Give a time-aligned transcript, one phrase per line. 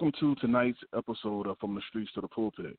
[0.00, 2.78] Welcome to tonight's episode of From the Streets to the Pulpit.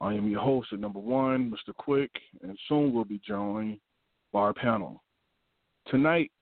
[0.00, 1.74] I am your host at number one, Mr.
[1.74, 2.10] Quick,
[2.42, 3.78] and soon we'll be joined
[4.32, 5.02] by our panel.
[5.88, 6.32] Tonight,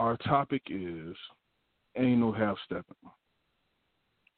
[0.00, 1.14] our topic is
[1.96, 2.96] Ain't No Half Stepping.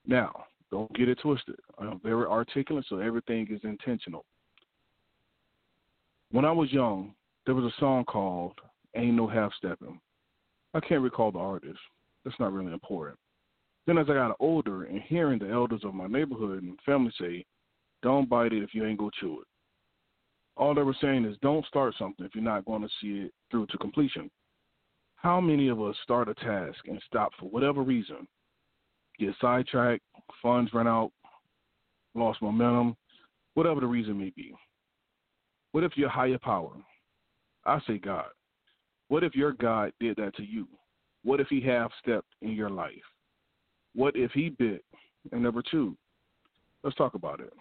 [0.06, 1.56] Now, don't get it twisted.
[1.78, 4.26] I'm very articulate, so everything is intentional.
[6.30, 7.14] When I was young,
[7.46, 8.60] there was a song called
[8.94, 9.98] Ain't No Half Stepping.
[10.74, 11.80] I can't recall the artist.
[12.22, 13.16] That's not really important.
[13.90, 17.44] Then as I got older and hearing the elders of my neighborhood and family say,
[18.04, 19.48] don't bite it if you ain't to chew it.
[20.56, 23.32] All they were saying is don't start something if you're not going to see it
[23.50, 24.30] through to completion.
[25.16, 28.28] How many of us start a task and stop for whatever reason?
[29.18, 30.04] Get sidetracked,
[30.40, 31.10] funds run out,
[32.14, 32.96] lost momentum,
[33.54, 34.54] whatever the reason may be.
[35.72, 36.74] What if your higher power,
[37.66, 38.30] I say God,
[39.08, 40.68] what if your God did that to you?
[41.24, 42.92] What if he half stepped in your life?
[43.94, 44.84] What if he bit
[45.32, 45.96] and never chewed?
[46.82, 47.52] Let's talk about it.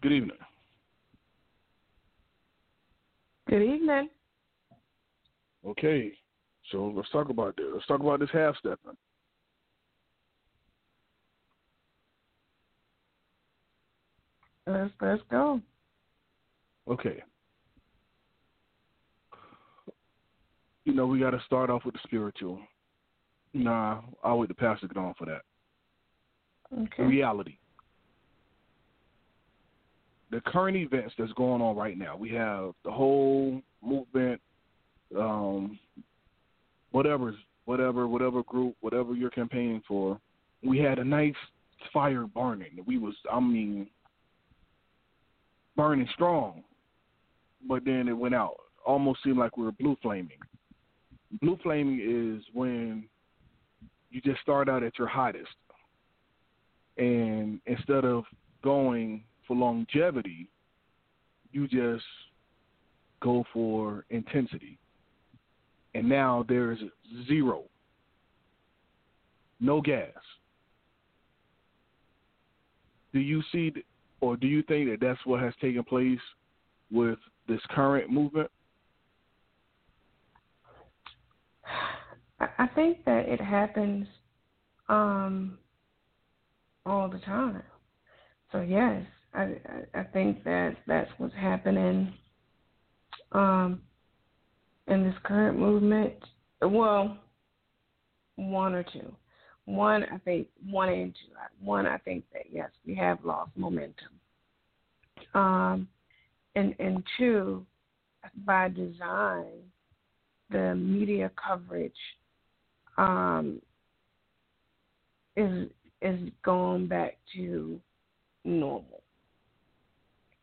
[0.00, 0.36] Good evening.
[3.48, 4.08] Good evening.
[5.66, 6.12] Okay,
[6.70, 7.66] so let's talk about this.
[7.74, 8.96] Let's talk about this half stepping.
[14.66, 15.60] Let's let's go.
[16.88, 17.22] Okay.
[20.84, 22.58] You know, we got to start off with the spiritual.
[23.52, 25.42] Nah, I'll wait the pastor get on for that.
[26.76, 27.02] Okay.
[27.02, 27.56] Reality.
[30.30, 32.16] The current events that's going on right now.
[32.16, 34.40] We have the whole movement,
[35.18, 35.78] um,
[36.92, 37.34] whatever,
[37.64, 40.20] whatever, whatever group, whatever you're campaigning for.
[40.62, 41.34] We had a nice
[41.92, 42.78] fire burning.
[42.86, 43.88] We was, I mean,
[45.76, 46.62] burning strong
[47.66, 48.56] but then it went out.
[48.86, 50.38] Almost seemed like we were blue flaming.
[51.40, 53.04] Blue flaming is when
[54.10, 55.48] you just start out at your hottest,
[56.98, 58.24] and instead of
[58.62, 60.48] going for longevity,
[61.52, 62.04] you just
[63.20, 64.78] go for intensity.
[65.94, 66.78] And now there is
[67.26, 67.64] zero,
[69.60, 70.08] no gas.
[73.12, 73.72] Do you see,
[74.20, 76.20] or do you think that that's what has taken place
[76.92, 77.18] with
[77.48, 78.50] this current movement?
[82.40, 84.06] I think that it happens
[84.88, 85.58] um,
[86.86, 87.62] all the time.
[88.52, 89.56] So yes, I
[89.94, 92.12] I think that that's what's happening
[93.32, 93.80] um,
[94.88, 96.14] in this current movement.
[96.62, 97.16] Well,
[98.36, 99.14] one or two.
[99.66, 101.36] One, I think one and two.
[101.62, 104.08] One, I think that yes, we have lost momentum.
[105.34, 105.88] Um,
[106.56, 107.64] and and two,
[108.44, 109.69] by design,
[110.50, 111.92] the media coverage
[112.98, 113.60] um,
[115.36, 115.68] is
[116.02, 117.78] is going back to
[118.44, 119.02] normal,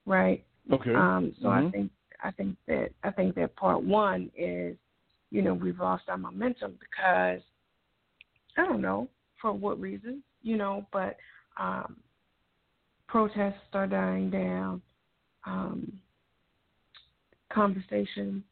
[0.06, 0.44] right?
[0.72, 0.94] Okay.
[0.94, 1.68] Um, so mm-hmm.
[1.68, 1.92] I think
[2.24, 4.76] I think that I think that part one is,
[5.32, 7.42] you know, we've lost our momentum because
[8.58, 9.08] I don't know
[9.42, 11.18] for what reason, you know, but
[11.60, 11.98] um,
[13.08, 14.82] protests are dying down
[15.46, 16.00] um,
[17.52, 18.44] conversations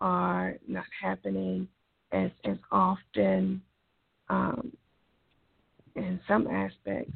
[0.00, 1.68] are not happening
[2.12, 3.62] as as often.
[4.28, 4.72] Um,
[5.94, 7.14] in some aspects,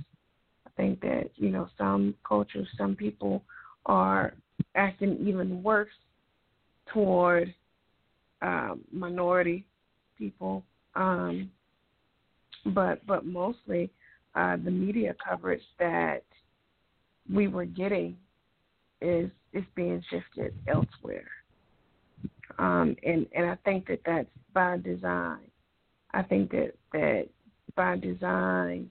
[0.67, 3.43] I think that you know some cultures, some people
[3.87, 4.35] are
[4.75, 5.89] acting even worse
[6.93, 7.55] toward
[8.43, 9.65] um, minority
[10.19, 11.51] people, um,
[12.67, 13.91] but but mostly
[14.35, 16.23] uh, the media coverage that
[17.33, 18.17] we were getting
[19.01, 21.29] is is being shifted elsewhere.
[22.61, 25.39] Um, and and I think that that's by design.
[26.13, 27.29] I think that that
[27.75, 28.91] by design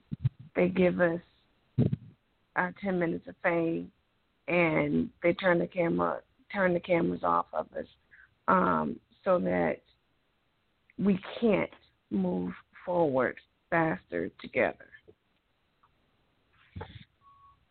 [0.56, 1.20] they give us
[2.56, 3.92] our ten minutes of fame,
[4.48, 6.20] and they turn the camera
[6.52, 7.86] turn the cameras off of us,
[8.48, 9.76] um, so that
[10.98, 11.70] we can't
[12.10, 12.52] move
[12.84, 13.36] forward
[13.70, 14.86] faster together.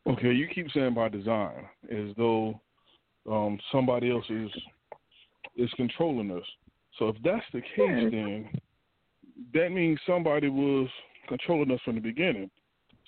[0.07, 2.61] Okay, you keep saying by design, as though
[3.29, 4.49] um, somebody else is
[5.59, 6.43] is controlling us.
[6.97, 8.49] So if that's the case, then
[9.53, 10.87] that means somebody was
[11.27, 12.49] controlling us from the beginning.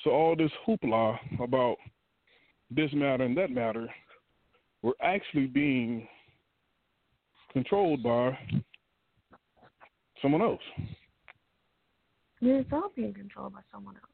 [0.04, 1.78] So all this hoopla about
[2.70, 3.88] this matter and that matter,
[4.82, 6.08] we're actually being
[7.52, 8.38] controlled by
[10.22, 10.62] someone else.
[12.40, 14.06] Yeah, it's all being controlled by someone else.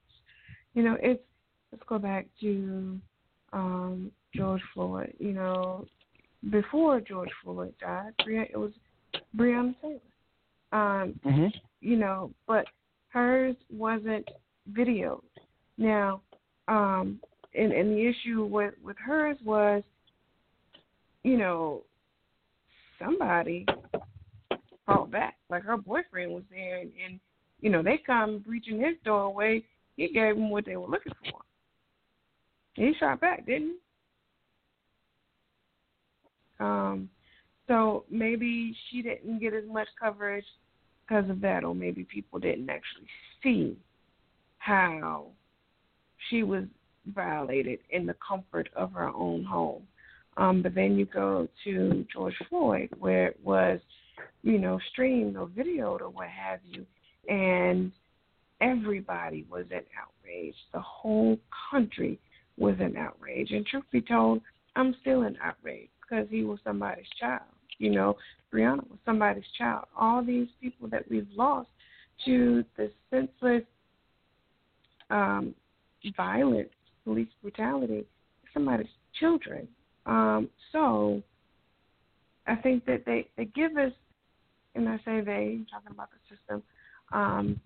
[0.74, 1.22] You know, it's
[1.72, 3.00] let's go back to
[3.54, 5.14] um, George Floyd.
[5.20, 5.86] You know,
[6.50, 8.72] before George Floyd died, it was
[9.36, 10.00] Breonna Taylor.
[10.72, 11.48] Um, mm-hmm.
[11.82, 12.66] you know, but
[13.10, 14.28] hers wasn't
[14.72, 15.22] videoed.
[15.78, 16.22] Now,
[16.68, 17.20] um,
[17.56, 19.84] and and the issue with with hers was,
[21.24, 21.84] you know,
[23.00, 23.66] somebody
[24.86, 25.36] fought back.
[25.50, 27.20] Like her boyfriend was there, and, and
[27.62, 29.64] you know they come breaching his doorway.
[29.96, 31.40] He gave them what they were looking for.
[32.76, 33.76] He shot back, didn't he?
[36.60, 37.10] Um,
[37.68, 40.46] so maybe she didn't get as much coverage
[41.08, 43.08] because of that, or maybe people didn't actually
[43.44, 43.78] see
[44.60, 45.28] how
[46.30, 46.64] she was
[47.14, 49.84] violated in the comfort of her own home.
[50.38, 53.80] Um, but then you go to George Floyd, where it was,
[54.44, 56.86] you know, streamed or videoed or what have you,
[57.28, 57.92] and
[58.62, 60.56] everybody was in outrage.
[60.74, 61.40] The whole
[61.72, 62.20] country
[62.58, 63.52] was in outrage.
[63.52, 64.42] And truth be told,
[64.76, 67.42] I'm still in outrage because he was somebody's child.
[67.80, 68.16] You know,
[68.54, 69.86] Breonna was somebody's child.
[69.98, 71.70] All these people that we've lost
[72.26, 73.64] to the senseless
[75.10, 75.54] um,
[76.16, 76.70] violence,
[77.04, 78.06] police brutality,
[78.54, 78.88] somebody's
[79.20, 79.68] children.
[80.06, 81.22] Um, so
[82.48, 83.92] I think that they, they give us,
[84.76, 86.64] and I say they, I'm talking about the system,
[87.12, 87.60] um,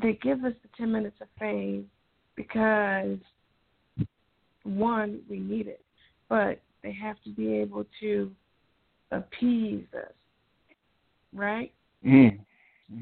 [0.00, 1.88] they give us the 10 minutes of fame
[2.36, 3.18] because,
[4.64, 5.84] one, we need it,
[6.28, 8.30] but they have to be able to
[9.10, 10.12] appease us,
[11.32, 11.72] right?
[12.04, 12.38] Mm.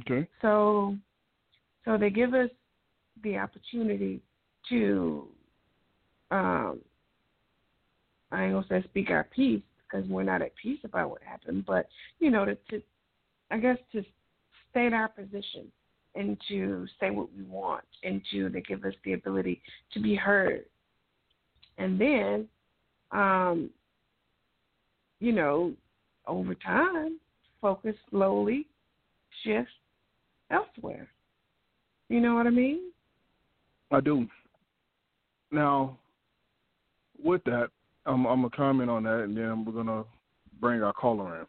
[0.00, 0.28] Okay.
[0.42, 0.96] So,
[1.84, 2.50] so they give us
[3.22, 4.20] the opportunity
[4.68, 5.26] to,
[6.30, 6.80] um,
[8.30, 11.64] I ain't gonna say speak our peace because we're not at peace about what happened,
[11.66, 12.82] but you know, to, to
[13.50, 14.04] I guess to
[14.70, 15.66] state our position
[16.14, 19.60] and to say what we want and to they give us the ability
[19.92, 20.64] to be heard.
[21.78, 22.46] And then,
[23.12, 23.71] um,
[25.21, 25.73] you know,
[26.26, 27.19] over time,
[27.61, 28.67] focus slowly
[29.45, 29.73] shifts
[30.50, 31.09] elsewhere.
[32.09, 32.90] You know what I mean?
[33.90, 34.26] I do.
[35.50, 35.99] Now,
[37.23, 37.69] with that,
[38.07, 40.05] I'm, I'm gonna comment on that, and then we're gonna
[40.61, 41.47] bring our caller in.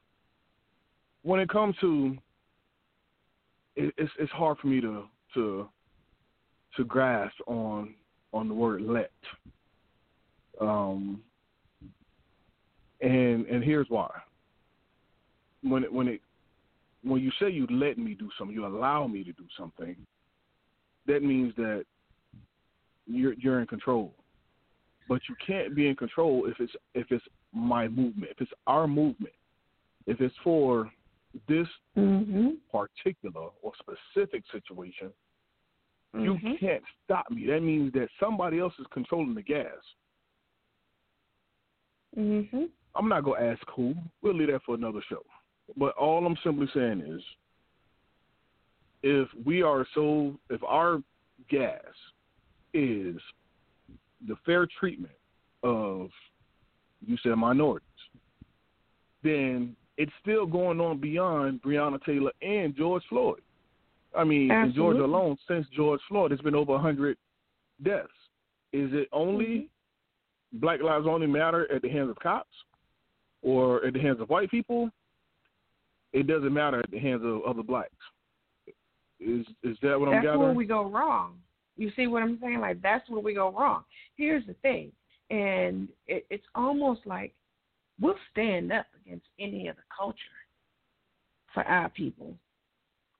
[1.24, 2.18] When it comes to,
[3.75, 5.03] it, it's it's hard for me to
[5.36, 5.70] to
[6.77, 7.94] to grasp on
[8.34, 9.12] on the word let.
[10.60, 11.22] Um,
[13.01, 14.10] and and here's why.
[15.63, 16.22] When it when it
[17.03, 19.96] when you say you let me do something, you allow me to do something,
[21.08, 21.86] that means that
[23.08, 24.13] you're you're in control.
[25.10, 28.88] But you can't be in control if it's if it's my movement, if it's our
[28.88, 29.34] movement,
[30.05, 30.89] if it's for
[31.48, 31.67] this
[31.98, 32.50] mm-hmm.
[32.72, 35.12] particular or specific situation.
[36.15, 36.25] Mm-hmm.
[36.25, 37.46] You can't stop me.
[37.48, 39.67] That means that somebody else is controlling the gas.
[42.17, 42.70] Mhm.
[42.95, 43.95] I'm not gonna ask who.
[44.21, 45.24] We'll leave that for another show.
[45.77, 47.21] But all I'm simply saying is,
[49.03, 51.01] if we are so, if our
[51.50, 51.81] gas
[52.74, 53.15] is
[54.27, 55.13] the fair treatment
[55.63, 56.10] of,
[57.05, 57.88] you said minorities,
[59.24, 63.41] then it's still going on beyond Breonna Taylor and George Floyd.
[64.17, 64.69] I mean, Absolutely.
[64.69, 67.17] in Georgia alone, since George Floyd, it's been over 100
[67.83, 68.10] deaths.
[68.74, 70.60] Is it only Mm-hmm.
[70.60, 72.50] Black Lives Only Matter at the hands of cops
[73.41, 74.89] or at the hands of white people?
[76.13, 77.91] It doesn't matter at the hands of other blacks.
[79.19, 80.24] Is is that what I'm gathering?
[80.24, 81.38] That's where we go wrong.
[81.77, 82.60] You see what I'm saying?
[82.60, 83.83] Like that's where we go wrong.
[84.15, 84.91] Here's the thing,
[85.29, 87.33] and it, it's almost like
[88.00, 90.17] we'll stand up against any other culture
[91.53, 92.36] for our people.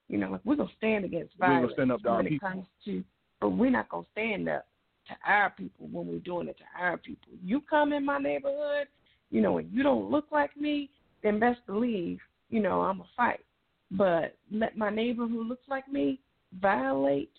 [0.10, 2.50] You know, like we're gonna stand against violence stand when people.
[2.50, 3.04] it comes to,
[3.40, 4.68] but we're not gonna stand up
[5.08, 7.32] to our people when we're doing it to our people.
[7.44, 8.88] You come in my neighborhood,
[9.32, 10.90] you know, and you don't look like me,
[11.24, 12.20] then best believe,
[12.50, 13.44] you know, I'm a fight.
[13.92, 16.20] But let my neighbor who looks like me
[16.62, 17.32] violate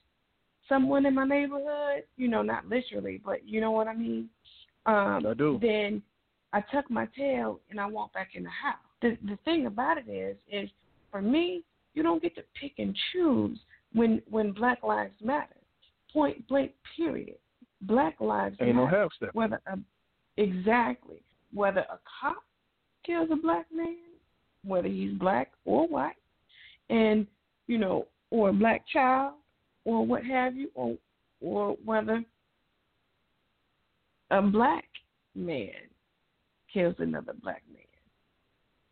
[0.69, 4.29] someone in my neighborhood, you know, not literally, but you know what I mean.
[4.87, 5.59] Um, I do.
[5.61, 6.03] Then
[6.53, 8.77] I tuck my tail and I walk back in the house.
[9.01, 10.71] The the thing about it is, is
[11.11, 11.63] for me,
[11.95, 13.59] you don't get to pick and choose
[13.93, 15.57] when when Black Lives Matter.
[16.13, 16.73] Point blank.
[16.97, 17.37] Period.
[17.83, 19.31] Black lives Ain't no half step.
[19.33, 19.77] Whether a,
[20.37, 21.23] exactly
[21.53, 22.43] whether a cop
[23.05, 23.97] kills a black man,
[24.65, 26.17] whether he's black or white,
[26.91, 27.27] and
[27.67, 29.35] you know, or a black child,
[29.85, 30.97] or what have you, or
[31.41, 32.25] or whether
[34.31, 34.85] a black
[35.35, 35.71] man
[36.73, 37.83] kills another black man.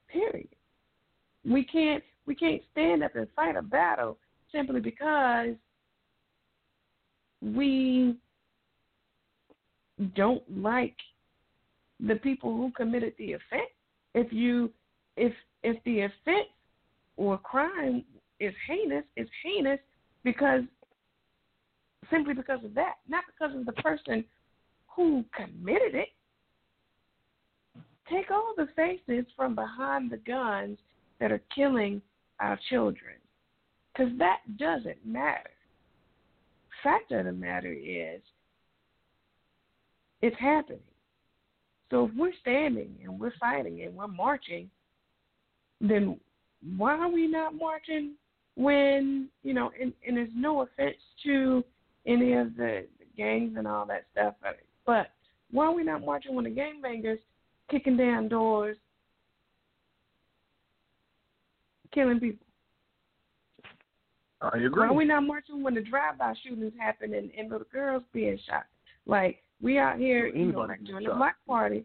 [0.08, 0.48] Period.
[1.44, 4.18] We can't we can't stand up and fight a battle
[4.52, 5.54] simply because
[7.40, 8.16] we
[10.14, 10.96] don't like
[12.06, 13.70] the people who committed the offense.
[14.14, 14.70] If you
[15.16, 16.48] if if the offense
[17.16, 18.04] or crime
[18.38, 19.80] is heinous, it's heinous
[20.24, 20.62] because
[22.10, 24.24] simply because of that, not because of the person
[24.94, 26.08] who committed it.
[28.10, 30.78] Take all the faces from behind the guns
[31.20, 32.02] that are killing
[32.40, 33.14] our children,
[33.92, 35.50] because that doesn't matter.
[36.82, 38.20] Fact of the matter is,
[40.22, 40.80] it's happening.
[41.90, 44.70] So if we're standing and we're fighting and we're marching,
[45.80, 46.18] then
[46.76, 48.14] why are we not marching
[48.56, 51.64] when, you know, and, and there's no offense to
[52.06, 54.34] any of the gangs and all that stuff,
[54.86, 55.10] but
[55.50, 57.18] why are we not marching when the gangbangers
[57.70, 58.76] kicking down doors,
[61.92, 62.46] killing people?
[64.40, 64.70] I agree.
[64.70, 68.38] Why are we not marching when the drive-by shootings happen and, and little girls being
[68.48, 68.64] shot?
[69.06, 71.84] Like we out here, you know, like during the block party.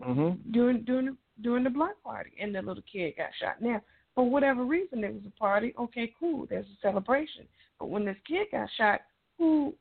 [0.00, 0.50] Mm-hmm.
[0.52, 3.60] During during during the block party, and the little kid got shot.
[3.60, 3.80] Now,
[4.14, 5.74] for whatever reason, there was a party.
[5.78, 6.46] Okay, cool.
[6.48, 7.46] There's a celebration.
[7.78, 9.00] But when this kid got shot,
[9.38, 9.74] who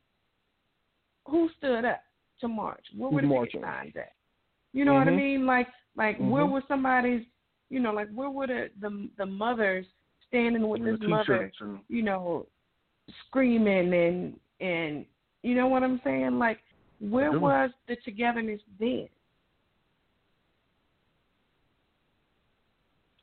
[1.27, 2.01] who stood up
[2.41, 2.85] to march?
[2.95, 4.13] Where were the signs at?
[4.73, 5.17] You know what I Mhm.
[5.17, 5.45] mean?
[5.45, 6.29] Like like Mhm.
[6.29, 7.25] where were somebody's?
[7.69, 9.85] You know, like where were the the, the mothers
[10.27, 11.51] standing with the this mother?
[11.59, 12.47] and you know,
[13.25, 15.05] screaming and and
[15.43, 16.39] you know what I'm saying?
[16.39, 16.59] Like,
[16.99, 19.07] where was the togetherness then?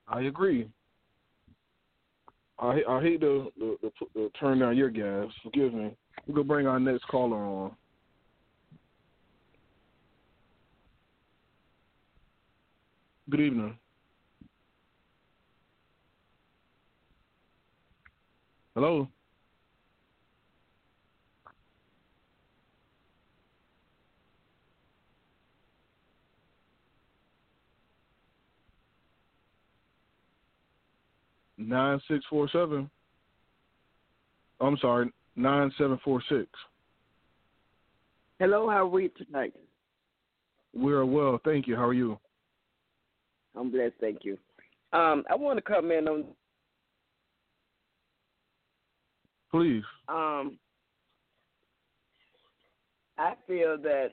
[0.07, 0.69] I agree.
[2.59, 5.29] I I hate to, to, to, to turn down your gas.
[5.43, 5.97] Forgive me.
[6.27, 7.73] We're gonna bring our next caller on.
[13.31, 13.79] Good evening.
[18.75, 19.09] Hello.
[31.61, 32.91] Nine six four seven.
[34.61, 36.47] I'm sorry, nine seven four six.
[38.39, 39.53] Hello, how are we tonight?
[40.75, 41.77] We're well, thank you.
[41.77, 42.19] How are you?
[43.55, 44.39] I'm blessed, thank you.
[44.95, 46.25] Um, I want to comment on
[49.51, 49.83] Please.
[50.09, 50.59] um
[53.19, 54.09] I feel that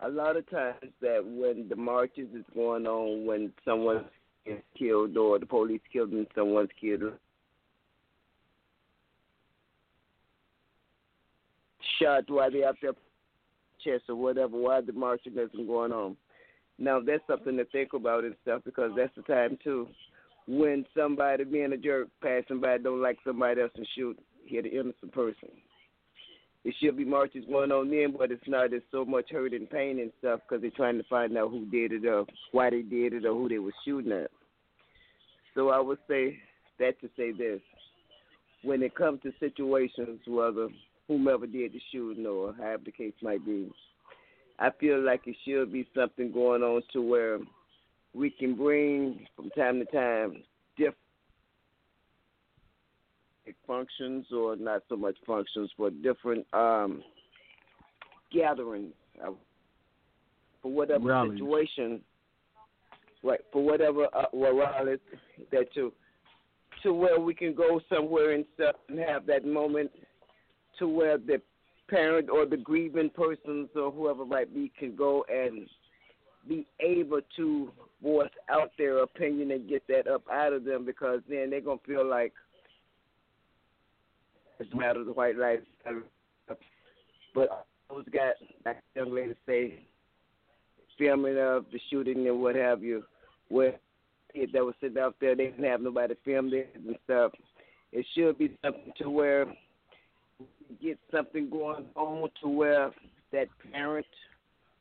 [0.00, 4.06] a lot of times that when the marches is going on when someone
[4.78, 7.12] killed or the police killed and someone's killed
[12.00, 12.92] shot while they're up their
[13.84, 16.16] chest or whatever, while the marching isn't going on.
[16.78, 19.88] Now that's something to think about and stuff because that's the time too
[20.46, 24.72] when somebody being a jerk passing by don't like somebody else and shoot hit an
[24.72, 25.48] innocent person.
[26.62, 28.70] It should be marches going on then, but it's not.
[28.70, 31.64] There's so much hurt and pain and stuff because they're trying to find out who
[31.66, 34.30] did it or why they did it or who they were shooting at.
[35.54, 36.38] So I would say
[36.78, 37.60] that to say this:
[38.62, 40.68] when it comes to situations, whether
[41.08, 43.70] whomever did the shooting or however the case might be,
[44.58, 47.38] I feel like it should be something going on to where
[48.14, 50.42] we can bring from time to time
[50.76, 50.96] different
[53.66, 57.02] functions or not so much functions, but different um,
[58.32, 58.92] gatherings
[59.24, 59.30] uh,
[60.62, 61.38] for whatever Rallies.
[61.38, 62.00] situation,
[63.22, 63.40] right?
[63.52, 64.98] For whatever uh, well, rallies
[65.52, 65.92] that to
[66.82, 69.90] to where we can go somewhere and stuff and have that moment
[70.78, 71.40] to where the
[71.88, 75.66] parent or the grieving persons or whoever might be can go and
[76.48, 77.70] be able to
[78.02, 81.78] voice out their opinion and get that up out of them because then they're gonna
[81.86, 82.32] feel like
[84.72, 85.66] a matter of the white lives.
[87.34, 87.56] But I
[87.88, 89.86] always got the young lady say
[90.98, 93.04] filming of the shooting and what have you,
[93.48, 93.74] where
[94.34, 97.32] kids that was sitting out there they didn't have nobody to film this and stuff.
[97.92, 99.46] It should be something to where
[100.80, 102.90] get something going on to where
[103.32, 104.06] that parent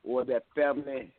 [0.04, 1.12] or that family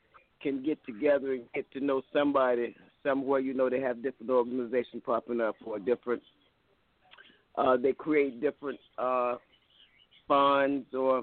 [0.42, 3.40] can get together and get to know somebody somewhere.
[3.40, 6.23] You know, they have different organizations popping up or different.
[7.57, 9.35] Uh, they create different uh,
[10.29, 11.23] funds or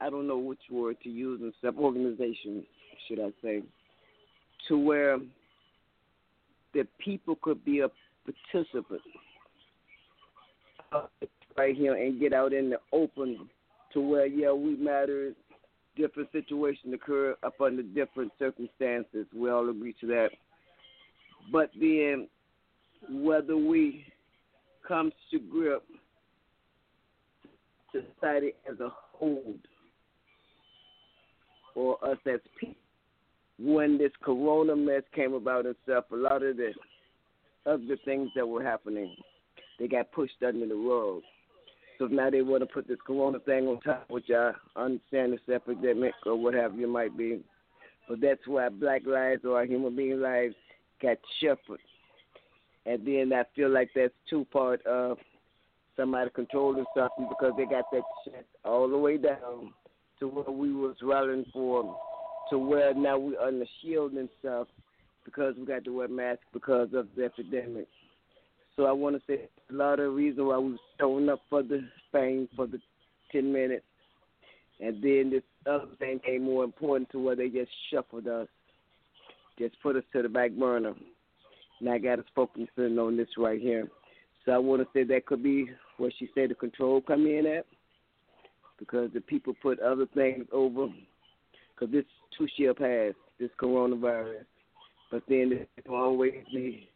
[0.00, 1.76] I don't know which word to use and stuff.
[1.78, 2.64] Organizations,
[3.06, 3.62] should I say,
[4.68, 5.18] to where
[6.74, 7.88] the people could be a
[8.24, 9.02] participant
[11.56, 13.48] right here and get out in the open
[13.92, 15.32] to where yeah we matter
[15.96, 19.26] different situations occur up under different circumstances.
[19.34, 20.30] We all agree to that.
[21.52, 22.28] But then
[23.10, 24.04] whether we
[24.86, 25.84] come to grip
[27.92, 29.54] society as a whole
[31.74, 32.76] or us as people
[33.58, 36.72] when this corona mess came about stuff, a lot of the
[37.66, 39.14] other things that were happening,
[39.78, 41.22] they got pushed under the rug.
[41.98, 45.54] So now they want to put this corona thing on top, which I understand this
[45.54, 47.40] epidemic or what have you might be.
[48.08, 50.56] But that's why black lives or human being lives
[51.00, 51.78] got shuffled.
[52.86, 55.18] And then I feel like that's two part of
[55.96, 59.72] somebody controlling something because they got that shit all the way down
[60.20, 61.98] to where we was rallying for
[62.50, 64.68] to where now we the shield and stuff
[65.24, 67.86] because we got to wear masks because of the epidemic.
[68.76, 71.62] So I want to say a lot of reason why we was showing up for
[71.62, 72.78] the Spain for the
[73.32, 73.84] ten minutes,
[74.80, 78.48] and then this other thing came more important to where they just shuffled us,
[79.58, 80.94] just put us to the back burner.
[81.80, 83.88] Now I got us focusing on this right here.
[84.44, 87.46] So I want to say that could be where she said the control come in
[87.46, 87.66] at,
[88.78, 90.88] because the people put other things over.
[91.74, 92.04] Because this
[92.36, 94.44] too shall pass, this coronavirus.
[95.10, 96.88] But then there's always be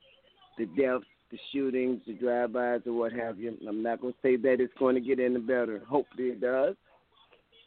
[0.56, 3.56] the deaths, the shootings, the drive-bys, or what have you.
[3.68, 5.82] I'm not going to say that it's going to get any better.
[5.88, 6.74] Hopefully it does.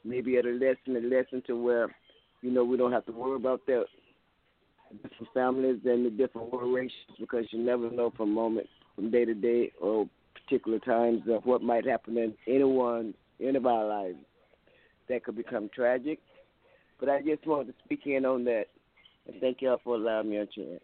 [0.04, 1.96] Maybe it'll lesson, the lesson to where,
[2.42, 3.86] you know, we don't have to worry about that
[4.94, 9.34] different families and the different races because you never know from moment, from day to
[9.34, 14.18] day, or particular times of what might happen in anyone, any of our lives.
[15.10, 16.20] That could become tragic.
[17.00, 18.66] But I just wanted to speak in on that.
[19.28, 20.82] And thank y'all for allowing me on chat.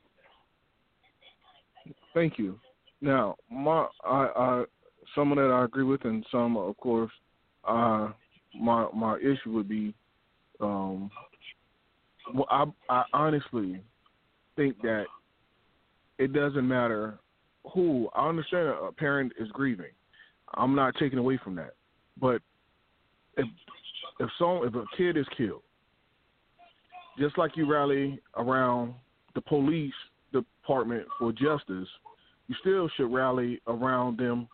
[2.13, 2.59] Thank you.
[3.01, 4.63] Now, my I, I
[5.15, 7.11] some of that I agree with, and some, of course,
[7.67, 8.09] uh,
[8.59, 9.93] my my issue would be,
[10.59, 11.09] um,
[12.33, 13.81] well, I I honestly
[14.57, 15.05] think that
[16.19, 17.19] it doesn't matter
[17.73, 18.09] who.
[18.13, 19.91] I understand a parent is grieving.
[20.55, 21.75] I'm not taking away from that,
[22.19, 22.41] but
[23.37, 23.47] if
[24.19, 25.61] if some if a kid is killed,
[27.17, 28.93] just like you rally around
[29.35, 29.93] the police
[30.33, 31.87] department for justice,
[32.47, 34.47] you still should rally around them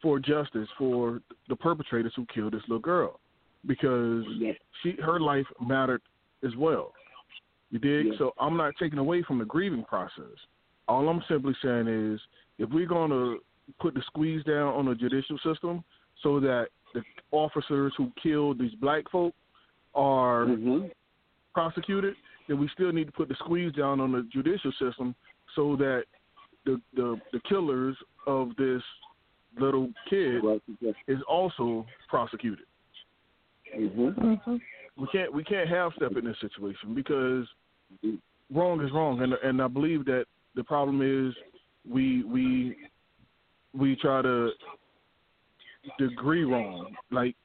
[0.00, 3.20] for justice for the perpetrators who killed this little girl
[3.66, 4.54] because yes.
[4.82, 6.02] she her life mattered
[6.44, 6.92] as well.
[7.70, 8.06] You dig?
[8.06, 8.14] Yes.
[8.18, 10.24] So I'm not taking away from the grieving process.
[10.86, 12.20] All I'm simply saying is
[12.58, 13.38] if we're going to
[13.80, 15.84] put the squeeze down on the judicial system
[16.22, 19.34] so that the officers who killed these black folk
[19.94, 20.86] are mm-hmm.
[21.52, 22.14] prosecuted,
[22.48, 25.14] then we still need to put the squeeze down on the judicial system
[25.54, 26.04] so that
[26.64, 28.82] the the, the killers of this
[29.58, 30.94] little kid Well, yes.
[31.06, 32.64] is also prosecuted.
[33.76, 34.08] Mm-hmm.
[34.08, 34.56] Mm-hmm.
[34.98, 37.46] We can't we can't half step in this situation because
[38.52, 40.24] wrong is wrong, and and I believe that
[40.56, 41.34] the problem is
[41.88, 42.76] we we
[43.74, 44.50] we try to
[45.98, 46.96] degree wrong.
[47.12, 47.36] Like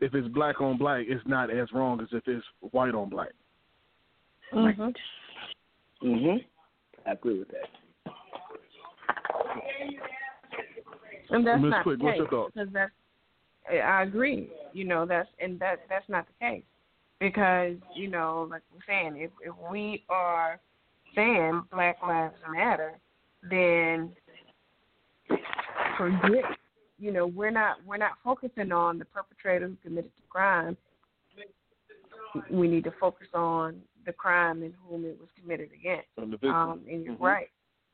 [0.00, 3.30] if it's black on black, it's not as wrong as if it's white on black.
[4.52, 6.06] Mm-hmm.
[6.06, 6.44] Mhm.
[7.06, 7.68] I agree with that.
[11.30, 11.70] And that's Ms.
[11.70, 12.54] not Quick, the what's case your thoughts?
[12.54, 12.92] because that's.
[13.70, 14.50] I agree.
[14.72, 16.64] You know that's and that that's not the case
[17.20, 20.60] because you know like we're saying if if we are
[21.14, 22.98] saying Black Lives Matter,
[23.48, 24.10] then
[25.96, 26.44] forget.
[27.00, 30.76] You know we're not we're not focusing on the perpetrator who committed the crime.
[32.50, 36.08] We need to focus on the crime and whom it was committed against.
[36.14, 36.50] From the victim.
[36.50, 37.20] Um, and you're Mhm.
[37.20, 37.50] right.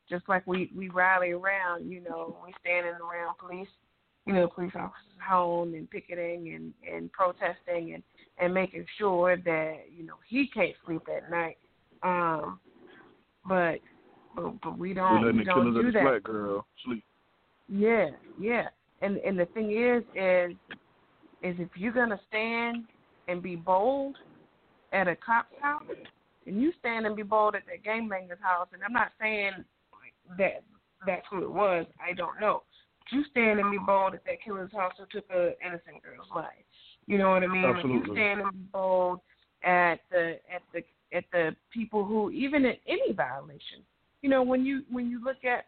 [0.09, 3.69] Just like we we rally around, you know, we standing around police,
[4.25, 8.03] you know, police officers' home and picketing and and protesting and
[8.37, 11.57] and making sure that you know he can't sleep at night.
[12.03, 12.59] Um,
[13.47, 13.79] but
[14.35, 16.03] but, but we don't we don't do that.
[16.03, 17.03] black girl sleep.
[17.67, 18.67] Yeah, yeah.
[19.01, 20.55] And and the thing is is
[21.41, 22.85] is if you're gonna stand
[23.27, 24.17] and be bold
[24.91, 25.83] at a cop's house,
[26.45, 29.51] and you stand and be bold at that gangbanger's house, and I'm not saying
[30.37, 30.63] that
[31.05, 32.63] that's who it was, I don't know.
[32.99, 36.29] But you stand and be bold at that killer's house who took a innocent girl's
[36.35, 36.64] life.
[37.07, 37.63] You know what I mean?
[37.77, 39.19] If you stand and be bold
[39.63, 40.83] at the at the
[41.15, 43.83] at the people who even at any violation.
[44.21, 45.65] You know, when you when you look at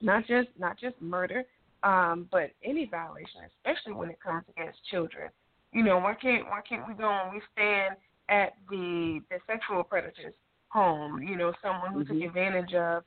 [0.00, 1.44] not just not just murder,
[1.82, 5.30] um, but any violation, especially when it comes against children.
[5.72, 7.96] You know, why can't why can't we go and we stand
[8.28, 10.34] at the the sexual predator's
[10.68, 11.22] home?
[11.22, 12.26] You know, someone who took Mhm.
[12.28, 13.04] advantage of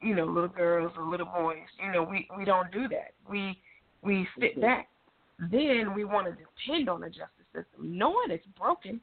[0.00, 1.66] you know little girls or little boys.
[1.84, 3.14] You know, we we don't do that.
[3.28, 3.60] We
[4.02, 4.88] we sit back.
[5.38, 9.00] Then we want to depend on the justice system, knowing it's broken,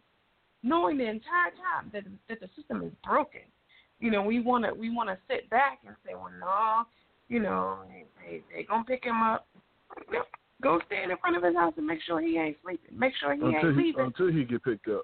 [0.64, 3.42] knowing the entire time that that the system is broken.
[4.00, 6.84] You know, we want to we want to sit back and say, well, no,
[7.30, 9.48] you know, they they, they gonna pick him up.
[10.62, 12.98] Go stand in front of his house and make sure he ain't sleeping.
[12.98, 14.06] Make sure he Until ain't he leaving.
[14.06, 15.04] until he get picked up.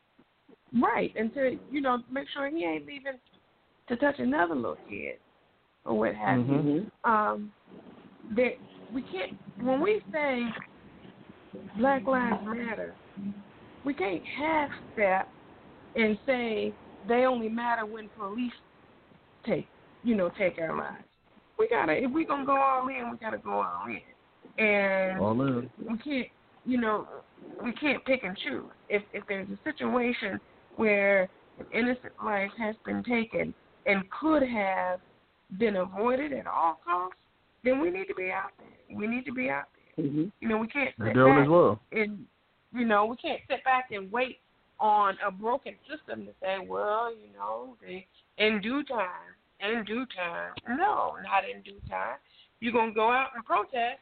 [0.81, 3.13] Right, and to you know make sure he ain't leaving
[3.87, 5.15] to touch another little kid
[5.85, 6.65] or what have Mhm.
[6.65, 6.91] you.
[7.09, 7.53] Um,
[8.35, 8.57] that
[8.93, 10.45] we can't when we say
[11.77, 12.93] Black Lives Matter,
[13.85, 15.27] we can't half step
[15.95, 16.73] and say
[17.07, 18.51] they only matter when police
[19.45, 19.67] take
[20.03, 21.03] you know take our lives.
[21.57, 25.39] We gotta if we gonna go all in, we gotta go all in, and All
[25.41, 25.69] in.
[25.79, 26.27] we can't
[26.65, 27.07] you know
[27.63, 28.63] we can't pick and choose.
[28.89, 30.39] If if there's a situation
[30.75, 31.23] where
[31.59, 33.53] an innocent life has been taken
[33.85, 34.99] and could have
[35.59, 37.17] been avoided at all costs,
[37.63, 38.97] then we need to be out there.
[38.97, 39.80] We need to be out there.
[39.99, 40.25] Mm-hmm.
[40.39, 41.79] You know, we can't The sit devil back as well.
[41.91, 42.25] and
[42.73, 44.37] you know, we can't sit back and wait
[44.79, 50.05] on a broken system to say, well, you know, they in due time, in due
[50.15, 50.53] time.
[50.77, 52.17] No, not in due time.
[52.61, 53.99] You're gonna go out and protest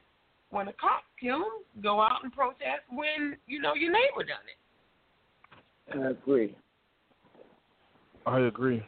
[0.51, 1.83] when a cop kill them.
[1.83, 5.97] Go out and protest when you know your neighbor done it.
[5.99, 6.55] I agree.
[8.25, 8.83] I agree.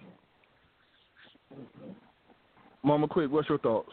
[2.84, 3.92] Mama, Quick, what's your thoughts?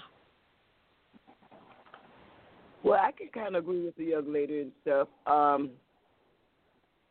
[2.84, 5.08] Well, I can kind of agree with the young lady and stuff.
[5.26, 5.70] Um,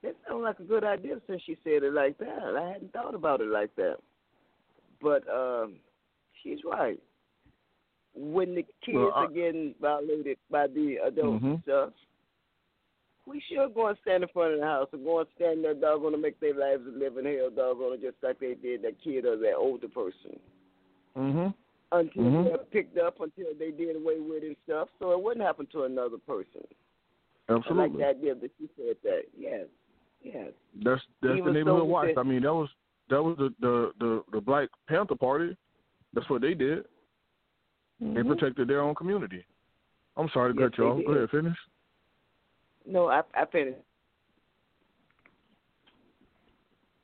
[0.03, 2.55] that sounds like a good idea since she said it like that.
[2.57, 3.97] I hadn't thought about it like that.
[5.01, 5.75] But um,
[6.41, 6.99] she's right.
[8.15, 11.63] When the kids Well, I- are getting violated by the adults and Mhm.
[11.63, 11.93] stuff,
[13.25, 15.73] we should go and stand in front of the house and go and stand there,
[15.73, 19.25] doggone, to make their lives a living hell, doggone, just like they did that kid
[19.25, 20.39] or that older person.
[21.17, 21.49] Mm-hmm.
[21.91, 22.43] Until Mhm.
[22.45, 25.65] they're picked up, until they did away with it and stuff, so it wouldn't happen
[25.67, 26.61] to another person.
[27.47, 27.97] I like Absolutely.
[27.99, 29.23] the idea that she said that.
[29.37, 29.67] Yes,
[30.21, 30.51] yes.
[30.83, 32.07] That's that's the neighborhood so, watch.
[32.13, 32.69] that- I mean, that was
[33.07, 35.55] that was the, the the the Black Panther Party.
[36.13, 36.85] That's what they did.
[38.01, 38.27] They Mhm.
[38.27, 39.45] protected their own community.
[40.17, 41.05] I'm sorry to Yes, cut you they off.
[41.05, 41.57] Go ahead, finish.
[42.85, 43.79] No, I I finished.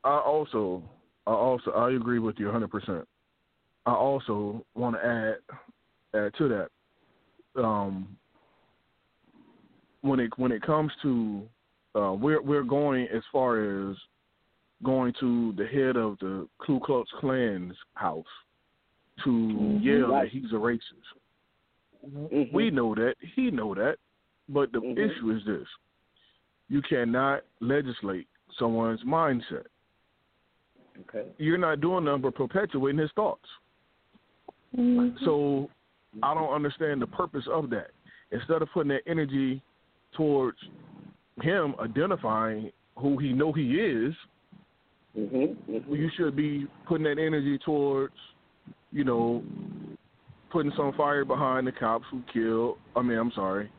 [0.03, 0.83] I also,
[1.25, 2.67] I also, I agree with you 100.
[2.69, 3.07] percent
[3.85, 6.47] I also want to add, add to
[7.55, 7.61] that.
[7.61, 8.17] Um,
[10.01, 11.43] when it when it comes to,
[11.95, 13.95] uh, we're we're going as far as
[14.83, 18.25] going to the head of the Ku Klux Klan's house
[19.23, 19.83] to Mhm.
[19.83, 20.23] yell Right.
[20.23, 21.13] that he's a racist.
[22.05, 22.51] Mhm.
[22.51, 23.15] We know that.
[23.35, 23.97] He know that.
[24.49, 24.97] But the Mhm.
[24.97, 25.67] issue is this.
[26.67, 29.67] You cannot legislate someone's mindset.
[31.01, 31.31] okay.
[31.37, 33.49] You're not doing nothing but perpetuating his thoughts.
[34.75, 35.19] Mhm.
[35.25, 35.69] So
[36.21, 37.91] I don't understand the purpose of that.
[38.31, 39.61] Instead of putting that energy
[40.13, 40.57] towards
[41.41, 44.15] him identifying who he know he is,
[45.17, 45.55] Mhm.
[45.69, 45.97] Mhm.
[45.97, 48.15] you should be putting that energy towards,
[48.91, 49.43] you know,
[50.49, 52.77] putting some fire behind the cops who killed.
[52.95, 53.69] I mean, I'm sorry.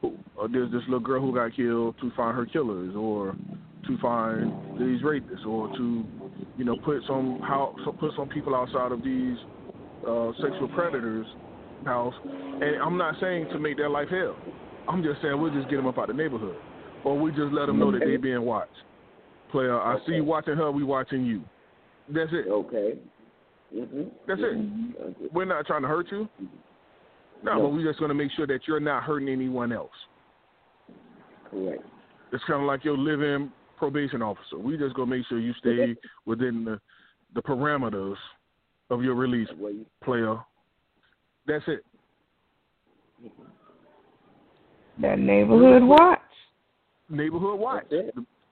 [0.00, 3.34] who- Uh, there's this little girl who got killed to find her killers, or
[3.84, 6.04] to find these rapists, or to,
[6.56, 9.36] you know, put some how so put some people outside of these
[10.06, 11.26] uh, sexual predators'
[11.84, 12.14] house.
[12.24, 14.36] And I'm not saying to make their life hell.
[14.88, 16.56] I'm just saying we'll just get them up out of the neighborhood,
[17.04, 18.72] or we just let them know that they being watched.
[19.52, 20.70] Player, I see you watching her.
[20.70, 21.42] We watching you.
[22.08, 22.48] That's it.
[22.48, 22.98] Okay.
[23.74, 24.10] Mhm.
[24.26, 24.56] That's it.
[24.56, 25.00] Mhm.
[25.00, 25.28] Okay.
[25.32, 26.28] We're not trying to hurt you.
[27.42, 27.62] No, No.
[27.62, 29.92] but we're just going to make sure that you're not hurting anyone else.
[31.50, 31.82] Correct.
[32.32, 34.58] It's kind of like your living probation officer.
[34.58, 36.80] We just going to make sure you stay within the
[37.34, 38.16] the parameters
[38.90, 39.48] of your release,
[40.02, 40.36] player.
[41.46, 41.84] That's it.
[45.00, 46.20] That neighborhood watch.
[47.08, 47.86] Neighborhood watch.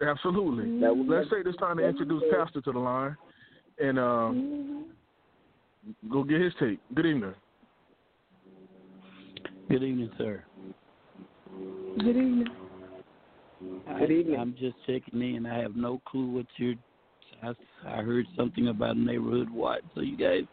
[0.00, 0.80] Absolutely.
[0.80, 3.16] That was- Let's say this time to introduce Pastor to the line
[3.78, 4.84] and uh, Mhm.
[6.08, 6.78] go get his take.
[6.94, 7.34] Good evening.
[9.68, 10.44] Good evening, sir.
[11.98, 12.48] Good evening.
[13.98, 14.38] Good evening.
[14.38, 15.46] I'm just checking in.
[15.46, 16.74] I have no clue what you're.
[17.46, 19.82] I, I heard something about neighborhood watch.
[19.94, 20.44] So you guys,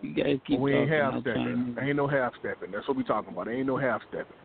[0.00, 1.74] you guys keep we ain't half stepping.
[1.76, 1.78] in.
[1.80, 2.70] Ain't no half stepping.
[2.70, 3.48] That's what we talking about.
[3.48, 4.36] Ain't no half stepping.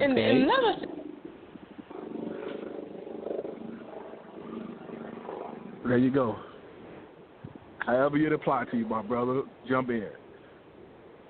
[0.00, 0.30] And Okay.
[0.30, 0.90] and another th-
[5.84, 6.36] There you go.
[7.78, 10.08] However it apply to you, my brother, jump in.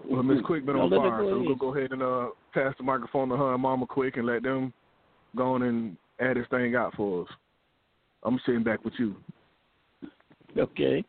[0.09, 1.59] Well, Miss Quick been on No, let her fire, go so we're ahead.
[1.59, 4.43] gonna go ahead and uh, pass the microphone to her and Mama Quick and let
[4.43, 4.73] them
[5.37, 7.29] go on and add this thing out for us.
[8.23, 9.15] I'm sitting back with you,
[10.59, 11.05] Okay.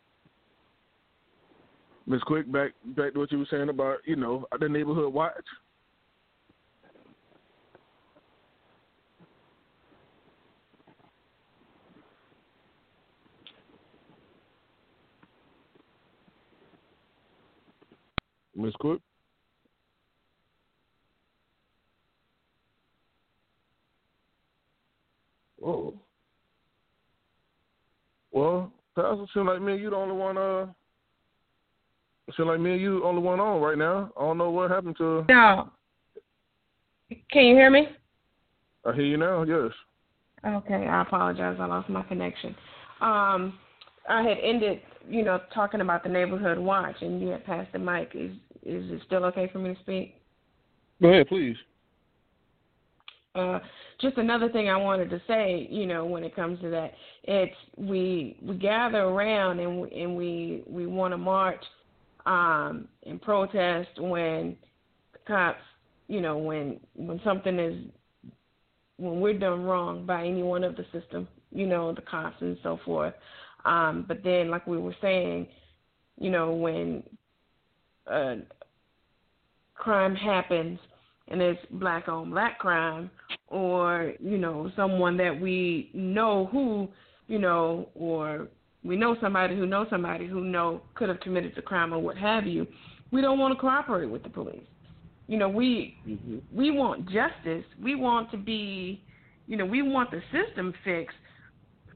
[2.06, 2.52] Miss Quick.
[2.52, 5.34] Back back to what you were saying about you know the neighborhood watch.
[18.56, 19.02] Miss Quick.
[25.64, 25.94] Oh.
[29.34, 30.38] Seems like me and you the only one.
[30.38, 30.66] Uh,
[32.36, 34.12] seems like me and you the only one on right now.
[34.18, 35.26] I don't know what happened to.
[35.30, 35.70] No.
[37.32, 37.88] Can you hear me?
[38.86, 39.44] I hear you now.
[39.44, 39.72] Yes.
[40.46, 41.58] Okay, I apologize.
[41.60, 42.56] I lost my connection.
[43.02, 43.58] Um,
[44.10, 47.80] I had ended, you know, talking about the neighborhood watch, and you had passed the
[47.80, 48.12] mic.
[48.14, 48.32] Is
[48.64, 50.16] is it still okay for me to speak?
[51.02, 51.56] Go ahead, please.
[53.38, 53.60] Uh,
[54.02, 57.56] just another thing I wanted to say, you know, when it comes to that, it's
[57.78, 61.64] we we gather around and we, and we we want to march
[62.26, 64.56] um, and protest when
[65.28, 65.60] cops,
[66.08, 67.76] you know, when when something is
[68.98, 72.58] when we're done wrong by any one of the system, you know, the cops and
[72.64, 73.14] so forth.
[73.66, 75.48] Um, but then, like we were saying,
[76.20, 77.04] you know, when
[78.10, 78.36] uh,
[79.76, 80.80] crime happens
[81.30, 83.10] and it's black on black crime,
[83.48, 86.88] or you know, someone that we know who,
[87.28, 88.48] you know, or
[88.84, 92.18] we know somebody who knows somebody who know could have committed the crime or what
[92.18, 92.66] have you,
[93.12, 94.64] we don't want to cooperate with the police.
[95.28, 96.38] You know, we mm-hmm.
[96.56, 97.66] we want justice.
[97.82, 99.04] We want to be,
[99.48, 101.18] you know, we want the system fixed.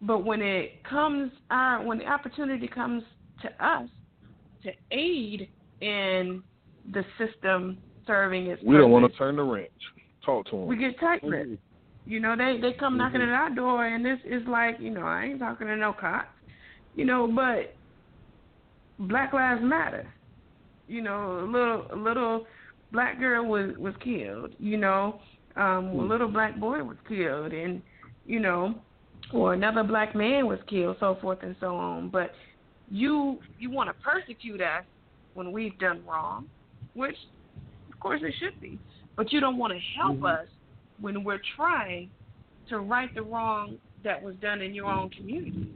[0.02, 3.04] But when it comes our when the opportunity comes
[3.42, 3.90] to us
[4.64, 6.44] to aid in
[6.92, 7.78] the system
[8.12, 9.70] serving we purpose, don't want to turn the wrench.
[10.26, 10.68] Talk to them.
[10.68, 11.46] We get tight-lipped.
[11.46, 12.12] Mm-hmm.
[12.12, 12.98] You know, they they come mm-hmm.
[12.98, 15.94] knocking at our door, and this is like, you know, I ain't talking to no
[15.94, 16.28] cops.
[16.96, 17.74] You know, but
[19.08, 20.12] Black Lives Matter.
[20.88, 22.46] You know, a little a little
[22.92, 24.52] black girl was was killed.
[24.60, 25.22] You know,
[25.56, 26.10] um, a hmm.
[26.10, 27.82] little black boy was killed, and
[28.26, 28.76] you know,
[29.34, 32.10] or another black man was killed, so forth and so on.
[32.10, 32.32] But
[32.90, 34.84] you you want to persecute us
[35.34, 36.48] when we've done wrong,
[36.94, 37.16] which
[38.02, 38.78] course it should be.
[39.16, 40.26] But you don't want to help mm-hmm.
[40.26, 40.48] us
[41.00, 42.10] when we're trying
[42.70, 45.72] to right the wrong that was done in your own community.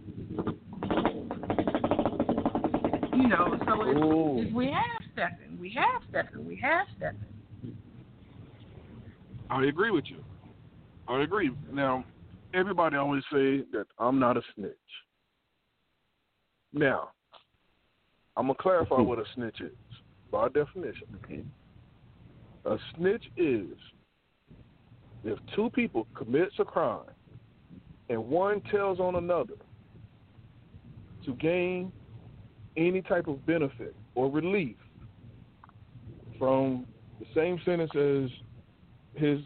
[3.13, 7.77] You know, so if, if we have stepping, we have stepping, we have stepping.
[9.49, 10.17] I agree with you.
[11.07, 11.51] I agree.
[11.71, 12.03] Now,
[12.53, 14.71] everybody always say that I'm not a snitch.
[16.73, 17.09] Now,
[18.35, 19.71] I'm gonna clarify what a snitch is
[20.31, 21.07] by definition.
[21.23, 21.43] Okay.
[22.65, 23.77] A snitch is
[25.23, 27.11] if two people commits a crime
[28.09, 29.53] and one tells on another
[31.25, 31.91] to gain
[32.77, 34.77] any type of benefit or relief
[36.37, 36.85] from
[37.19, 38.29] the same sentence as
[39.21, 39.39] his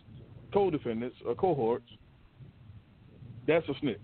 [0.53, 1.89] co-defendants or cohorts,
[3.47, 3.99] that's a snitch.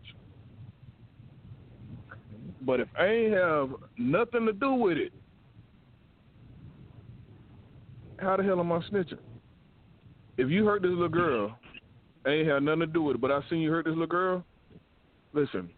[2.61, 5.13] But if I ain't have nothing to do with it,
[8.17, 9.19] how the hell am I snitching?
[10.37, 11.57] If you hurt this little girl,
[12.25, 14.07] I ain't had nothing to do with it, but I seen you hurt this little
[14.07, 14.43] girl,
[15.33, 15.69] listen,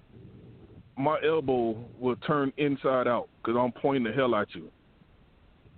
[0.97, 4.69] my elbow will turn inside out because I'm pointing the hell at you.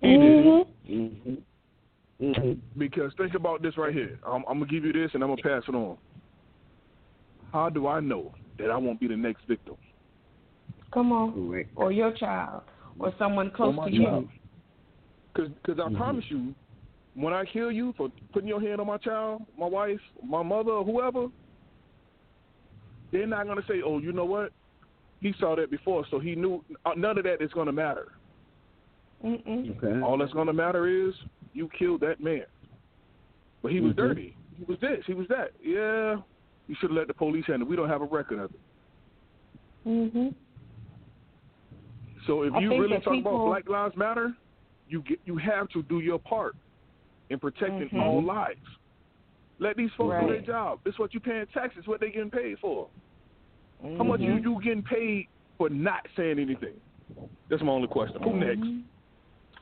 [0.03, 0.93] Mm-hmm.
[0.93, 2.23] Mm-hmm.
[2.23, 2.79] Mm-hmm.
[2.79, 4.19] Because think about this right here.
[4.25, 5.97] I'm, I'm, gonna give you this and I'm gonna pass it on.
[7.51, 9.75] How do I know that I won't be the next victim?
[10.93, 12.63] Come on, or your child,
[12.97, 14.29] or someone close to you.
[15.47, 15.97] Because I mm-hmm.
[15.97, 16.53] promise you,
[17.15, 20.71] when I kill you for putting your hand on my child, my wife, my mother,
[20.71, 21.27] or whoever,
[23.11, 24.51] they're not gonna say, "Oh, you know what?
[25.21, 28.09] He saw that before, so he knew." Uh, none of that is gonna matter.
[29.23, 29.77] Mm-mm.
[29.77, 30.01] Okay.
[30.01, 31.13] All that's gonna matter is
[31.53, 32.45] you killed that man.
[33.61, 34.01] But he was mm-hmm.
[34.01, 34.37] dirty.
[34.57, 35.03] He was this.
[35.05, 35.51] He was that.
[35.61, 36.17] Yeah,
[36.67, 37.67] you should have let the police handle.
[37.67, 37.69] it.
[37.69, 38.59] We don't have a record of it.
[39.87, 40.27] Mm-hmm.
[42.27, 44.33] So if I you really talk people- about Black Lives Matter,
[44.89, 46.55] you get you have to do your part
[47.29, 48.01] in protecting Mhm.
[48.01, 48.59] all lives.
[49.59, 50.79] Let these folks do their job.
[50.85, 51.85] Is what you paying taxes.
[51.87, 52.89] What they getting paid for?
[53.81, 54.43] How much Mhm.
[54.43, 56.79] you you getting paid for not saying anything?
[57.49, 58.21] That's my only question.
[58.23, 58.61] Who next?
[58.61, 58.83] Mhm.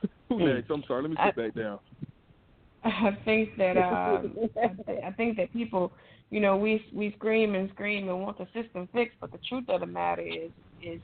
[0.28, 0.70] Who next?
[0.70, 1.02] I'm sorry.
[1.02, 1.78] Let me sit I- back down.
[2.84, 5.92] I think that um, I, th- I think that people,
[6.30, 9.68] you know, we we scream and scream and want the system fixed, but the truth
[9.68, 10.50] of the matter is,
[10.82, 11.00] is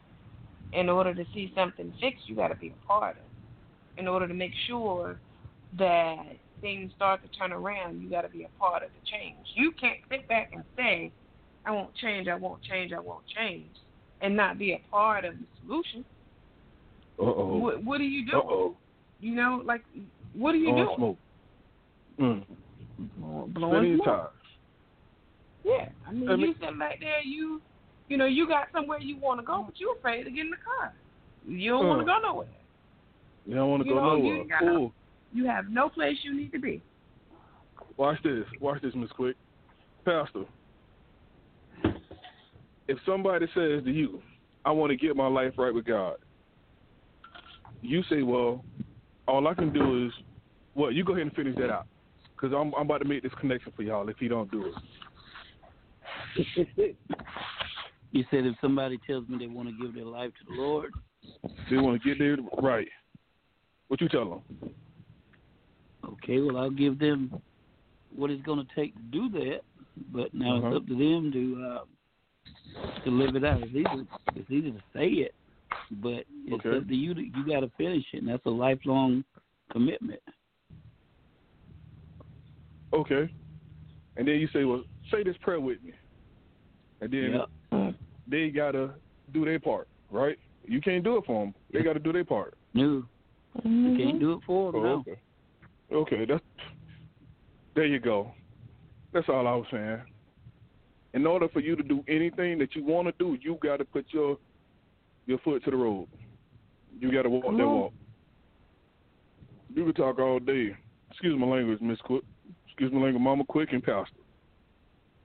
[0.72, 3.22] in order to see something fixed, you got to be a part of.
[3.96, 5.18] In order to make sure
[5.78, 6.16] that
[6.61, 9.37] things start to turn around, you got to be a part of the change.
[9.54, 11.12] You can't sit back and say,
[11.64, 13.70] "I won't change, I won't change, I won't change,"
[14.20, 16.04] and not be a part of the solution.
[17.18, 17.57] Uh oh.
[17.59, 18.42] What, what are you doing?
[18.48, 18.76] oh.
[19.20, 19.83] You know, like,
[20.35, 20.96] what are you On doing?
[20.96, 21.18] smoke.
[22.20, 22.44] Mm.
[23.54, 24.33] Blowing smoke.
[25.64, 27.61] Yeah, I mean, I mean- you sitting back there, you,
[28.09, 30.50] you know, you got somewhere you want to go, but you're afraid to get in
[30.50, 30.92] the car.
[31.46, 32.04] You don't want Uh.
[32.04, 32.48] to go nowhere.
[33.46, 34.37] You don't want to You go know, you nowhere.
[34.38, 34.92] ain't got no- Ooh.
[35.33, 36.80] You have no place you need to be.
[37.96, 38.44] Watch this.
[38.61, 39.37] Watch this, Miss Quick.
[40.04, 40.44] Pastor,
[42.88, 44.22] if somebody says to you,
[44.64, 46.16] I want to get my life right with God.
[47.83, 48.64] You say, well,
[49.26, 50.12] all I can do is,
[50.74, 51.87] well, you go ahead and finish that out,
[52.37, 54.09] because I'm I'm about to make this connection for y'all.
[54.09, 54.74] If you don't do it.
[58.12, 60.92] you said if somebody tells me they want to give their life to the Lord,
[61.70, 62.88] they want to get there right.
[63.94, 64.74] What you tell them?
[66.04, 67.40] Okay, well I'll give them
[68.12, 69.61] what it's going to take to do that,
[70.12, 70.66] but now uh-huh.
[70.66, 73.62] it's up to them to uh, to live it out.
[73.62, 75.33] It's easy, it's easy to say it,
[76.02, 76.78] but it's okay.
[76.78, 77.14] up to you.
[77.14, 79.22] To, you got to finish it, and that's a lifelong
[79.70, 80.20] commitment.
[82.92, 83.33] Okay,
[84.16, 85.92] and then you say, "Well, say this prayer with me,"
[87.00, 87.94] and then yep.
[88.26, 88.94] they gotta
[89.33, 90.37] do their part, right?
[90.66, 91.54] You can't do it for them.
[91.72, 92.54] They got to do their part.
[92.72, 93.04] No,
[93.59, 93.97] mm-hmm.
[93.97, 94.85] you can't do it for them.
[94.85, 94.99] Oh.
[95.01, 95.21] Okay.
[95.93, 96.43] Okay, that's
[97.75, 98.33] there you go.
[99.12, 100.01] That's all I was saying.
[101.12, 103.85] In order for you to do anything that you want to do, you got to
[103.85, 104.38] put your
[105.27, 106.09] your foot to the road.
[106.98, 107.81] You got to walk Come that on.
[107.81, 107.92] walk.
[109.75, 110.77] You can talk all day.
[111.11, 112.23] Excuse my language, Miss Quick.
[112.67, 114.17] Excuse my language, Mama Quick and Pastor.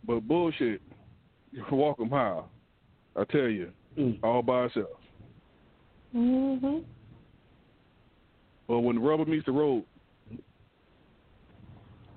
[0.05, 0.81] But bullshit,
[1.51, 2.41] you can walk them high.
[3.15, 4.19] I tell you, Mm.
[4.23, 4.87] all by itself.
[6.15, 6.83] Mhm.
[8.69, 9.83] But when the rubber meets the road,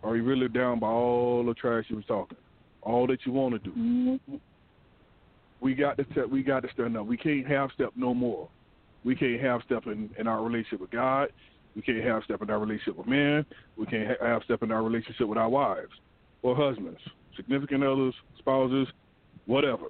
[0.05, 2.37] are you really down by all the trash you was talking?
[2.83, 3.71] All that you want to do.
[3.71, 4.41] Mhm.
[5.61, 6.29] We got to step.
[6.29, 7.07] We got to stand up.
[7.07, 8.51] We can't half step no more.
[9.03, 11.33] We can't half step in, in our relationship with God.
[11.75, 13.47] We can't half step in our relationship with men.
[13.77, 15.93] We can't half step in our relationship with our wives
[16.43, 17.01] or husbands,
[17.35, 18.89] significant others, spouses,
[19.47, 19.87] whatever.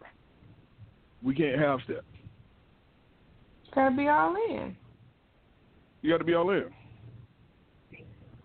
[1.22, 2.04] We can't half step.
[3.74, 4.76] Gotta be all in.
[6.02, 6.66] You got to be all in.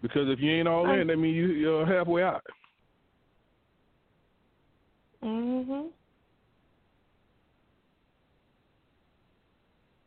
[0.02, 2.44] Because if you ain't all in, that means you, you're halfway out.
[5.24, 5.90] Mhm.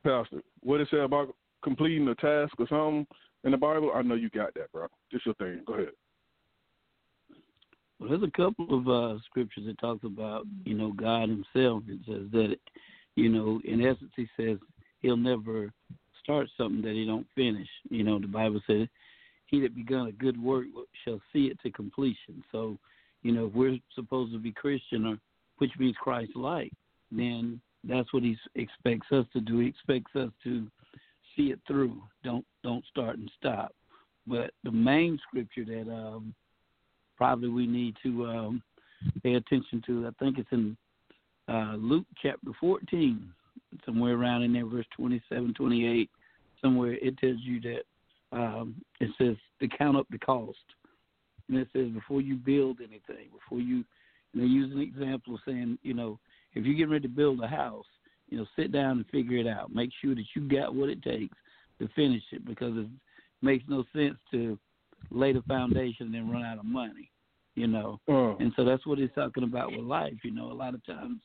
[0.05, 3.07] Pastor, what it say about completing a task or something
[3.44, 3.90] in the Bible?
[3.94, 4.86] I know you got that, bro.
[5.11, 5.62] Just your thing.
[5.66, 5.90] Go ahead.
[7.98, 11.82] Well, there's a couple of uh, scriptures that talks about, you know, God Himself.
[11.88, 12.57] It says that,
[13.16, 14.57] you know, in essence, He says
[15.01, 15.70] He'll never
[16.23, 17.68] start something that He don't finish.
[17.89, 18.89] You know, the Bible says,
[19.47, 20.66] "He that begun a good work
[21.05, 22.79] shall see it to completion." So,
[23.23, 25.18] you know, if we're supposed to be Christian, or
[25.59, 26.73] which means Christ-like,
[27.11, 29.59] then that's what He expects us to do.
[29.59, 30.66] He expects us to
[31.37, 32.03] see it through.
[32.25, 33.75] Don't don't start and stop.
[34.27, 36.35] But the main scripture that um,
[37.16, 38.62] probably we need to um,
[39.23, 40.07] pay attention to.
[40.07, 40.77] I think it's in
[41.49, 43.33] uh, Luke chapter 14,
[43.85, 46.11] somewhere around in there, verse 27, 28.
[46.61, 47.83] Somewhere it tells you that
[48.33, 50.59] um, it says to count up the cost.
[51.49, 53.85] And it says before you build anything, before you,
[54.33, 56.18] and they use an example of saying, you know,
[56.55, 57.87] if you're getting ready to build a house,
[58.29, 59.75] you know, sit down and figure it out.
[59.75, 61.37] Make sure that you got what it takes
[61.81, 62.87] to finish it because it
[63.43, 64.59] makes no sense to
[65.11, 67.11] lay the foundation and then run out of money,
[67.57, 68.01] you know.
[68.09, 70.14] Uh, And so that's what he's talking about with life.
[70.23, 71.21] You know, a lot of times,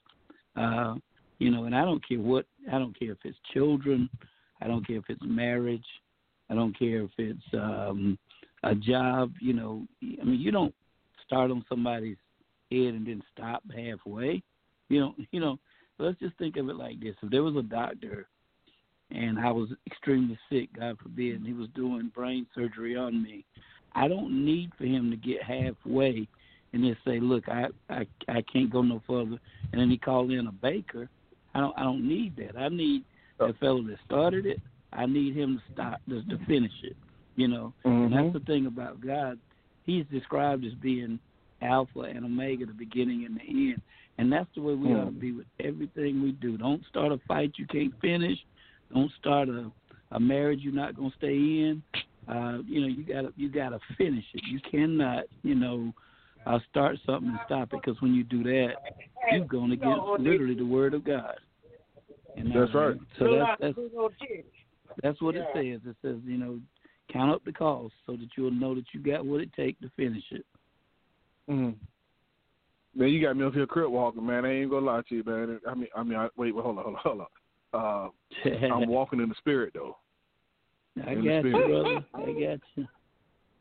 [0.55, 0.95] uh,
[1.39, 4.09] you know, and I don't care what, I don't care if it's children,
[4.61, 5.85] I don't care if it's marriage,
[6.49, 8.17] I don't care if it's um,
[8.63, 9.33] a job.
[9.41, 10.73] You know, I mean, you don't
[11.25, 12.17] start on somebody's
[12.71, 14.43] head and then stop halfway.
[14.89, 15.59] You know, you know.
[15.97, 18.27] Let's just think of it like this: if there was a doctor
[19.11, 23.45] and I was extremely sick, God forbid, and he was doing brain surgery on me,
[23.93, 26.27] I don't need for him to get halfway
[26.73, 29.39] and then say, "Look, I I I can't go no further,"
[29.71, 31.09] and then he called in a baker.
[31.55, 32.55] I don't I don't need that.
[32.57, 33.03] I need
[33.39, 34.59] the fellow that started it.
[34.93, 36.95] I need him to stop to, to finish it.
[37.35, 38.15] You know, and mhm.
[38.15, 39.39] that's the thing about God.
[39.83, 41.19] He's described as being
[41.61, 43.81] Alpha and Omega, the beginning and the end.
[44.17, 45.01] And that's the way we Mm.
[45.01, 46.57] ought to be with everything we do.
[46.57, 48.37] Don't start a fight you can't finish.
[48.93, 49.71] Don't start a
[50.11, 51.81] a marriage you're not gonna stay in.
[52.27, 54.43] Uh, you know, you gotta you gotta finish it.
[54.47, 55.93] You cannot, you know,
[56.45, 58.75] uh, start something and stop it because when you do that,
[59.31, 61.35] you're going against literally the word of God.
[62.37, 62.97] And, That's uh, right.
[63.17, 63.77] So that's that's
[65.01, 65.79] that's what it says.
[65.85, 66.59] It says, you know,
[67.11, 69.91] count up the cost so that you'll know that you got what it takes to
[69.95, 70.45] finish it.
[71.49, 71.75] Mm.
[72.95, 74.45] Man, you got me up here crip walking, man.
[74.45, 75.59] I ain't gonna lie to you, man.
[75.67, 77.27] I mean, I mean, I, wait, wait, hold on, hold on, hold on.
[77.73, 79.97] Uh, I'm walking in the spirit though.
[81.05, 82.05] I in got you, brother.
[82.13, 82.87] I got you.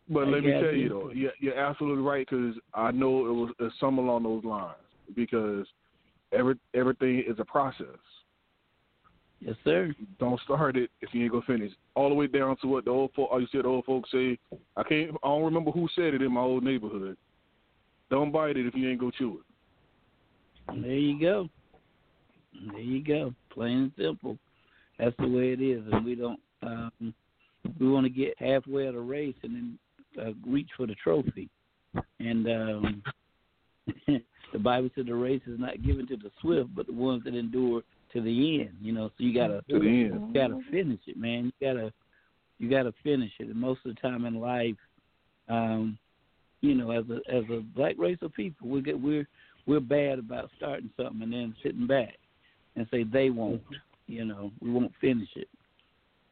[0.08, 0.88] But I let me tell you you.
[0.88, 4.76] though, you're, you're absolutely right because I know it was it's some along those lines
[5.16, 5.66] because
[6.32, 7.86] every everything is a process.
[9.44, 9.94] Yes, sir.
[10.18, 11.70] Don't start it if you ain't gonna finish.
[11.94, 14.10] All the way down to what the old folk, oh, you said the old folks
[14.10, 14.38] say.
[14.76, 15.10] I can't.
[15.22, 17.18] I don't remember who said it in my old neighborhood.
[18.10, 20.82] Don't bite it if you ain't gonna chew it.
[20.82, 21.48] There you go.
[22.70, 24.38] There you go, plain and simple.
[24.98, 26.40] That's the way it is, and we don't.
[26.62, 27.14] Um,
[27.78, 29.78] we want to get halfway of the race and then
[30.24, 31.50] uh, reach for the trophy.
[32.18, 33.02] And um,
[34.06, 37.34] the Bible said the race is not given to the swift, but the ones that
[37.34, 37.82] endure
[38.14, 38.70] to the end.
[38.80, 40.28] You know, so you gotta to the end.
[40.28, 41.52] you gotta finish it, man.
[41.60, 41.92] You gotta
[42.58, 43.48] you gotta finish it.
[43.48, 44.76] And most of the time in life,
[45.48, 45.98] um,
[46.60, 49.26] you know, as a as a black race of people, we get we're
[49.66, 52.14] we're bad about starting something and then sitting back
[52.76, 53.62] and say they won't.
[54.06, 55.48] You know, we won't finish it.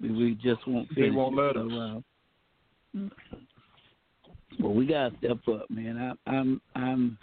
[0.00, 1.42] We, we just won't finish They won't it.
[1.42, 2.02] let so, us.
[2.94, 3.08] Uh,
[4.60, 5.96] well, we gotta step up, man.
[5.98, 7.18] I, I'm I'm.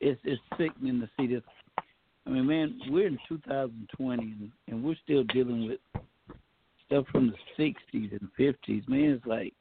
[0.00, 1.42] It's it's sickening to see this.
[2.26, 6.02] I mean, man, we're in 2020 and, and we're still dealing with
[6.86, 8.88] stuff from the 60s and 50s.
[8.88, 9.52] Man, it's like,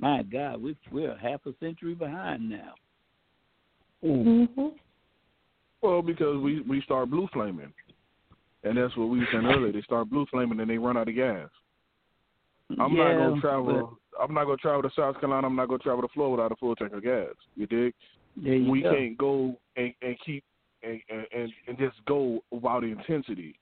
[0.00, 2.74] my God, we we're half a century behind now.
[4.04, 4.68] Mm-hmm.
[5.82, 7.72] Well, because we we start blue flaming,
[8.64, 9.72] and that's what we were saying earlier.
[9.72, 11.48] They start blue flaming and they run out of gas.
[12.78, 13.98] I'm yeah, not gonna but travel.
[14.20, 15.46] I'm not gonna travel to South Carolina.
[15.46, 17.34] I'm not gonna travel to Florida without a full tank of gas.
[17.56, 17.94] You dig?
[18.36, 18.94] There you we go.
[18.94, 20.44] can't go and, and keep
[20.82, 23.54] and, and and just go without intensity.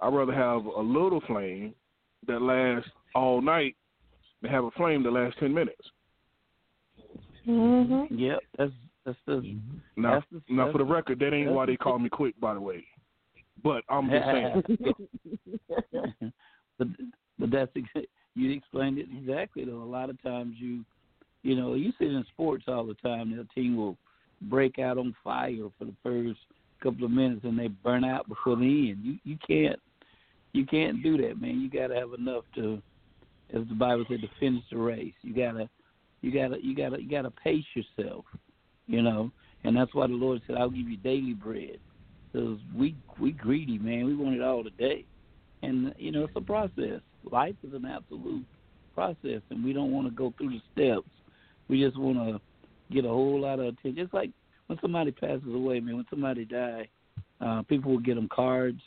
[0.00, 1.74] I'd rather have a little flame
[2.26, 3.76] that lasts all night
[4.42, 5.80] than have a flame that lasts ten minutes.
[7.48, 8.14] Mm-hmm.
[8.14, 8.72] Yep, that's
[9.06, 9.56] that's the
[9.96, 12.38] Now, That's the- now for the that's- record, that ain't why they call me quick,
[12.40, 12.84] by the way.
[13.62, 14.62] But I'm just saying.
[16.78, 16.88] but
[17.38, 17.70] but that's
[18.34, 19.82] you explained it exactly though.
[19.82, 20.84] A lot of times you
[21.42, 23.34] you know you see it in sports all the time.
[23.36, 23.96] The team will
[24.42, 26.40] break out on fire for the first
[26.82, 29.00] couple of minutes and they burn out before the end.
[29.02, 29.78] You you can't
[30.52, 31.60] you can't do that, man.
[31.60, 32.82] You got to have enough to,
[33.54, 35.14] as the Bible said, to finish the race.
[35.22, 35.68] You gotta
[36.22, 38.24] you gotta you gotta you gotta pace yourself,
[38.86, 39.30] you know.
[39.62, 41.78] And that's why the Lord said, "I'll give you daily bread."
[42.32, 44.06] Because we we greedy, man.
[44.06, 45.04] We want it all today,
[45.62, 47.00] and you know it's a process.
[47.30, 48.44] Life is an absolute
[48.94, 51.08] process, and we don't want to go through the steps.
[51.68, 52.40] We just want to
[52.92, 53.98] get a whole lot of attention.
[53.98, 54.30] It's like
[54.66, 55.96] when somebody passes away, man.
[55.96, 56.88] When somebody die,
[57.40, 58.80] uh, people will get them cards,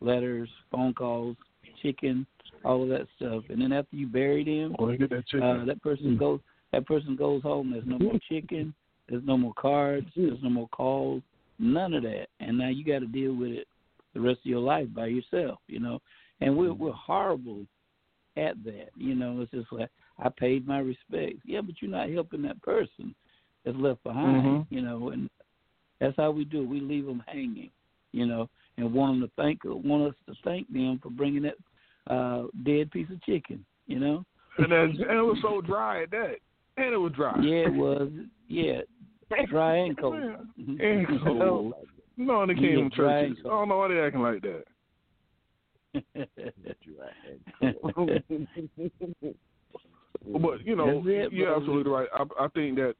[0.00, 1.36] letters, phone calls,
[1.82, 2.26] chicken,
[2.64, 5.42] all of that stuff, and then after you bury them, they get that chicken.
[5.42, 6.40] uh, that person goes
[6.72, 7.70] that person goes home.
[7.70, 8.74] There's no more chicken.
[9.08, 10.06] There's no more cards.
[10.16, 11.22] There's no more calls.
[11.58, 12.26] None of that.
[12.40, 13.68] And now you got to deal with it
[14.14, 15.58] the rest of your life by yourself.
[15.68, 16.00] You know,
[16.40, 17.66] and we're we're horrible
[18.36, 18.88] at that.
[18.96, 21.40] You know, it's just like I paid my respects.
[21.44, 23.14] Yeah, but you're not helping that person
[23.66, 24.42] that's left behind.
[24.42, 24.66] Mhm.
[24.70, 25.28] You know, and
[26.00, 26.68] that's how we do it.
[26.68, 27.70] We leave them hanging.
[28.12, 28.48] You know,
[28.78, 31.56] and want them to thank want us to thank them for bringing that
[32.06, 33.64] uh dead piece of chicken.
[33.86, 34.24] You know.
[34.58, 36.36] and, that, and it was so dry at that.
[36.78, 37.38] And it was dry.
[37.40, 38.10] Yeah, it was.
[38.48, 38.80] Yeah,
[39.48, 40.14] dry and cold.
[40.56, 41.74] And cold.
[42.18, 43.44] No, they came Yeah, from dry churches.
[43.44, 44.64] I don't know why they acting like that.
[50.40, 52.08] But you know, you're absolutely right.
[52.14, 52.94] I, I think that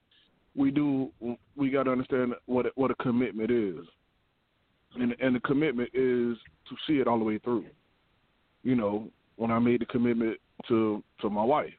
[0.57, 1.11] we do.
[1.57, 3.85] We got to understand what what a commitment is,
[4.95, 6.37] and and the commitment is
[6.69, 7.67] to see it all the way through.
[8.63, 10.39] You know, when I made the commitment
[10.69, 11.73] to to my wife,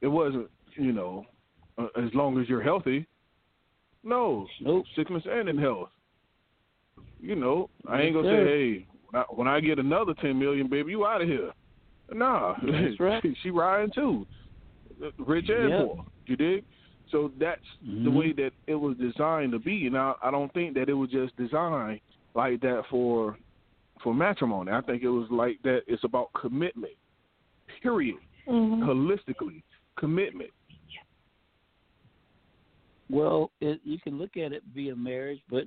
[0.00, 1.24] it wasn't you know,
[1.78, 3.06] uh, as long as you're healthy.
[4.02, 4.84] No, Nope.
[4.94, 5.88] sickness and in health.
[7.18, 10.68] You know, I ain't gonna say, hey, when I, when I get another ten million,
[10.68, 11.52] baby, you out of here.
[12.12, 13.22] Nah, That's right.
[13.22, 14.26] she, she riding too,
[15.18, 15.78] rich and Yep.
[15.78, 16.04] poor.
[16.26, 16.64] You dig?
[17.14, 18.12] So that's the Mhm.
[18.12, 19.88] way that it was designed to be.
[19.88, 22.00] Now, I don't think that it was just designed
[22.34, 23.38] like that for
[24.00, 24.72] for matrimony.
[24.72, 25.84] I think it was like that.
[25.86, 26.96] It's about commitment.
[27.80, 28.18] Period.
[28.48, 28.82] Mm-hmm.
[28.82, 29.62] Holistically,
[29.94, 30.50] commitment.
[33.08, 35.66] Well, it, you can look at it via marriage, but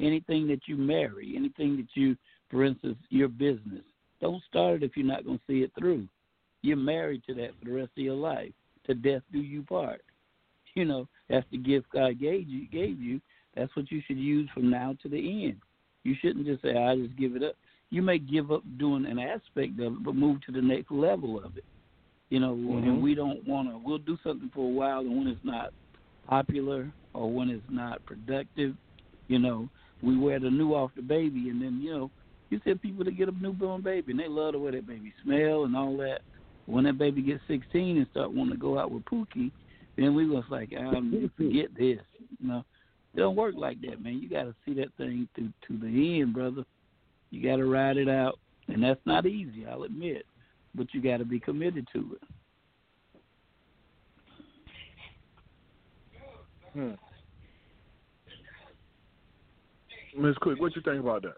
[0.00, 2.16] anything that you marry, anything that you,
[2.48, 3.84] for instance, your business,
[4.22, 6.08] don't start it if you're not going to see it through.
[6.62, 8.54] You're married to that for the rest of your life.
[8.86, 10.00] To death do you part.
[10.76, 12.68] You know, that's the gift God gave you.
[12.68, 13.20] Gave you.
[13.56, 15.56] That's what you should use from now to the end.
[16.04, 17.56] You shouldn't just say, "I just give it up."
[17.90, 21.42] You may give up doing an aspect of it, but move to the next level
[21.42, 21.64] of it.
[22.28, 22.82] You know, Mhm.
[22.82, 23.78] and we don't want to.
[23.78, 25.72] We'll do something for a while, and when it's not
[26.26, 28.76] popular or when it's not productive,
[29.28, 29.68] you know,
[30.02, 32.10] we wear the new off the baby, and then you know,
[32.50, 35.12] you see people that get a newborn baby and they love the way that baby
[35.22, 36.22] smell and all that.
[36.66, 39.52] When that baby gets 16 and start wanting to go out with Pookie,
[39.96, 41.98] then we was like, um, forget this.
[42.40, 42.64] You know,
[43.14, 44.18] it don't work like that, man.
[44.18, 46.64] You got to see that thing through to the end, brother.
[47.30, 48.38] You got to ride it out,
[48.68, 50.24] and that's not easy, I'll admit,
[50.74, 52.28] but you got to be committed to it.
[56.72, 56.90] Hmm.
[60.18, 61.36] Miss Quick, what you think about that?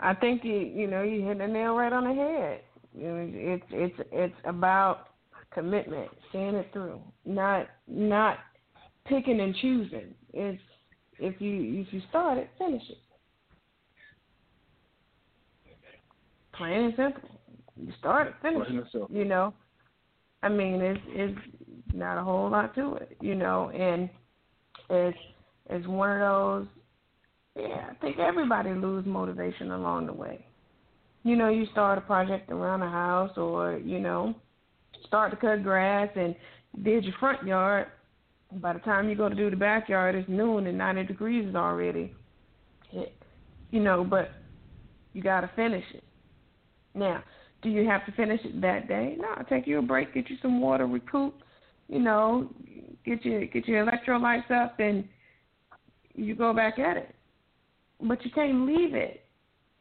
[0.00, 2.60] I think you you know you hit the nail right on the head.
[2.96, 5.09] You know, it's it's it's about
[5.52, 8.38] commitment, seeing it through, not not
[9.06, 10.14] picking and choosing.
[10.32, 10.62] It's
[11.18, 12.98] if you if you start it, finish it.
[16.54, 17.28] Plain and simple.
[17.76, 19.10] You start it, finish it.
[19.10, 19.54] You know,
[20.42, 21.38] I mean, it's it's
[21.94, 23.16] not a whole lot to it.
[23.20, 24.08] You know, and
[24.88, 25.18] it's
[25.68, 26.66] it's one of those.
[27.56, 30.46] Yeah, I think everybody lose motivation along the way.
[31.24, 34.34] You know, you start a project around the house, or you know,
[35.06, 36.34] start to cut grass and
[36.82, 37.88] did your front yard.
[38.54, 41.54] By the time you go to do the backyard, it's noon and 90 degrees is
[41.54, 42.14] already.
[43.70, 44.30] You know, but
[45.12, 46.02] you got to finish it.
[46.94, 47.22] Now,
[47.62, 49.16] do you have to finish it that day?
[49.18, 51.34] No, I'll take you a break, get you some water, recoup.
[51.88, 52.50] You know,
[53.04, 55.04] get your get your electrolytes up, and
[56.14, 57.14] you go back at it.
[58.00, 59.24] But you can't leave it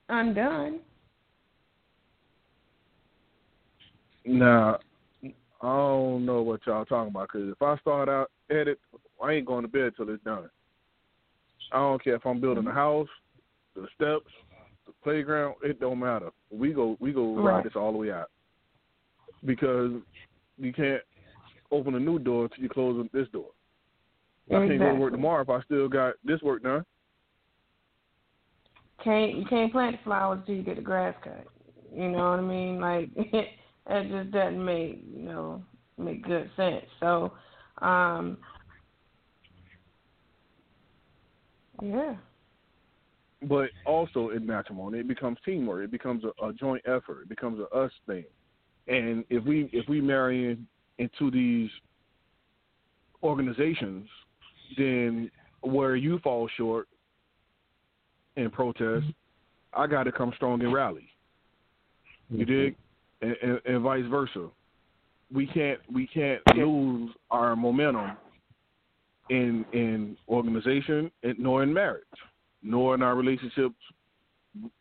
[0.09, 0.80] undone.
[4.26, 4.80] Now,
[5.62, 8.80] I don't know what y'all talking about because if I start out at it,
[9.22, 10.49] I ain't going to bed till it's done.
[11.72, 12.78] I don't care if I'm building a mm-hmm.
[12.78, 13.07] house,
[13.76, 14.32] the steps,
[14.88, 15.55] the playground.
[15.64, 16.30] It don't matter.
[16.51, 17.55] We go we go right.
[17.55, 18.30] ride this all the way out
[19.45, 19.91] because
[20.57, 21.01] you can't
[21.72, 23.49] open a new door until you close this door.
[24.47, 24.66] Exactly.
[24.66, 26.86] I can't go to work tomorrow if I still got this work done.
[29.03, 31.45] Can't you can't plant the flowers till you get the grass cut.
[31.93, 32.80] You know what I mean?
[32.80, 33.10] Like
[33.88, 35.63] that just doesn't make you know
[35.97, 36.86] make good sense.
[36.99, 37.34] So,
[37.80, 38.38] um,
[41.82, 42.15] yeah.
[43.43, 45.86] But also in matrimony, it becomes teamwork.
[45.86, 47.23] It becomes a, a joint effort.
[47.23, 48.25] It becomes a us thing.
[48.88, 50.67] And if we if we marry in,
[50.97, 51.69] into these
[53.23, 54.07] organizations,
[54.77, 55.30] then
[55.61, 56.88] where you fall short
[58.36, 59.05] in protest,
[59.73, 61.09] I got to come strong and rally.
[62.30, 62.63] You Mm-hmm.
[62.63, 62.75] dig?
[63.22, 64.47] And, and, and vice versa.
[65.32, 68.17] We can't we can't lose our momentum
[69.30, 72.03] in in organization and, nor in marriage,
[72.63, 73.76] nor in our relationships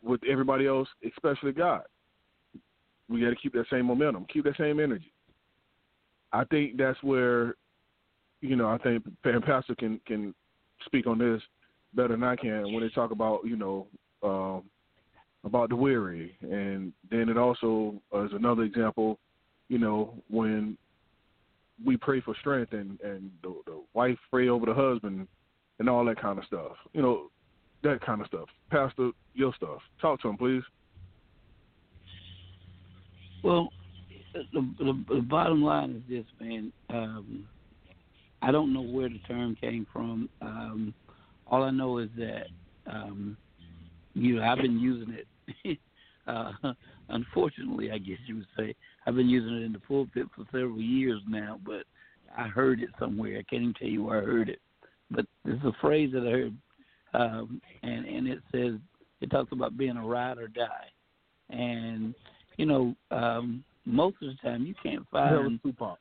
[0.03, 1.83] with everybody else, especially God.
[3.09, 5.13] We got to keep that same momentum, keep that same energy.
[6.33, 7.55] I think that's where,
[8.41, 10.35] you know, I think and Pastor can can
[10.87, 11.43] speak on this
[11.95, 13.87] better than I can when they talk about you know
[14.23, 14.65] um,
[15.45, 19.19] about the weary, and then it also is another example,
[19.69, 20.77] you know, when
[21.85, 25.29] we pray for strength and and the, the wife pray over the husband
[25.79, 27.31] and all that kind of stuff, you know,
[27.83, 28.49] that kind of stuff.
[28.71, 29.81] Pastor, your stuff.
[30.01, 30.63] Talk to him, please.
[33.45, 33.69] Well,
[34.53, 36.73] the, the, the bottom line is this, man.
[36.91, 37.47] Um,
[38.43, 40.29] I don't know where the term came from.
[40.43, 40.95] Um,
[41.47, 42.47] all I know is that
[42.87, 43.37] um,
[44.23, 45.79] you know I've been using it.
[46.27, 46.53] uh,
[47.09, 48.75] unfortunately, I guess you would say
[49.07, 51.59] I've been using it in the pulpit for several years now.
[51.65, 51.85] But
[52.37, 53.39] I heard it somewhere.
[53.39, 54.61] I can't even tell you where I heard it.
[55.11, 56.55] But this is a phrase that I heard,
[57.15, 58.75] um, and and it says
[59.21, 60.89] it talks about being a ride or die,
[61.51, 62.15] and
[62.57, 65.33] you know um, most of the time you can't find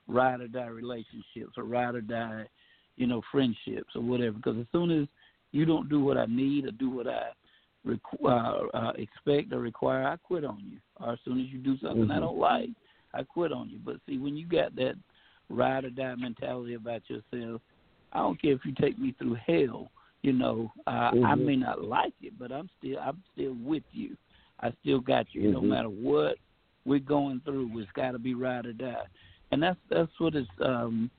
[0.07, 2.45] ride or die relationships or ride or die,
[2.97, 4.35] you know, friendships or whatever.
[4.37, 5.07] Because as soon as
[5.51, 7.29] you don't do what I need or do what I
[8.25, 8.27] uh,
[8.73, 10.79] uh, expect or require, I quit on you.
[10.99, 12.11] Or as soon as you do something Mm-hmm.
[12.11, 12.69] I don't like,
[13.13, 13.79] I quit on you.
[13.83, 14.95] But see, when you got that
[15.49, 17.61] ride or die mentality about yourself,
[18.13, 19.91] I don't care if you take me through hell.
[20.23, 21.45] You know, uh, I Mhm.
[21.45, 24.17] may not like it, but I'm still I'm still with you.
[24.59, 25.51] I still got you.
[25.51, 25.69] No Mhm.
[25.69, 26.37] matter what
[26.85, 29.05] we're going through, it's got to be ride or die,
[29.51, 30.49] and that's that's what it's.
[30.59, 31.11] Um,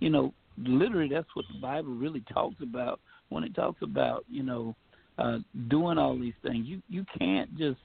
[0.00, 4.42] you know, literally, that's what the Bible really talks about when it talks about you
[4.42, 4.74] know
[5.20, 6.66] uh, doing all these things.
[6.66, 7.80] You you can't just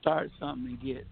[0.00, 1.06] start something and get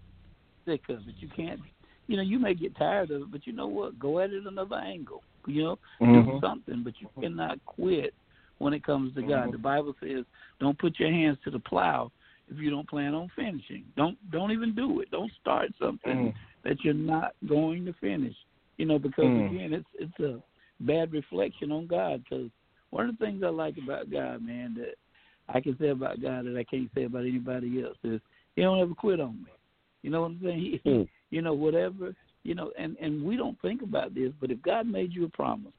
[0.65, 1.15] sick of it.
[1.19, 1.59] You can't.
[2.07, 3.99] You know, you may get tired of it, but you know what?
[3.99, 5.23] Go at it another angle.
[5.45, 6.41] You know, do Mhm.
[6.41, 8.13] something, but you cannot quit
[8.59, 9.49] when it comes to God.
[9.49, 9.51] Mhm.
[9.53, 10.25] The Bible says,
[10.59, 12.11] "Don't put your hands to the plow
[12.49, 13.85] if you don't plan on finishing.
[13.95, 15.11] Don't don't even do it.
[15.11, 16.33] Don't start something Mm.
[16.63, 18.35] that you're not going to finish.
[18.77, 19.49] You know, because Mm.
[19.49, 20.41] again, it's it's a
[20.81, 22.23] bad reflection on God.
[22.23, 22.51] Because
[22.89, 24.95] one of the things I like about God, man, that
[25.49, 28.19] I can say about God that I can't say about anybody else is
[28.55, 29.51] He don't ever quit on me.
[30.03, 30.59] You know what I'm saying?
[30.83, 31.07] He, Mm.
[31.29, 34.87] you know, whatever, you know, and and we don't think about this, but if God
[34.87, 35.73] made you a promise,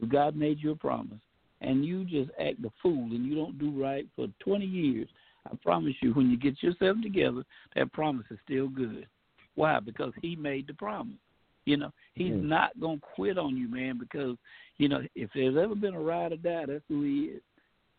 [0.00, 1.20] if God made you a promise,
[1.60, 5.08] and you just act the fool and you don't do right for 20 years,
[5.50, 7.42] I promise you, when you get yourself together,
[7.76, 9.06] that promise is still good.
[9.54, 9.80] Why?
[9.80, 11.18] Because He made the promise.
[11.66, 12.44] You know, He's Mm.
[12.44, 13.98] not gonna quit on you, man.
[13.98, 14.36] Because
[14.78, 17.42] you know, if there's ever been a ride or die, that's who He is.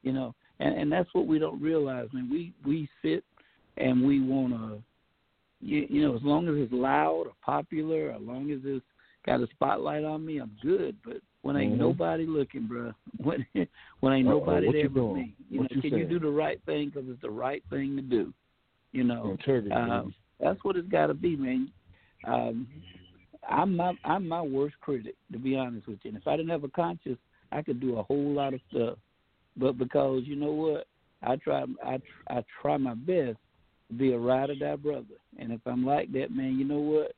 [0.01, 2.29] You know, and and that's what we don't realize, man.
[2.29, 3.23] We we sit
[3.77, 4.83] and we want to,
[5.61, 8.85] you, you know, as long as it's loud or popular, as long as it's
[9.25, 10.95] got a spotlight on me, I'm good.
[11.03, 11.79] But when ain't Mhm.
[11.79, 13.45] nobody looking, bruh, when
[14.01, 16.03] when ain't Uh-oh, nobody there you but me, you What know, you can saying?
[16.03, 18.33] you do the right thing because it's the right thing to do?
[18.91, 19.71] You know, Integrity.
[19.71, 20.03] uh,
[20.39, 21.71] that's what it's got to be, man.
[22.25, 22.67] Um,
[23.49, 26.09] I'm my I'm my worst critic, to be honest with you.
[26.09, 27.17] And if I didn't have a conscience,
[27.51, 28.97] I could do a whole lot of stuff.
[29.57, 30.87] But because you know what,
[31.23, 31.99] I try I
[32.29, 33.37] I try my best
[33.89, 35.05] to be a ride or die brother.
[35.37, 37.13] And if I'm like that, man, you know what?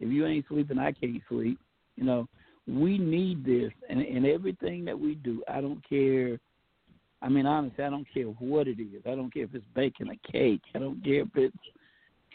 [0.00, 1.58] If you ain't sleeping, I can't sleep.
[1.96, 2.28] You know,
[2.66, 5.42] we need this, and and everything that we do.
[5.48, 6.38] I don't care.
[7.22, 9.02] I mean, honestly, I don't care what it is.
[9.06, 10.60] I don't care if it's baking a cake.
[10.74, 11.56] I don't care if it's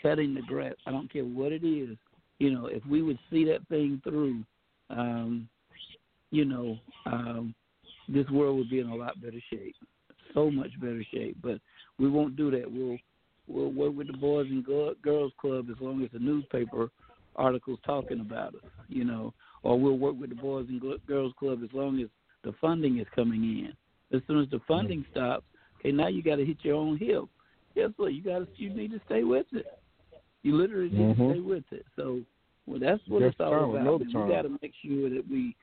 [0.02, 0.74] cutting the grass.
[0.88, 1.98] I don't care what it is.
[2.40, 4.44] You know, if we would see that thing through,
[4.90, 5.48] um,
[6.32, 7.54] you know, um,
[8.14, 9.76] this world would be in a lot better shape,
[10.34, 11.38] so much better shape.
[11.42, 11.60] But
[12.00, 12.70] we won't do that.
[12.72, 12.98] We'll
[13.48, 16.90] we'll work with the Boys and Girl- Girls Club as long as the newspaper
[17.36, 19.34] articles talking about us, you know,
[19.64, 22.08] or we'll work with the Boys and Girls Club as long as
[22.44, 23.74] the funding is coming in.
[24.16, 25.46] As soon as the funding stops,
[25.80, 27.24] okay, now you got to hit your own hip.
[27.76, 28.14] Guess what?
[28.14, 29.66] You got to you need to stay with it.
[30.44, 31.18] You literally need Mhm.
[31.18, 31.86] to stay with it.
[31.96, 32.22] So,
[32.66, 33.68] well, that's what Yes, it's all sir.
[33.68, 34.14] We know about.
[34.14, 34.28] man.
[34.28, 35.56] We got to make sure that we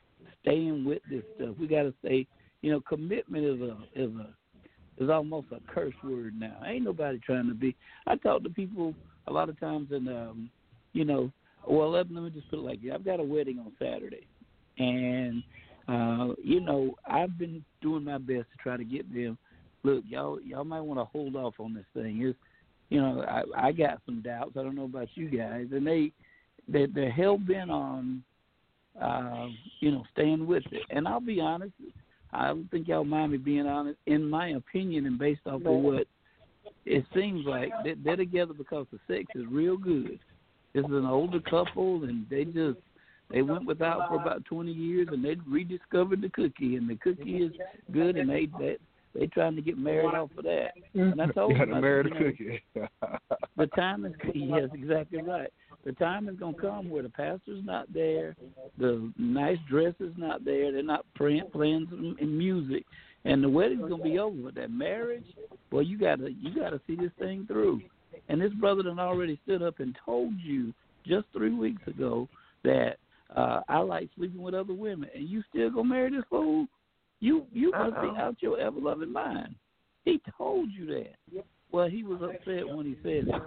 [0.43, 1.57] staying with this stuff.
[1.59, 2.27] We got to stay.
[2.63, 6.61] You know, commitment is a is a is almost a curse word now.
[6.67, 7.77] Ain't nobody trying to be.
[8.07, 8.95] I talk to people
[9.27, 10.51] a lot of times, and um,
[10.93, 11.31] you know,
[11.69, 14.27] well, let, let me just put it like this: I've got a wedding on Saturday,
[14.79, 15.43] and
[15.89, 19.39] uh, you know, I've been doing my best to try to get them.
[19.85, 22.21] Look, y'all, y'all might want to hold off on this thing.
[22.23, 22.39] It's,
[22.91, 24.53] you know, I, I got some doubts.
[24.59, 26.13] I don't know about you guys, and they,
[26.69, 28.23] they they're hell bent on,
[29.01, 29.47] uh,
[29.81, 30.83] you know, staying with it.
[30.91, 31.73] And I'll be honest,
[32.33, 33.99] I don't think y'all mind me being honest.
[34.07, 36.07] In my opinion, and based off of what
[36.85, 40.19] it seems like, they- they're together because the sex is real good.
[40.75, 42.79] This is an older couple, and they just
[43.31, 47.43] they went without for about twenty years, and they rediscovered the cookie, and the cookie
[47.43, 47.53] is
[47.93, 48.77] good, and they they
[49.15, 50.73] they trying to get married off of that.
[50.95, 53.39] And I told you got them, marry said, the you know, cookie.
[53.57, 55.51] the time is yes, exactly right.
[55.85, 58.37] The time is gonna come where the pastor's not there,
[58.79, 62.85] the nice dress is not there, they're not praying, playing some music,
[63.25, 64.37] and the wedding's gonna be over.
[64.37, 65.25] But that marriage,
[65.71, 67.81] well, you gotta you gotta see this thing through.
[68.29, 70.75] And this brother done already stood up and told you
[71.07, 72.29] just three weeks ago
[72.65, 72.97] that
[73.35, 76.67] uh I like sleeping with other women, and you still gonna marry this fool?
[77.21, 78.13] You you must Uh-oh.
[78.13, 79.55] be out your ever loving mind.
[80.05, 81.45] He told you that.
[81.71, 83.43] Well, he was upset when he said it.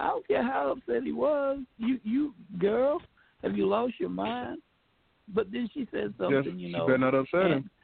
[0.00, 1.60] I don't care how upset he was.
[1.78, 3.00] You, you girl,
[3.42, 4.58] have you lost your mind?
[5.32, 6.86] But then she said something, Yes, you she know.
[6.86, 7.70] better not upset him.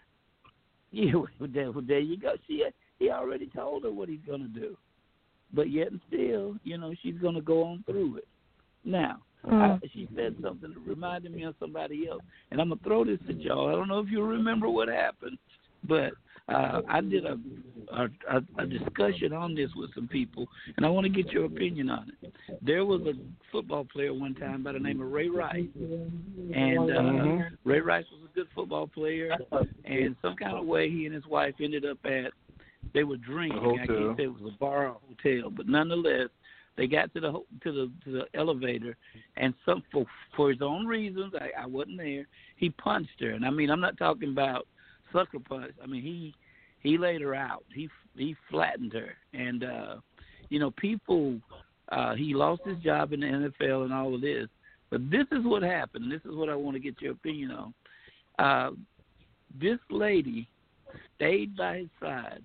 [0.90, 2.32] Yeah, well, there, well, there you go.
[2.46, 2.64] She,
[2.98, 4.74] he already told her what he's gonna do,
[5.52, 8.28] but yet and still, you know, she's gonna go on through it.
[8.86, 9.80] Now, Mm.
[9.82, 13.20] I, she said something that reminded me of somebody else, and I'm gonna throw this
[13.28, 13.68] at y'all.
[13.68, 15.38] I don't know if you remember what happened,
[15.88, 16.12] but
[16.48, 17.38] uh, I did a,
[17.92, 21.88] a a discussion on this with some people, and I want to get your opinion
[21.90, 22.32] on it.
[22.62, 23.12] There was a
[23.52, 27.50] football player one time by the name of Ray Rice, and uh, Mhm.
[27.64, 29.36] Ray Rice was a good football player,
[29.84, 32.32] and some kind of way he and his wife ended up at
[32.94, 33.58] they were drinking.
[33.58, 33.86] I hotel.
[33.86, 36.28] can't say it was a bar or hotel, but nonetheless,
[36.78, 37.32] they got to the
[37.64, 38.96] to the to the elevator,
[39.36, 40.06] and some for
[40.36, 42.26] for his own reasons, I, I wasn't there.
[42.56, 44.66] He punched her, and I mean, I'm not talking about
[45.12, 45.72] sucker punch.
[45.82, 46.32] I mean, he
[46.80, 47.64] he laid her out.
[47.74, 49.96] He he flattened her, and uh,
[50.48, 51.38] you know, people.
[51.90, 54.46] Uh, he lost his job in the NFL and all of this,
[54.90, 56.12] but this is what happened.
[56.12, 57.74] This is what I want to get your opinion on.
[58.38, 58.70] Uh,
[59.58, 60.46] this lady
[61.16, 62.42] stayed by his side,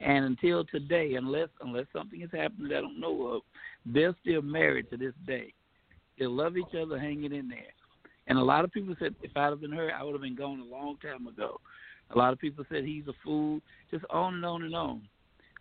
[0.00, 3.42] and until today, unless unless something has happened that I don't know of,
[3.86, 5.52] they're still married to this day.
[6.18, 7.72] They love each other, hanging in there.
[8.26, 10.36] And a lot of people said if I'd have been her, I would have been
[10.36, 11.60] gone a long time ago.
[12.10, 15.02] A lot of people said he's a fool, just on and on and on.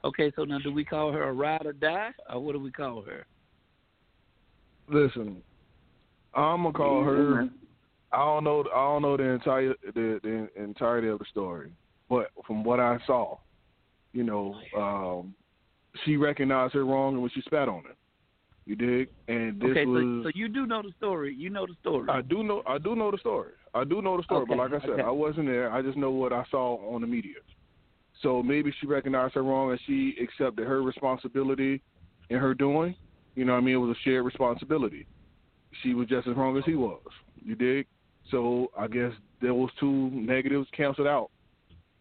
[0.06, 2.72] Okay, so now do we call her a ride or die, or what do we
[2.72, 3.26] call her?
[4.90, 5.38] Listen,
[6.34, 7.18] I'm gonna call her.
[7.18, 7.56] Mm-hmm.
[8.12, 8.66] I don't know.
[8.74, 11.72] I don't know the entire the, the entirety of the story,
[12.10, 13.38] but from what I saw,
[14.14, 15.34] you know, um,
[16.06, 17.98] she recognized her wrong and when she spat on it.
[18.66, 19.10] You dig?
[19.28, 20.24] And this okay, was.
[20.24, 21.36] so, so you do know the story.
[21.36, 22.08] You know the story.
[22.10, 22.64] I do know.
[22.66, 23.52] I do know the story.
[23.74, 25.02] I do know the story, but like I said, okay.
[25.02, 25.72] I wasn't there.
[25.72, 27.36] I just know what I saw on the media.
[28.22, 31.82] So maybe she recognized her wrong and she accepted her responsibility
[32.30, 32.96] in her doing.
[33.36, 33.76] You know what I mean?
[33.76, 35.08] It was a shared responsibility.
[35.82, 37.02] She was just as wrong as he was.
[37.44, 37.88] You dig?
[38.32, 39.12] So I guess
[39.42, 41.32] those two negatives canceled out,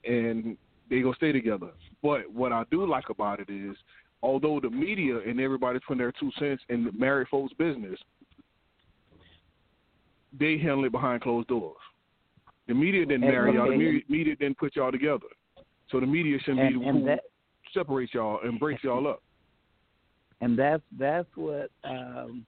[0.04, 0.56] and
[0.88, 1.70] they gonna stay together.
[2.02, 3.76] But what I do like about it is
[4.22, 7.98] although the media and everybody's putting their two cents in the married folks' business,
[10.38, 11.76] they handle it behind closed doors.
[12.68, 13.70] The media didn't marry y'all.
[13.70, 15.26] The media, media didn't put y'all together.
[15.90, 17.20] So the media shouldn't and, be and who that,
[17.74, 19.22] separates y'all and breaks y'all up.
[20.40, 22.46] And that's that's what um,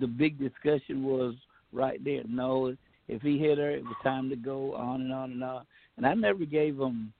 [0.00, 1.34] the big discussion was
[1.72, 2.22] right there.
[2.28, 2.74] No,
[3.08, 5.64] if he hit her, it was time to go on and on and on.
[5.96, 7.12] And I never gave him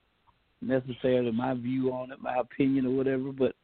[0.63, 3.33] necessarily my view on it, my opinion or whatever.
[3.33, 3.55] But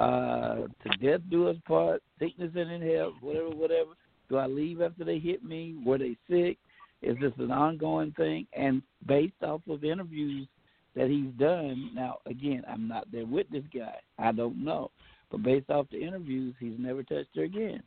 [0.00, 3.90] uh, to death do us part, sickness and in health, whatever, whatever.
[4.28, 5.76] Do I leave after they hit me?
[5.84, 6.58] Were they sick?
[7.02, 8.46] Is this an ongoing thing?
[8.52, 10.48] And based off of interviews
[10.94, 13.96] that he's done, now again, I'm not there with this guy.
[14.18, 14.90] I don't know.
[15.30, 17.82] But based off the interviews, he's never touched her again.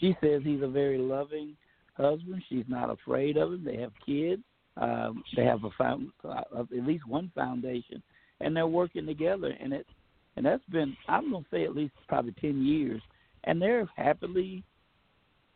[0.00, 1.56] She says he's a very loving
[1.94, 2.42] husband.
[2.48, 3.64] She's not afraid of him.
[3.64, 4.42] They have kids.
[4.76, 8.02] Um, they have a found, uh, at least one foundation,
[8.40, 9.54] and they're working together.
[9.60, 9.86] And it
[10.36, 13.02] and that's been I'm gonna say at least probably ten years,
[13.44, 14.64] and they're happily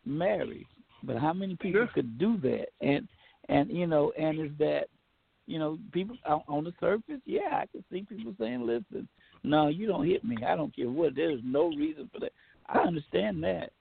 [0.05, 0.67] married.
[1.03, 1.87] But how many people Yeah.
[1.87, 2.69] could do that?
[2.81, 3.07] And
[3.49, 4.89] and you know, and is that
[5.47, 7.21] you know people on on the surface?
[7.25, 9.07] Yeah, I can see people saying, "Listen,
[9.43, 10.37] no, you don't hit me.
[10.43, 11.15] I don't care what.
[11.15, 12.33] There's no reason for that."
[12.67, 13.71] I understand that,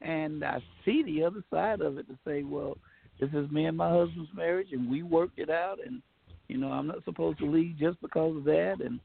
[0.00, 2.78] and I see the other side of it to say, "Well,
[3.22, 6.02] this is me and my husband's marriage, and we worked it out, and
[6.48, 8.98] you know, I'm not supposed to leave just because of that." And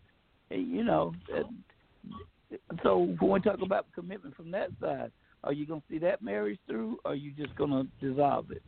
[0.50, 5.12] and, you know, and so when we talk about commitment from that side,
[5.44, 8.50] are you going to see that marriage through, or are you just going to dissolve
[8.50, 8.64] it?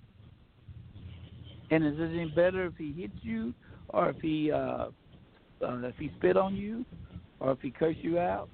[1.72, 3.54] And is it any better if he hits you,
[3.90, 4.90] or if he uh,
[5.66, 6.86] uh, if he spit on you,
[7.40, 8.50] or if he cursed you out?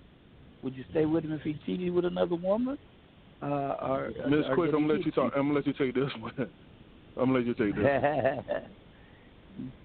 [0.64, 2.78] Would you stay with him if he cheated with another woman?
[3.42, 5.34] Uh, or, Miss Quick, I'm gonna let you talk.
[5.36, 6.34] I'm gonna let you take this one.
[7.18, 7.86] I'm gonna let you take this.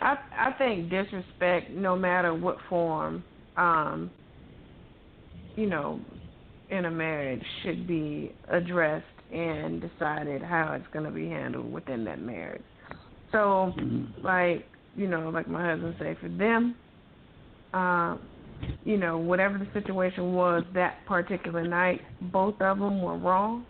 [0.00, 3.22] I I think disrespect, no matter what form,
[3.56, 4.10] um,
[5.56, 6.00] you know,
[6.70, 12.04] in a marriage, should be addressed and decided how it's going to be handled within
[12.04, 12.64] that marriage.
[13.32, 14.24] So, Mhm.
[14.24, 14.66] like
[14.96, 16.74] you know, like my husband say, for them,
[17.74, 18.20] um,
[18.84, 22.02] you know, whatever the situation was that particular night,
[22.32, 23.66] both of them were wrong,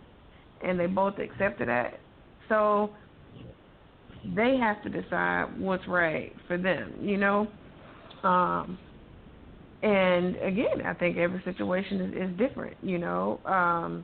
[0.61, 1.99] and they both accepted that.
[2.51, 2.91] So
[4.35, 7.47] they have to decide what's right for them, you know.
[8.23, 8.77] Um,
[9.81, 13.39] and again, I think every situation is, is different, you know.
[13.45, 14.03] Um,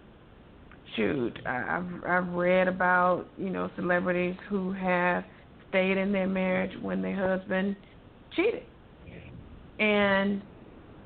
[0.95, 5.25] shoot, I, I've I've read about you know celebrities who have
[5.67, 7.75] stayed in their marriage when their husband
[8.33, 8.63] cheated,
[9.77, 10.41] and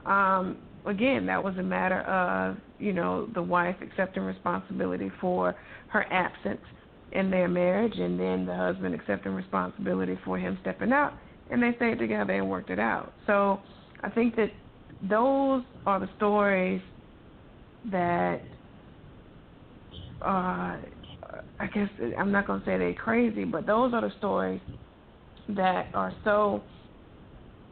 [0.05, 5.55] um, again, that was a matter of you know the wife accepting responsibility for
[5.87, 6.61] her absence
[7.12, 11.14] in their marriage, and then the husband accepting responsibility for him stepping out,
[11.49, 13.14] and they stayed together and worked it out.
[13.28, 13.59] So
[14.01, 14.51] I think that
[15.09, 16.82] those are the stories
[17.91, 18.41] that
[20.22, 20.78] uh,
[21.59, 24.62] I guess I'm not gonna say they're crazy, but those are the stories
[25.49, 26.62] that are so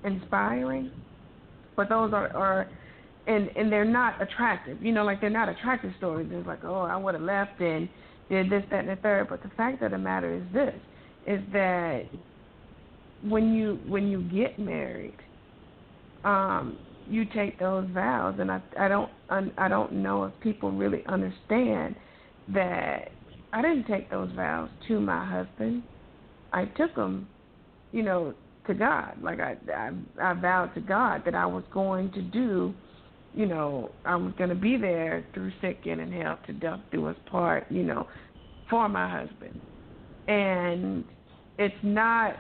[0.04, 0.92] inspiring.
[1.76, 2.68] But those are are
[3.28, 4.82] and and they're not attractive.
[4.82, 6.28] You know, like they're not attractive stories.
[6.32, 7.88] It's like, oh, I would have left and
[8.30, 9.28] did this, that, and the third.
[9.30, 10.76] But the fact of the matter is this:
[11.28, 12.04] is that
[13.24, 15.18] when you when you get married,
[16.24, 16.78] um,
[17.08, 19.12] you take those vows, and I I don't
[19.58, 21.96] I don't know if people really understand
[22.54, 23.12] that
[23.54, 25.84] I didn't take those vows to my husband.
[26.52, 27.28] I took them,
[27.92, 28.34] you know,
[28.68, 29.22] to God.
[29.22, 32.74] Like I, I, I vowed to God that I was going to do,
[33.34, 37.08] you know, I was going to be there through sick and health to death do
[37.08, 38.08] us part, you know,
[38.70, 39.60] for my husband.
[40.28, 41.06] And
[41.58, 42.36] it's not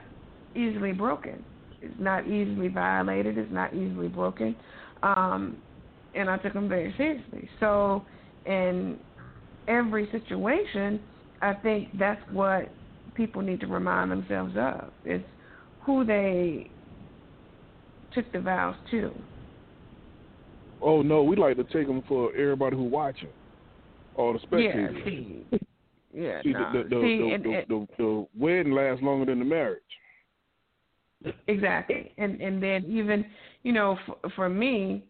[0.55, 1.43] easily broken.
[1.81, 3.37] It's not easily violated.
[3.37, 4.55] It's not easily broken.
[5.03, 5.57] Um,
[6.13, 7.49] and I took them very seriously.
[7.59, 8.03] So,
[8.45, 8.97] in
[9.67, 10.99] every situation,
[11.41, 12.69] I think that's what
[13.13, 14.91] people need to remind themselves of.
[15.05, 15.25] It's
[15.85, 16.71] who they
[18.13, 19.11] took the vows to.
[20.81, 23.29] Oh no, we like to take them for everybody who watching,
[24.15, 24.95] all the spectators.
[24.97, 25.45] Yeah, see,
[26.13, 26.73] yeah, See, nah.
[26.73, 29.81] the, the, the, see, and, and, the, the wedding lasts longer than the marriage.
[31.47, 33.25] exactly, and and then even
[33.63, 35.03] you know for, for me,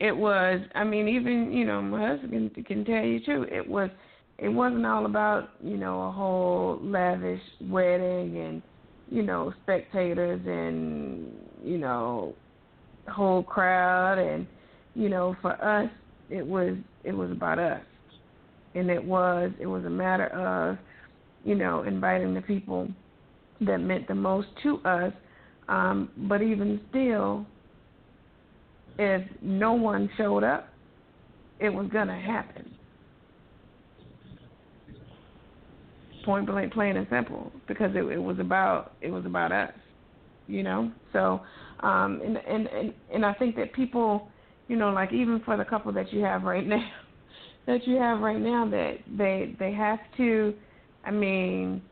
[0.00, 0.60] it was.
[0.74, 3.46] I mean, even you know my husband can, can tell you too.
[3.50, 3.90] It was.
[4.38, 8.62] It wasn't all about you know a whole lavish wedding and
[9.10, 11.32] you know spectators and
[11.64, 12.34] you know
[13.08, 14.46] whole crowd and
[14.96, 15.90] you know for us
[16.30, 17.82] it was it was about us
[18.74, 20.78] and it was it was a matter of
[21.44, 22.88] you know inviting the people
[23.60, 25.12] that meant the most to us
[25.68, 27.46] um but even still
[28.98, 30.68] if no one showed up,
[31.60, 32.72] it was gonna happen.
[36.24, 39.72] Point blank, plain and simple, because it, it was about it was about us,
[40.48, 40.90] you know.
[41.12, 41.40] So,
[41.80, 44.28] um, and and and and I think that people,
[44.68, 46.88] you know, like even for the couple that you have right now,
[47.66, 50.54] that you have right now, that they they have to,
[51.04, 51.82] I mean,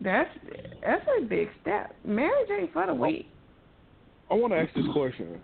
[0.00, 0.30] that's
[0.82, 1.94] that's a big step.
[2.04, 2.96] Marriage ain't for the oh.
[2.96, 3.28] weak.
[4.30, 5.40] I want to ask this question.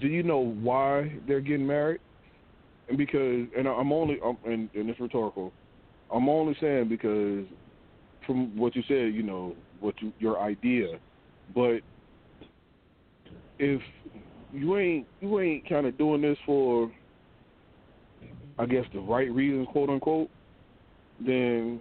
[0.00, 2.00] Do you know why they're getting married?
[2.88, 5.52] And because, and I'm only, I'm, and, and it's rhetorical.
[6.12, 7.44] I'm only saying because,
[8.24, 10.98] from what you said, you know, what you, your idea,
[11.54, 11.80] but
[13.58, 13.80] if
[14.56, 16.90] you ain't you ain't kind of doing this for,
[18.58, 20.30] I guess the right reasons, quote unquote,
[21.24, 21.80] then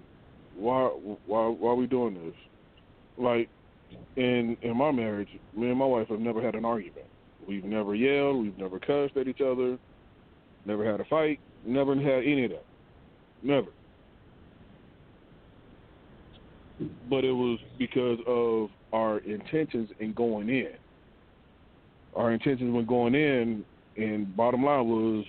[0.58, 0.84] why
[1.26, 2.36] why why are we doing this?
[3.18, 3.50] Like
[4.18, 7.06] in in my marriage, me and my wife have never had an argument.
[7.48, 9.78] We've never yelled, we've never cussed at each other,
[10.66, 12.66] never had a fight, never had any of that.
[13.42, 13.68] Never.
[17.10, 20.74] But it was because of our intentions in going in.
[22.16, 23.66] Our intentions when going in
[23.98, 25.26] and bottom line was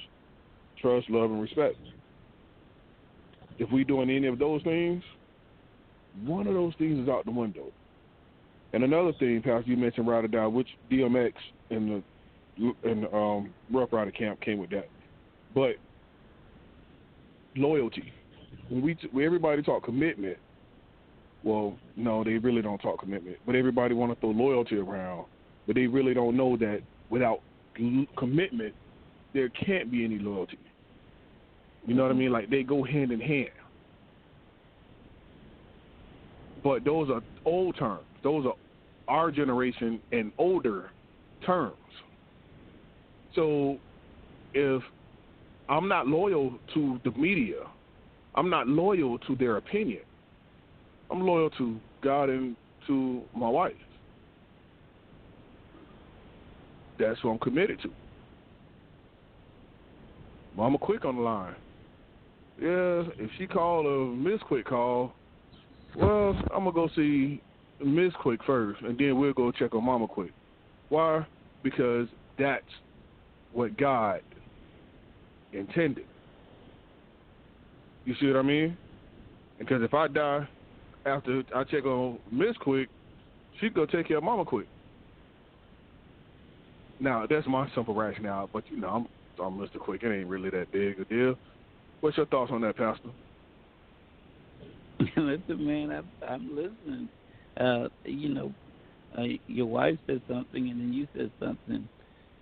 [0.80, 1.76] trust, love and respect.
[3.58, 5.02] If we doing any of those things,
[6.24, 7.72] one of those things is out the window.
[8.72, 11.32] And another thing, Pastor, you mentioned Ride or Die, which DMX
[11.70, 12.02] and the
[12.84, 14.88] and um, Ruff Ryder camp came with that.
[15.54, 15.76] But
[17.54, 18.12] loyalty,
[18.68, 20.38] when we when everybody talk commitment,
[21.44, 23.36] well, no, they really don't talk commitment.
[23.46, 25.26] But everybody want to throw loyalty around,
[25.66, 27.40] but they really don't know that without
[28.16, 28.74] commitment,
[29.34, 30.58] there can't be any loyalty.
[31.86, 32.20] You know what I mm-hmm.
[32.20, 32.32] mean?
[32.32, 33.50] Like they go hand in hand.
[36.64, 38.02] But those are old terms.
[38.22, 38.54] Those are
[39.08, 40.90] our generation and older
[41.44, 41.76] terms.
[43.34, 43.76] So
[44.54, 44.82] if
[45.68, 47.60] I'm not loyal to the media,
[48.34, 50.00] I'm not loyal to their opinion.
[51.10, 52.56] I'm loyal to God and
[52.86, 53.74] to my wife.
[56.98, 57.90] That's what I'm committed to.
[60.56, 61.54] Mama Quick on the line.
[62.60, 65.12] Yeah, if she called a Miss Quick call,
[65.96, 67.42] well, I'm gonna go see
[67.84, 70.32] Miss Quick first, and then we'll go check on Mama Quick.
[70.88, 71.26] Why?
[71.62, 72.64] Because that's
[73.52, 74.20] what God
[75.52, 76.06] intended.
[78.06, 78.76] You see what I mean?
[79.58, 80.48] Because if I die
[81.04, 82.88] after I check on Miss Quick,
[83.60, 84.66] she go take care of Mama Quick.
[87.00, 89.06] Now that's my simple rationale, but you know I'm
[89.44, 89.78] I'm Mr.
[89.78, 90.02] Quick.
[90.02, 91.34] It ain't really that big a deal.
[92.00, 93.10] What's your thoughts on that, Pastor?
[95.16, 97.08] Listen, man, I, I'm listening.
[97.58, 98.52] Uh, you know,
[99.18, 101.88] uh, your wife said something, and then you said something.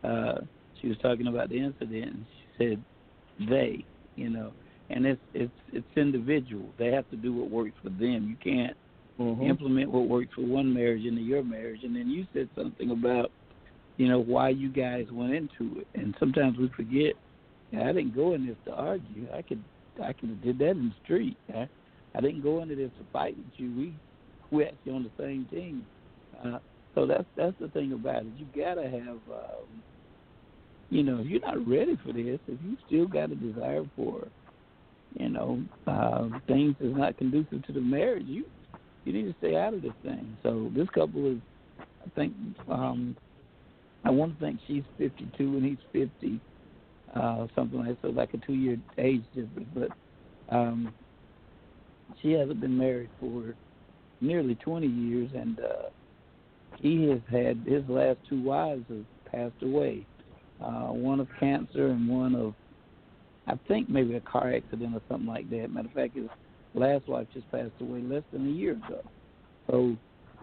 [0.02, 0.40] Uh,
[0.80, 3.84] she was talking about the incident, and she said they.
[4.16, 4.52] You know,
[4.90, 6.66] and it's it's it's individual.
[6.78, 8.28] They have to do what works for them.
[8.28, 8.76] You can't
[9.18, 9.42] mm-hmm.
[9.42, 11.80] implement what works for one marriage into your marriage.
[11.82, 13.30] And then you said something about,
[13.96, 15.86] you know, why you guys went into it.
[15.94, 17.14] And sometimes we forget.
[17.72, 19.26] I didn't go in this to argue.
[19.34, 19.62] I could
[20.02, 21.36] I could have did that in the street.
[21.54, 21.68] I,
[22.14, 23.74] I didn't go into this to fight with you.
[23.76, 23.94] We
[24.50, 25.86] we actually on the same team.
[26.44, 26.58] Uh,
[26.94, 28.32] so that's that's the thing about it.
[28.36, 29.82] You gotta have, um,
[30.90, 34.28] you know, if you're not ready for this, if you still got a desire for,
[35.18, 38.44] you know, uh, things that's not conducive to the marriage, you
[39.04, 40.36] you need to stay out of this thing.
[40.42, 41.38] So this couple is,
[41.80, 42.32] I think,
[42.68, 43.16] um,
[44.04, 46.40] I want to think she's 52 and he's 50,
[47.14, 47.98] uh, something like that.
[48.02, 49.68] so, like a two year age difference.
[49.74, 50.94] But um,
[52.20, 53.54] she hasn't been married for
[54.20, 55.88] nearly 20 years, and uh,
[56.78, 60.06] he has had his last two wives have passed away.
[60.62, 62.54] Uh, one of cancer and one of,
[63.46, 65.72] I think maybe a car accident or something like that.
[65.72, 66.28] Matter of fact, his
[66.74, 69.00] last wife just passed away less than a year ago.
[69.70, 69.96] So,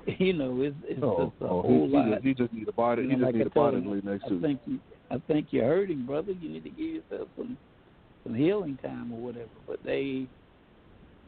[0.20, 2.06] you know, it's, it's oh, just a oh, whole he, lot.
[2.06, 3.04] He just, he just need a body.
[3.04, 4.42] You know, just like need I a body told to him, lay next I to.
[4.42, 4.80] think you,
[5.10, 6.32] I think you're hurting, brother.
[6.32, 7.58] You need to give yourself some
[8.24, 9.50] some healing time or whatever.
[9.68, 10.28] But they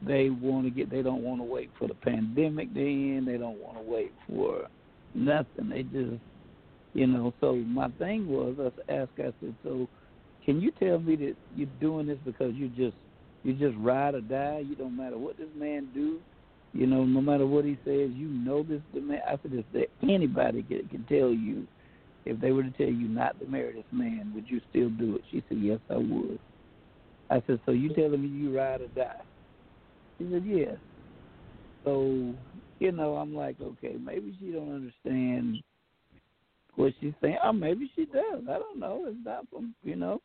[0.06, 3.38] they want to get they don't want to wait for the pandemic to end they
[3.38, 4.68] don't want to wait for
[5.14, 6.22] nothing they just
[6.94, 9.88] you know so my thing was i asked i said so
[10.46, 12.96] can you tell me that you're doing this because you just
[13.44, 16.20] you just ride or die you don't matter what this man do
[16.74, 19.86] you know no matter what he says you know this man i said if there
[20.04, 21.68] anybody can, can tell you
[22.26, 25.16] if they were to tell you not to marry this man would you still do
[25.16, 26.40] it she said yes i would
[27.30, 29.22] i said so you telling me you ride or die
[30.18, 30.78] she said, yes.
[31.84, 32.34] So,
[32.80, 35.62] you know, I'm like, okay, maybe she don't understand
[36.76, 37.38] what she's saying.
[37.44, 38.44] Oh, maybe she does.
[38.50, 39.06] I don't know.
[39.08, 40.22] It's not for you know,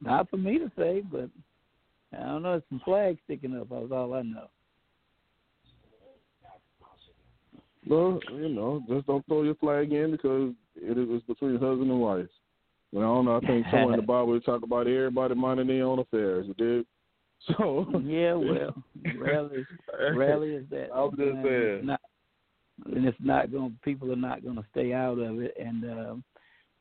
[0.00, 1.30] not for me to say, but
[2.16, 2.54] I don't know.
[2.54, 3.68] It's some flags sticking up.
[3.70, 4.48] That's all I know.
[7.90, 12.00] Well, you know, just don't throw your flag in because it is between husband and
[12.00, 12.26] wife.
[12.92, 13.36] Well, I don't know.
[13.38, 16.46] I think somewhere in the Bible talk about everybody minding their own affairs.
[16.46, 16.86] You did.
[17.56, 18.74] So yeah, well,
[19.18, 19.64] rarely,
[20.14, 20.90] rarely is that.
[20.94, 21.86] I'm just saying.
[21.86, 22.00] Not,
[22.84, 23.78] and it's not going.
[23.82, 25.54] People are not going to stay out of it.
[25.58, 26.24] And um,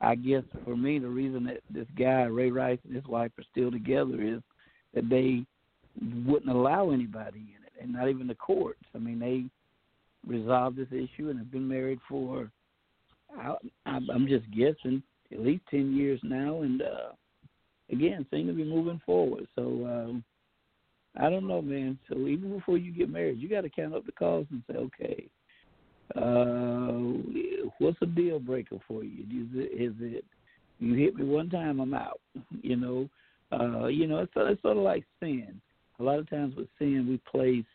[0.02, 3.46] I guess for me, the reason that this guy Ray Rice and his wife are
[3.50, 4.42] still together is
[4.94, 5.46] that they
[6.26, 8.84] wouldn't allow anybody in it, and not even the courts.
[8.94, 9.46] I mean, they
[10.30, 12.50] resolved this issue and have been married for.
[13.38, 13.56] I,
[13.86, 17.12] I'm just guessing at least ten years now, and uh,
[17.92, 19.48] again, seem to be moving forward.
[19.56, 20.24] So um,
[21.20, 21.98] I don't know, man.
[22.08, 24.78] So even before you get married, you got to count up the costs and say,
[24.78, 25.26] okay,
[26.16, 29.24] uh, what's a deal breaker for you?
[29.24, 30.26] Is it, is it
[30.80, 32.22] you hit me one time, I'm out?
[32.62, 33.10] You know,
[33.52, 35.62] uh, you know, it's, it's sort of like sin.
[36.00, 37.66] A lot of times with sin, we place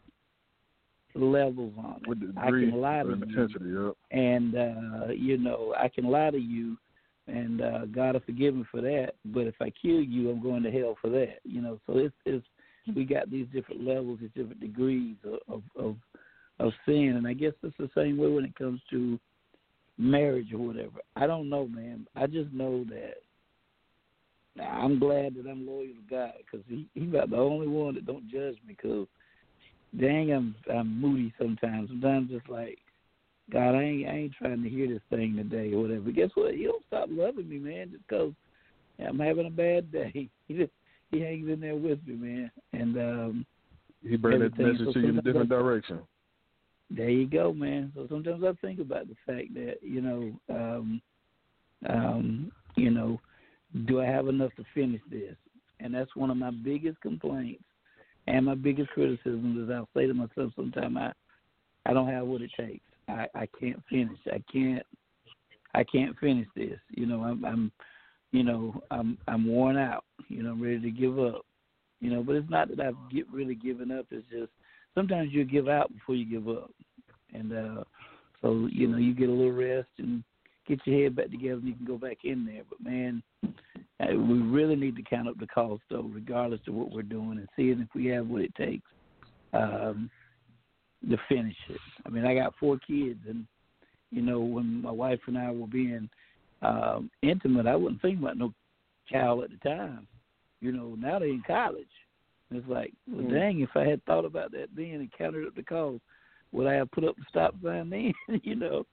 [1.15, 2.09] levels on it.
[2.09, 4.19] With the I can lie to intensity, you, yeah.
[4.19, 6.77] and uh, you know, I can lie to you,
[7.27, 9.13] and uh, God will forgive me for that.
[9.27, 11.39] But if I kill you, I'm going to hell for that.
[11.45, 12.45] You know, so it's it's
[12.95, 15.17] we got these different levels, these different degrees
[15.49, 15.97] of of
[16.61, 19.19] of sin, and I guess it's the same way when it comes to
[19.99, 21.01] marriage or whatever.
[21.17, 22.07] I don't know, man.
[22.17, 23.15] I just know that
[24.63, 28.07] I'm glad that I'm loyal to God because he he's about the only one that
[28.07, 28.77] don't judge me.
[28.81, 29.07] Cause
[29.99, 31.89] dang, I'm I'm moody sometimes.
[31.89, 32.79] Sometimes it's like,
[33.53, 36.01] God, I ain't I ain't trying to hear this thing today or whatever.
[36.01, 36.55] But guess what?
[36.55, 38.33] He don't stop loving me, man, just cause
[39.05, 40.29] I'm having a bad day.
[40.47, 40.73] He just
[41.11, 43.47] he hangs in there with me, man, and um
[44.03, 46.01] he brings that message to you in a different direction.
[46.91, 47.93] There you go, man.
[47.95, 51.03] So sometimes I think about the fact that you know, um,
[51.89, 53.19] um, you know,
[53.87, 55.35] do I have enough to finish this?
[55.81, 57.65] And that's one of my biggest complaints
[58.27, 61.13] and my biggest criticism is I'll say to myself sometimes I
[61.87, 62.85] I don't have what it takes.
[63.09, 64.19] I I can't finish.
[64.27, 64.85] I can't
[65.75, 66.79] I can't finish this.
[66.91, 67.73] You know, I'm I'm
[68.33, 70.05] you know, I'm I'm worn out.
[70.29, 71.45] You know, I'm ready to give up.
[72.01, 74.07] You know, but it's not that I've get really given up.
[74.11, 74.51] It's just
[74.95, 76.71] sometimes you give out before you give up,
[77.33, 77.85] and uh
[78.43, 80.23] so you know you get a little rest and
[80.67, 82.63] get your head back together and you can go back in there.
[82.69, 83.23] But man,
[84.01, 87.39] uh, we really need to count up the cost though, regardless of what we're doing,
[87.39, 88.91] and seeing if we have what it takes
[89.53, 90.11] um,
[91.09, 91.81] to finish it.
[92.07, 93.47] I mean, I got four kids, and
[94.11, 96.09] you know, when my wife and I were being
[96.63, 98.53] um, intimate, I wasn't thinking about no
[99.11, 100.07] child at the time.
[100.61, 101.87] You know, now they're in college.
[102.51, 103.33] It's like, well, mm.
[103.33, 106.01] dang, if I had thought about that then and counted up the cost,
[106.53, 108.15] would I have put up the stop sign then?
[108.43, 108.87] you know,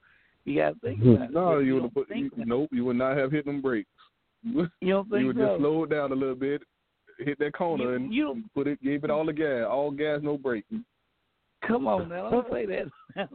[0.44, 1.10] you got to think mm-hmm.
[1.10, 1.32] about it.
[1.32, 2.16] No, you, you would have put.
[2.16, 3.88] You, nope, you would not have hit them brakes.
[4.42, 5.46] You don't think you would so?
[5.46, 6.62] just slow it down a little bit,
[7.18, 10.20] hit that corner, you, and you put it, gave it all the gas, all gas,
[10.22, 10.64] no brake.
[11.66, 12.90] Come on now, don't say that.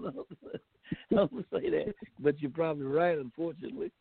[1.12, 1.94] don't say that.
[2.20, 3.18] But you're probably right.
[3.18, 3.92] Unfortunately,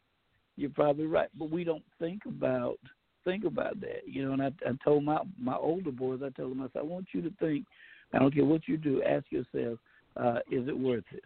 [0.57, 1.29] you're probably right.
[1.39, 2.79] But we don't think about
[3.25, 4.33] think about that, you know.
[4.33, 7.07] And I, I told my my older boys, I told them, I said, I want
[7.13, 7.67] you to think.
[8.13, 9.03] I don't care what you do.
[9.03, 9.79] Ask yourself,
[10.17, 11.25] uh, is it worth it?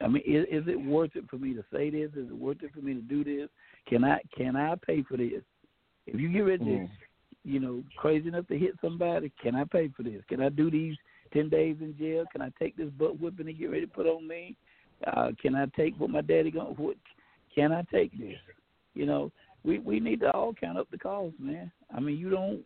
[0.00, 2.10] I mean, is, is it worth it for me to say this?
[2.16, 3.48] Is it worth it for me to do this?
[3.88, 5.42] Can I can I pay for this?
[6.06, 6.88] If you get ready to, mm.
[7.44, 10.22] you know, crazy enough to hit somebody, can I pay for this?
[10.28, 10.96] Can I do these
[11.32, 12.24] ten days in jail?
[12.30, 14.56] Can I take this butt whipping and get ready to put on me?
[15.06, 16.74] Uh, can I take what my daddy going?
[16.76, 16.96] What
[17.54, 18.36] can I take this?
[18.94, 19.32] You know,
[19.64, 21.70] we we need to all count up the cost, man.
[21.94, 22.62] I mean, you don't.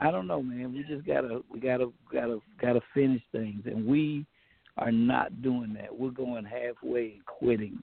[0.00, 0.72] I don't know, man.
[0.72, 4.24] We just gotta we gotta gotta gotta finish things, and we
[4.78, 5.96] are not doing that.
[5.96, 7.82] We're going halfway and quitting.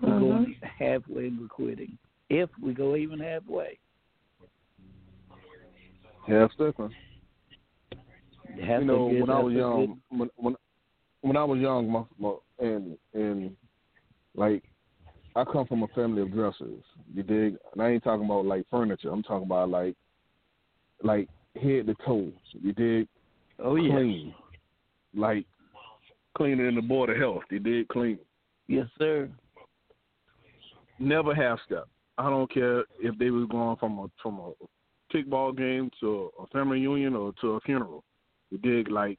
[0.00, 0.20] We're mm-hmm.
[0.20, 1.98] going halfway and we're quitting.
[2.28, 3.78] If we go even halfway.
[6.26, 6.90] Half stepping.
[8.56, 10.56] You know, when I was young, when, when
[11.20, 13.54] when I was young, my, my and and
[14.34, 14.62] like
[15.34, 16.82] I come from a family of dressers.
[17.14, 17.56] You dig?
[17.72, 19.10] And I ain't talking about like furniture.
[19.10, 19.94] I'm talking about like
[21.02, 22.32] like head to toe.
[22.52, 23.08] You dig?
[23.58, 23.92] Oh yeah.
[23.94, 24.34] Clean.
[25.14, 25.46] Like
[26.36, 27.42] cleaner than the board of health.
[27.50, 28.18] They did clean.
[28.68, 29.28] Yes, sir.
[30.98, 31.88] Never half step.
[32.18, 34.52] I don't care if they was going from a from a
[35.14, 38.02] kickball game to a family reunion or to a funeral.
[38.50, 39.18] They did like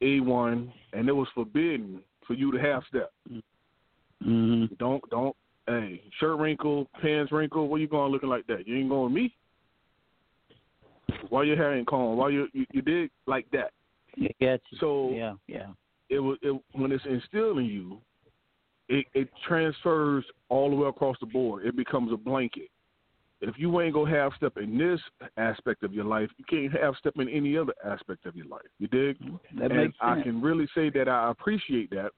[0.00, 3.12] a one, and it was forbidden for you to half step.
[4.24, 4.74] Mm-hmm.
[4.78, 7.68] Don't don't hey shirt wrinkle, pants wrinkle.
[7.68, 8.66] What you going looking like that?
[8.66, 9.34] You ain't going with me.
[11.30, 12.18] Why your hair ain't combed?
[12.18, 13.72] Why you, you you did like that?
[14.16, 15.66] Yeah, so yeah, yeah
[16.10, 18.00] it was it, when it's instilled in you,
[18.88, 21.66] it, it transfers all the way across the board.
[21.66, 22.70] It becomes a blanket.
[23.40, 25.00] If you ain't gonna have step in this
[25.36, 28.66] aspect of your life, you can't half step in any other aspect of your life.
[28.78, 29.16] You dig?
[29.58, 32.10] That and I can really say that I appreciate that.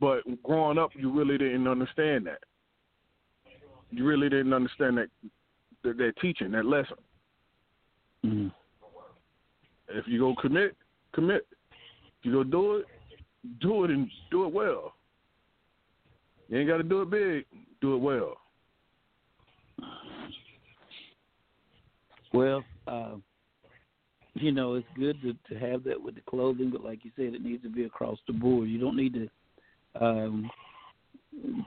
[0.00, 2.40] But growing up, you really didn't understand that.
[3.90, 5.08] You really didn't understand that
[5.84, 6.96] that, that teaching, that lesson.
[8.24, 8.52] Mhm.
[9.88, 10.76] If you go commit,
[11.12, 11.46] commit.
[12.20, 12.86] If you go do it,
[13.60, 14.94] do it and do it well.
[16.48, 17.44] You ain't got to do it big.
[17.80, 18.36] Do it well.
[22.32, 23.14] Well, uh,
[24.34, 27.34] you know, it's good to, to have that with the clothing, but like you said,
[27.34, 28.68] it needs to be across the board.
[28.68, 30.50] You don't need to um,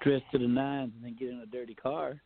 [0.02, 2.22] dress to the nines and then get in a dirty car,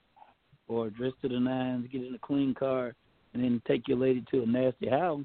[0.67, 2.93] or dress to the nines, get in a clean car,
[3.33, 5.23] and then take your lady to a nasty house.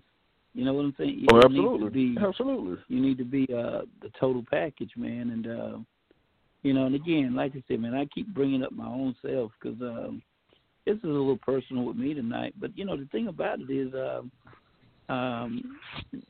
[0.55, 1.19] You know what I'm saying?
[1.21, 2.77] You Oh, need absolutely, to be absolutely.
[2.89, 5.31] you need to be uh the total package man.
[5.31, 5.79] And uh
[6.63, 9.51] you know and again like i said man i keep bringing up my own self
[9.59, 10.23] because um
[10.85, 12.55] this is a little personal with me tonight.
[12.59, 14.31] But you know the thing about it is um
[15.15, 15.79] um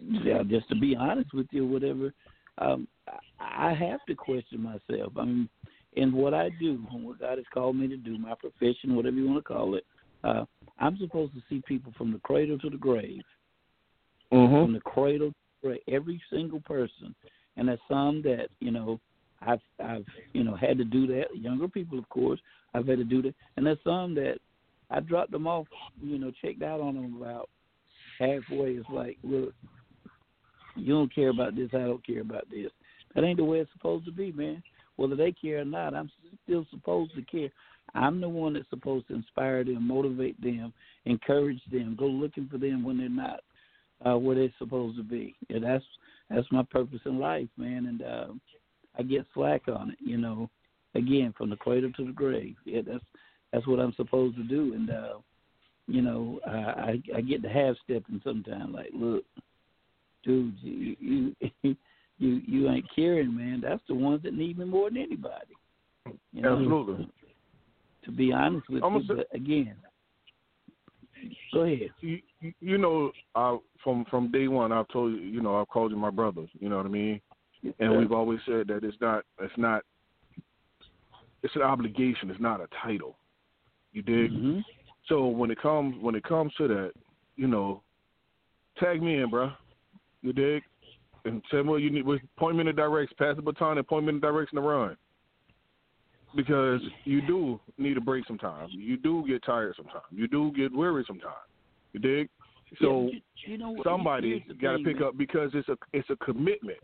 [0.00, 2.12] yeah just to be honest with you or whatever
[2.58, 5.12] um i I have to question myself.
[5.16, 5.48] I mean
[5.94, 9.26] in what i do what god has called me to do my profession whatever you
[9.26, 9.84] want to call it
[10.24, 10.44] uh
[10.78, 13.22] i'm supposed to see people from the cradle to the grave
[14.32, 14.64] Mm-hmm.
[14.64, 17.14] from the cradle for every single person.
[17.56, 19.00] And there's some that you know
[19.42, 21.24] I've I've you know had to do that.
[21.34, 22.40] Younger people, of course,
[22.74, 23.34] I've had to do that.
[23.56, 24.38] And there's some that
[24.90, 25.66] I dropped them off,
[26.02, 27.48] you know, checked out on them about
[28.18, 28.72] halfway.
[28.72, 29.54] It's like, look,
[30.76, 32.70] you don't care about this, I don't care about this.
[33.14, 34.62] That ain't the way it's supposed to be, man.
[34.96, 36.10] Whether they care or not, I'm
[36.44, 37.50] still supposed to care.
[37.94, 40.72] I'm the one that's supposed to inspire them, motivate them,
[41.06, 43.40] encourage them, go looking for them when they're not
[44.06, 45.34] uh, where they're supposed to be.
[45.48, 45.84] And that's
[46.28, 47.86] that's my purpose in life, man.
[47.86, 48.26] And uh,
[48.98, 50.48] I get slack on it, you know.
[50.94, 52.56] Again, from the cradle to the grave.
[52.64, 53.04] Yeah, that's
[53.52, 54.74] that's what I'm supposed to do.
[54.74, 55.18] And uh,
[55.86, 58.74] you know, I I, I get to half stepping sometimes.
[58.74, 59.24] Like, look,
[60.24, 61.36] dude, you you
[62.18, 63.60] you you ain't caring, man.
[63.62, 65.54] That's the ones that need me more than anybody.
[66.32, 66.56] You know?
[66.56, 67.08] Absolutely.
[68.04, 69.76] To be honest with I'm you, but again,
[71.52, 71.90] go ahead.
[72.00, 72.20] you,
[72.60, 75.96] you- know, uh, from from day one, I've told you, you know, I've called you
[75.96, 76.46] my brother.
[76.58, 77.20] You know what I mean?
[77.78, 79.82] And we've always said that it's not, it's not,
[81.42, 82.30] it's an obligation.
[82.30, 83.16] It's not a title.
[83.92, 84.32] You dig?
[84.32, 84.64] Mhm.
[85.06, 86.92] So when it comes when it comes to that,
[87.36, 87.82] you know,
[88.78, 89.52] tag me in, bro.
[90.22, 90.62] You dig?
[91.24, 92.06] And tell me what you need.
[92.36, 93.16] Point me in the direction.
[93.18, 94.96] Pass the baton and point me in the direction to run.
[96.36, 98.70] Because you do need a break sometimes.
[98.72, 100.04] You do get tired sometimes.
[100.10, 101.34] You do get weary sometimes.
[101.92, 102.28] You dig?
[102.80, 105.04] So Yeah, you, you know what, somebody got to pick man.
[105.04, 106.78] up because it's a it's a commitment.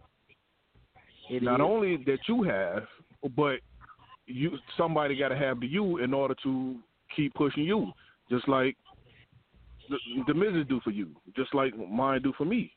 [1.31, 1.65] It Not is.
[1.65, 2.83] only that you have,
[3.37, 3.61] but
[4.27, 6.77] you somebody got to have to you in order to
[7.15, 7.93] keep pushing you,
[8.31, 8.77] just like
[9.89, 9.97] the,
[10.27, 12.73] the missus do for you, just like mine do for me.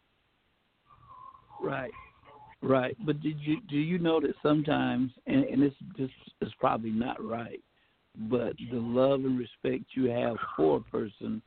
[1.62, 1.92] Right,
[2.62, 2.96] right.
[3.06, 6.10] But did you do you know that sometimes, and, and this this
[6.42, 7.62] is probably not right,
[8.30, 11.42] but the love and respect you have for a person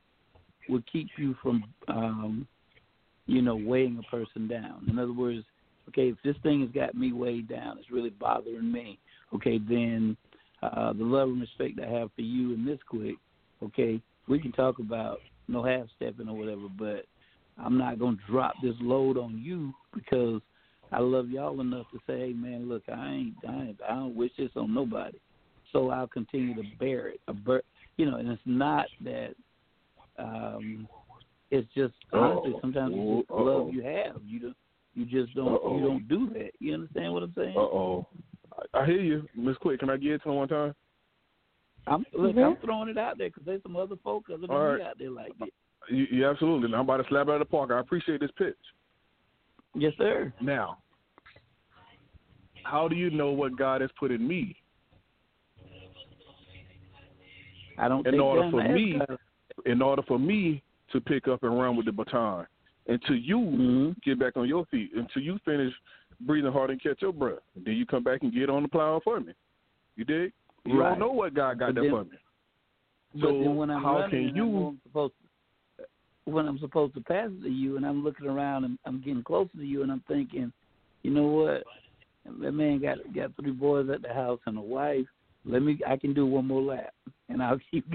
[0.69, 2.47] will keep you from, um,
[3.27, 4.87] you know, weighing a person down.
[4.89, 5.45] In other words,
[5.89, 8.99] okay, if this thing has got me weighed down, it's really bothering me.
[9.35, 10.17] Okay, then
[10.63, 13.17] uh, the love and respect I have for you and Miss Quick.
[13.63, 15.19] Okay, we can talk about
[15.49, 17.07] no half stepping or whatever, but
[17.59, 20.41] I'm not gonna drop this load on you because
[20.93, 24.15] I love y'all enough to say, hey man, look, I ain't, I ain't, I don't
[24.15, 25.19] wish this on nobody.
[25.73, 27.21] So I'll continue to bear it.
[27.29, 27.63] A bur-
[27.97, 29.35] you know, and it's not that.
[30.19, 30.87] um
[31.51, 32.61] It's just honestly, Uh-oh.
[32.61, 33.43] sometimes it's just the Uh-oh.
[33.45, 34.17] love you have.
[34.27, 34.57] You don't,
[34.95, 35.77] you just don't, Uh-oh.
[35.79, 36.51] you don't do that.
[36.59, 37.55] You understand what I'm saying?
[37.57, 38.07] Uh oh,
[38.75, 39.81] I, I hear you, Miss Quick.
[39.81, 40.75] Can I get it to her one time?
[41.87, 42.45] I'm look, Mhm.
[42.45, 44.83] I'm throwing it out there because there's some other folk other than All me right.
[44.83, 45.49] out there like that.
[45.89, 46.73] You, you absolutely.
[46.73, 47.71] I'm about to slap it out of the park.
[47.73, 48.55] I appreciate this pitch.
[49.75, 50.33] Yes, sir.
[50.41, 50.79] Now,
[52.65, 54.57] how do you know what God has put in me?
[57.79, 59.19] I don't In order for me- God.
[59.67, 60.63] In order for me
[60.93, 62.47] to pick up and run with the baton,
[62.87, 64.03] until you Mhm.
[64.03, 65.75] get back on your feet, until you finish
[66.21, 69.01] breathing hard and catch your breath, then you come back and get on the plow
[69.01, 69.33] for me.
[69.97, 70.33] You dig?
[70.65, 70.91] You Right.
[70.91, 72.19] don't know what God got But there then- for me.
[73.15, 74.45] But So then when I'm how running can you?
[74.45, 75.15] I know I'm supposed
[75.79, 75.85] to,
[76.25, 79.23] when I'm supposed to pass it to you, and I'm looking around and I'm getting
[79.23, 80.53] closer to you, and I'm thinking,
[81.03, 81.65] you know what,
[82.41, 85.07] that man got got three boys at the house and a wife.
[85.45, 86.95] Let me, I can do one more lap,
[87.29, 87.87] and I'll keep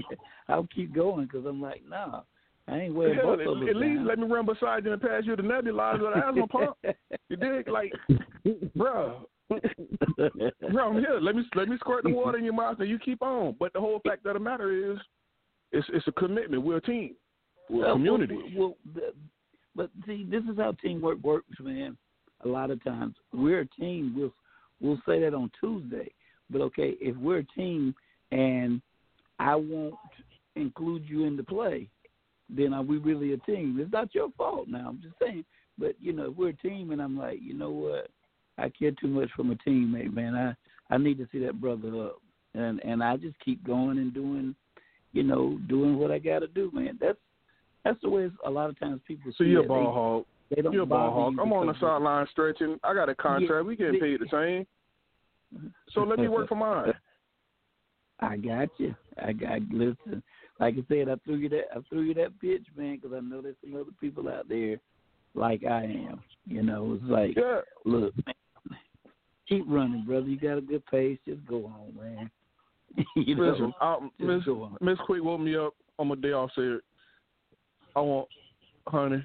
[0.48, 2.22] I'll keep going because I'm like, nah,
[2.66, 4.06] I ain't wearing Hell, both at, of them at least down.
[4.06, 6.76] let me run beside you and pass you the nebulizer or the asthma pump.
[7.28, 7.68] You dig?
[7.68, 7.92] Like,
[8.76, 9.26] bro,
[10.72, 11.18] Bro, I'm here.
[11.20, 13.56] Let me let me squirt the water in your mouth and you keep on.
[13.58, 14.98] But the whole fact of the matter is,
[15.72, 16.62] it's it's a commitment.
[16.62, 17.14] We're a team.
[17.70, 18.18] Well, well,
[18.56, 18.76] well,
[19.76, 21.96] but see, this is how teamwork works, man.
[22.44, 24.14] A lot of times we're a team.
[24.16, 24.34] We'll
[24.80, 26.10] we'll say that on Tuesday.
[26.50, 27.94] But okay, if we're a team
[28.32, 28.80] and
[29.38, 29.94] I won't
[30.56, 31.88] include you in the play,
[32.48, 33.78] then are we really a team?
[33.80, 34.88] It's not your fault now.
[34.88, 35.44] I'm just saying.
[35.78, 38.08] But you know, if we're a team and I'm like, you know what,
[38.56, 40.34] I care too much from a teammate, man.
[40.34, 40.54] I
[40.92, 42.20] I need to see that brother up,
[42.54, 44.54] and and I just keep going and doing,
[45.12, 46.98] you know, doing what I got to do, man.
[47.00, 47.18] That's
[47.88, 49.32] that's the way a lot of times people.
[49.36, 50.24] So you're a ball hog.
[50.54, 51.36] They don't you're a ball hog.
[51.40, 52.78] I'm on the sideline stretching.
[52.84, 53.50] I got a contract.
[53.50, 55.64] Yeah, we getting paid the same.
[55.94, 56.92] So let me work for mine.
[58.20, 58.94] I got you.
[59.24, 60.22] I got listen.
[60.60, 61.64] Like I said, I threw you that.
[61.74, 64.78] I threw you that pitch, man, because I know there's some other people out there
[65.34, 66.20] like I am.
[66.44, 67.60] You know, it's like, Yeah.
[67.84, 68.78] look, man,
[69.48, 70.26] keep running, brother.
[70.26, 71.18] You got a good pace.
[71.26, 72.30] Just go on, man.
[73.16, 73.72] you know,
[74.18, 74.42] Listen, Miss.
[74.80, 76.50] Miss Quick woke me up on my day off.
[76.54, 76.80] Said,
[77.98, 78.28] "I want,
[78.86, 79.24] honey,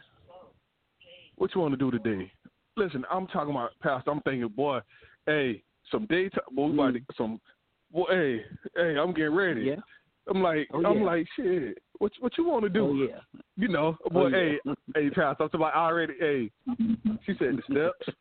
[1.35, 2.31] what you want to do today?"
[2.75, 4.07] Listen, I'm talking about past.
[4.07, 4.79] I'm thinking, boy,
[5.27, 6.41] hey, some daytime.
[6.55, 7.05] Boy, we about to, mm.
[7.17, 7.39] some.
[7.91, 8.45] Boy, hey,
[8.75, 9.61] hey, I'm getting ready.
[9.61, 9.75] Yeah.
[10.27, 11.03] I'm like, Oh, I'm yeah.
[11.03, 11.77] like, shit.
[11.99, 12.85] What what you want to do?
[12.87, 13.19] Oh yeah.
[13.57, 14.37] You know, Oh, boy, yeah.
[14.65, 15.39] hey, hey, past.
[15.39, 16.13] I'm talking about I already.
[16.19, 16.51] Hey,
[17.25, 18.17] she said the steps.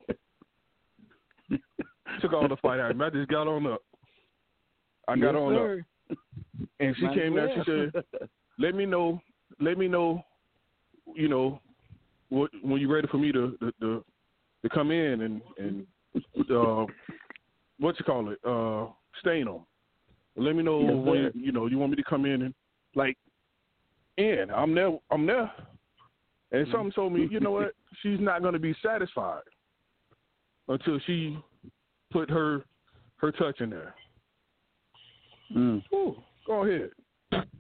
[2.21, 3.01] Took all the fight out.
[3.01, 3.81] I just got on up.
[5.09, 6.19] I got Yes, on up.
[6.81, 7.49] And she Might came there.
[7.55, 8.05] She said,
[8.59, 9.21] "Let me know.
[9.61, 10.23] Let me know.
[11.15, 11.61] You know,
[12.29, 14.05] what when you're ready for me to to, to,
[14.63, 15.87] to come in and and
[16.51, 16.87] uh,
[17.79, 19.67] what you call it, uh, stain them.
[20.37, 21.33] Let me know Yes, when sir.
[21.35, 22.55] you know you want me to come in and
[22.95, 23.17] like
[24.17, 24.47] in.
[24.55, 24.91] I'm there.
[25.11, 25.51] I'm there.
[26.53, 26.73] And Mm-hmm.
[26.73, 27.73] something told me, you know what?
[28.03, 29.43] She's not going to be satisfied
[30.69, 31.39] until she
[32.11, 32.65] put her
[33.17, 33.95] her touch in there.
[35.55, 35.83] Mm.
[35.95, 36.17] Ooh,
[36.47, 36.91] go ahead.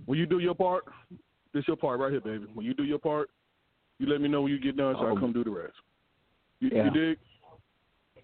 [0.06, 0.85] Will you do your part,
[1.52, 2.46] this your part right here, baby.
[2.54, 3.30] When you do your part,
[3.98, 5.16] you let me know when you get done so Oh.
[5.16, 5.74] I come do the rest.
[6.60, 6.84] You, Yeah.
[6.84, 7.18] you dig?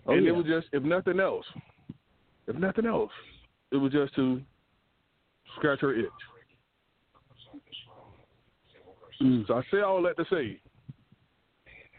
[0.06, 0.32] Oh, and yeah.
[0.32, 1.46] it was just, if nothing else,
[2.46, 3.12] if nothing else,
[3.70, 4.40] it was just to
[5.56, 6.06] scratch her itch.
[9.20, 9.46] Mm.
[9.46, 10.60] So I say all that to say,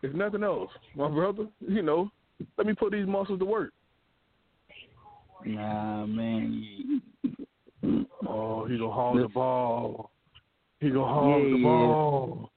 [0.01, 2.09] if nothing else, my brother, you know,
[2.57, 3.73] let me put these muscles to work.
[5.45, 7.01] Nah, man.
[8.27, 10.11] Oh, he gonna haul the ball.
[10.79, 11.63] He gonna haul Yeah, the yeah.
[11.63, 12.51] ball.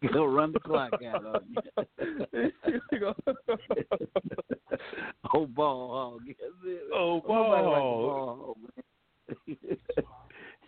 [0.00, 2.52] You gonna run the clock out on you.
[2.90, 2.98] He
[5.34, 6.22] oh, ball hog.
[6.94, 8.56] Oh, Nobody like a ball.
[8.56, 8.56] hog.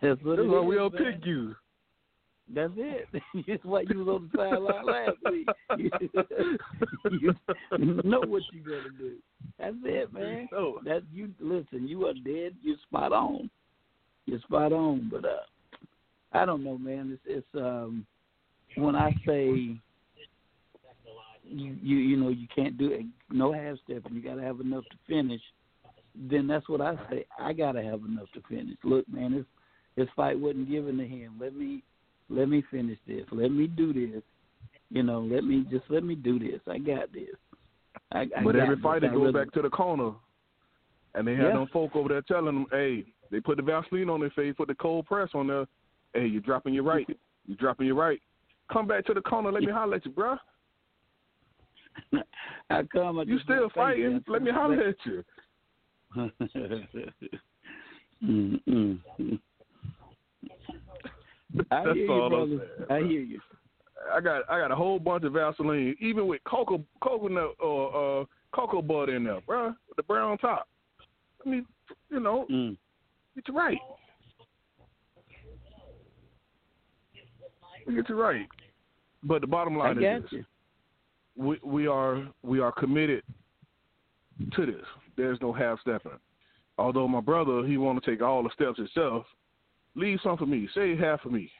[0.03, 1.55] That's what That's it why we all pick you.
[2.53, 3.09] That's it.
[3.47, 5.49] That's why you was on the sideline last week.
[5.77, 5.91] You,
[7.79, 9.17] you know what you gotta do.
[9.59, 10.49] That's it, man.
[10.51, 10.79] No.
[10.85, 11.87] That you listen.
[11.87, 12.55] You are dead.
[12.63, 13.51] You're spot on.
[14.27, 15.09] You're spot on.
[15.11, 15.37] But uh,
[16.33, 17.19] I don't know, man.
[17.27, 18.07] It's it's um
[18.77, 19.79] when I say
[21.45, 24.15] you you you know you can't do it, no half stepping.
[24.15, 25.41] You gotta have enough to finish.
[26.31, 27.25] Then that's what I say.
[27.39, 28.77] I gotta have enough to finish.
[28.85, 29.45] Look, man, this
[29.97, 31.35] this fight wasn't given to him.
[31.41, 31.83] Let me
[32.29, 33.25] let me finish this.
[33.33, 34.23] Let me do this.
[34.91, 36.61] You know, let me just let me do this.
[36.67, 37.35] I got this.
[38.13, 40.13] I, I But got every fighter I go really- back to the corner,
[41.15, 41.55] and they have Yeah.
[41.57, 44.69] them folk over there telling them, "Hey, they put the Vaseline on their face, put
[44.69, 45.67] the cold press on there.
[46.15, 47.07] Hey, you're dropping your right.
[47.47, 48.21] You're dropping your right.
[48.73, 49.51] Come back to the corner.
[49.53, 50.39] Let me holler at you, bruh.
[52.71, 54.23] How come I You still fighting?
[54.27, 55.25] I Let me holler at you."
[58.25, 58.99] mm.
[61.71, 62.47] I That's hear you, brother.
[62.89, 63.41] saying, I hear you.
[64.15, 68.25] I got I got a whole bunch of Vaseline, even with cocoa coconut or uh,
[68.55, 70.69] cocoa butter in there, bruh, with the brown top.
[71.45, 71.67] I mean,
[72.11, 72.77] you know, Mm.
[73.35, 73.55] get you
[77.89, 77.97] right.
[77.97, 78.47] Get you right.
[79.23, 80.45] But the bottom I line is this.
[81.37, 83.23] we we are we are committed
[84.55, 84.85] to this.
[85.17, 86.13] There's no half stepping.
[86.79, 89.25] Although my brother he want to take all the steps himself,
[89.95, 90.69] leave some for me.
[90.75, 91.51] Save half for me.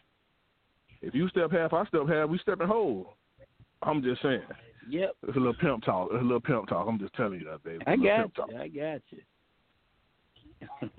[1.01, 2.29] If you step half, I step half.
[2.29, 3.17] We step in whole.
[3.83, 4.43] I'm just saying.
[4.91, 5.17] Yep.
[5.29, 6.09] It's a little pimp talk.
[6.13, 6.87] It's a little pimp talk.
[6.89, 7.85] I'm just telling you that, baby.
[7.87, 8.59] I got you.
[8.59, 9.21] I got you.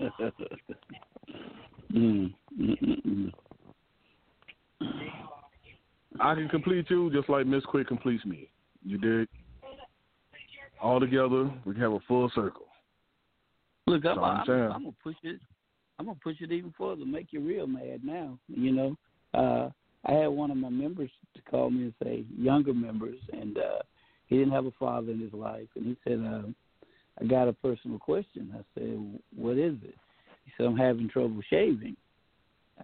[1.92, 3.32] mm, mm, mm, mm.
[6.20, 8.50] I can complete you just like Miss Quick completes me.
[8.84, 9.28] You dig?
[10.82, 12.66] All together, we can have a full circle.
[13.86, 14.50] Look, I'm, I'm I'm.
[14.50, 15.40] I'm gonna push it.
[15.98, 18.38] I'm gonna push it even further, make you real mad now.
[18.48, 18.96] You know,
[19.34, 19.70] uh,
[20.06, 23.80] I had one of my members to call me and say, younger members, and uh,
[24.26, 26.48] he didn't have a father in his life, and he said, uh,
[27.20, 28.54] I got a personal question.
[28.54, 29.94] I said, "What is it?"
[30.44, 31.96] He said, "I'm having trouble shaving."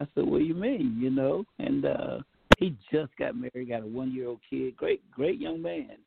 [0.01, 2.19] I said, "What do you mean?" You know, and uh
[2.57, 4.77] he just got married, got a one year old kid.
[4.77, 5.99] Great, great young man,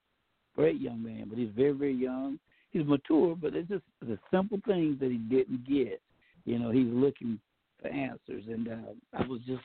[0.56, 2.40] great young man, but he's very, very young.
[2.72, 6.02] He's mature, but it's just the simple things that he didn't get.
[6.46, 7.40] You know, he's looking
[7.82, 9.62] for answers, and uh, I was just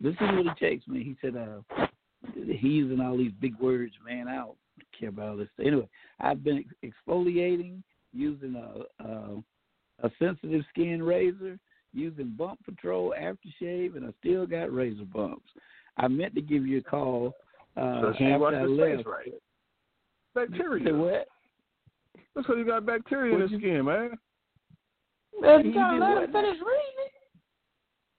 [0.00, 1.02] this is what he takes me.
[1.02, 1.86] He said, uh,
[2.34, 4.28] he's using all these big words, man.
[4.28, 4.56] I don't
[4.98, 5.48] care about all this.
[5.54, 5.66] Stuff.
[5.66, 5.88] Anyway,
[6.20, 7.82] I've been exfoliating
[8.12, 9.42] using a, a
[10.02, 11.58] a sensitive skin razor,
[11.96, 15.50] using Bump Patrol aftershave, and I still got razor bumps.
[15.96, 17.34] I meant to give you a call
[17.76, 19.06] uh, so after I left.
[19.06, 19.32] Right.
[20.34, 20.84] Bacteria.
[20.84, 21.26] Say what?
[22.34, 24.10] That's because you got bacteria in the skin, man.
[25.40, 27.10] Man, you gotta let him finish reading.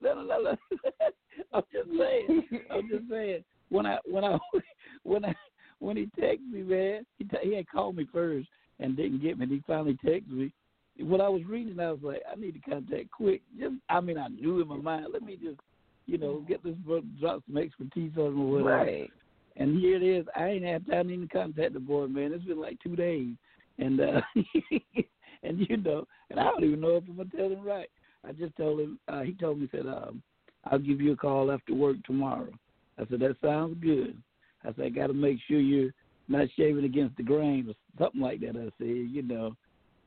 [0.02, 0.58] No, no, no, no.
[1.54, 2.44] I'm just saying.
[2.72, 3.44] I'm just saying.
[3.70, 4.38] When I when I
[5.04, 5.36] when I
[5.80, 8.48] when he texted me, man, he t- he had called me first
[8.80, 9.44] and didn't get me.
[9.44, 10.54] And he finally texted me.
[10.99, 13.41] When I was reading, I was like, I need to contact quick.
[13.60, 15.60] Just, I mean, I knew in my mind, let me just,
[16.06, 18.69] you know, get this book, drop some expertise on him or whatever.
[18.69, 19.11] Right.
[19.57, 20.26] And here it is.
[20.36, 22.32] I ain't had time to even contact the boy, man.
[22.34, 23.36] It's been like two days,
[23.80, 24.22] and uh
[25.44, 27.90] and you know, and I don't even know if I'm gonna tell him right.
[28.28, 28.99] I just told him.
[29.07, 30.22] uh He told me said, um,
[30.65, 32.52] "I'll give you a call after work tomorrow."
[32.99, 34.22] I said, "That sounds good."
[34.64, 35.91] I said, "I got to make sure you're
[36.28, 39.56] not shaving against the grain or something like that." I said, "You know,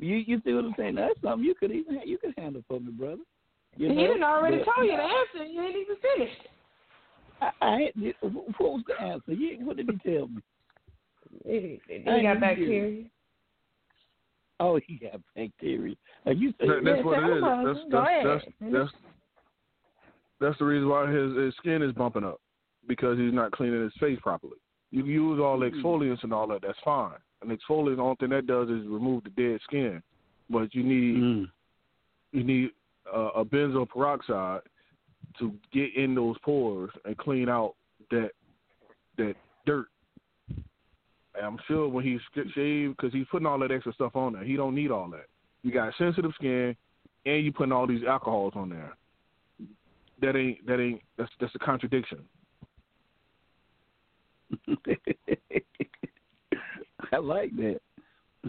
[0.01, 0.95] you you see what I'm saying?
[0.97, 3.23] That's something you could even you could handle for me, brother."
[3.77, 4.07] You he know?
[4.09, 5.45] didn't already But- tell you the answer.
[5.51, 6.49] You ain't even finished.
[7.41, 9.33] I, I what was the answer?
[9.33, 10.43] You, what did he tell me?
[11.45, 13.05] He, he got bacteria.
[14.59, 15.95] Oh, he got bacteria.
[16.27, 17.39] Are you That, that's Yeah, what it tell is.
[17.39, 18.91] him about That's that's that's that's
[20.41, 22.41] that's the reason why his his skin is bumping up
[22.89, 24.57] because he's not cleaning his face properly.
[24.91, 25.83] You can use all the Mm.
[25.83, 26.63] exfoliants and all that.
[26.63, 27.13] That's fine.
[27.43, 30.03] An exfoliant, the only thing that does is remove the dead skin.
[30.49, 31.51] But you need Mm.
[32.33, 32.71] you need
[33.13, 34.61] uh, a benzoyl peroxide
[35.39, 37.75] to get in those pores and clean out
[38.11, 38.31] that
[39.17, 39.37] that
[39.67, 39.87] dirt.
[41.35, 42.21] And I'm sure when he's
[42.55, 45.27] shaved, because he's putting all that extra stuff on there, he don't need all that.
[45.63, 46.77] You got sensitive skin,
[47.27, 48.97] and you putting all these alcohols on there.
[50.21, 52.25] That ain't that ain't that's that's a contradiction.
[57.13, 57.81] I like that.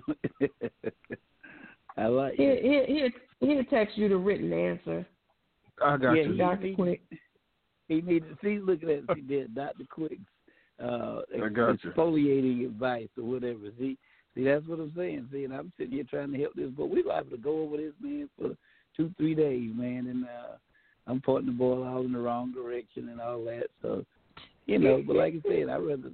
[1.97, 2.59] I like He that.
[2.61, 3.09] he
[3.41, 5.05] he he'll text you the written answer.
[5.83, 6.31] I got Yeah, you.
[6.33, 7.01] he- Doctor Quick.
[7.87, 8.37] He needed.
[8.41, 9.15] See, look at that.
[9.15, 9.83] He did Dr.
[9.89, 10.15] Quick's
[10.81, 11.91] uh, I got you.
[11.91, 13.59] exfoliating advice or whatever.
[13.77, 13.97] See,
[14.33, 15.27] see, that's what I'm saying.
[15.31, 17.75] See, and I'm sitting here trying to help this, but we're liable to go over
[17.77, 18.55] this man for
[18.95, 20.55] two, three days, man, and uh,
[21.05, 23.65] I'm pointing the ball all in the wrong direction and all that.
[23.81, 24.05] So,
[24.67, 26.11] you know, but like I said, I rather.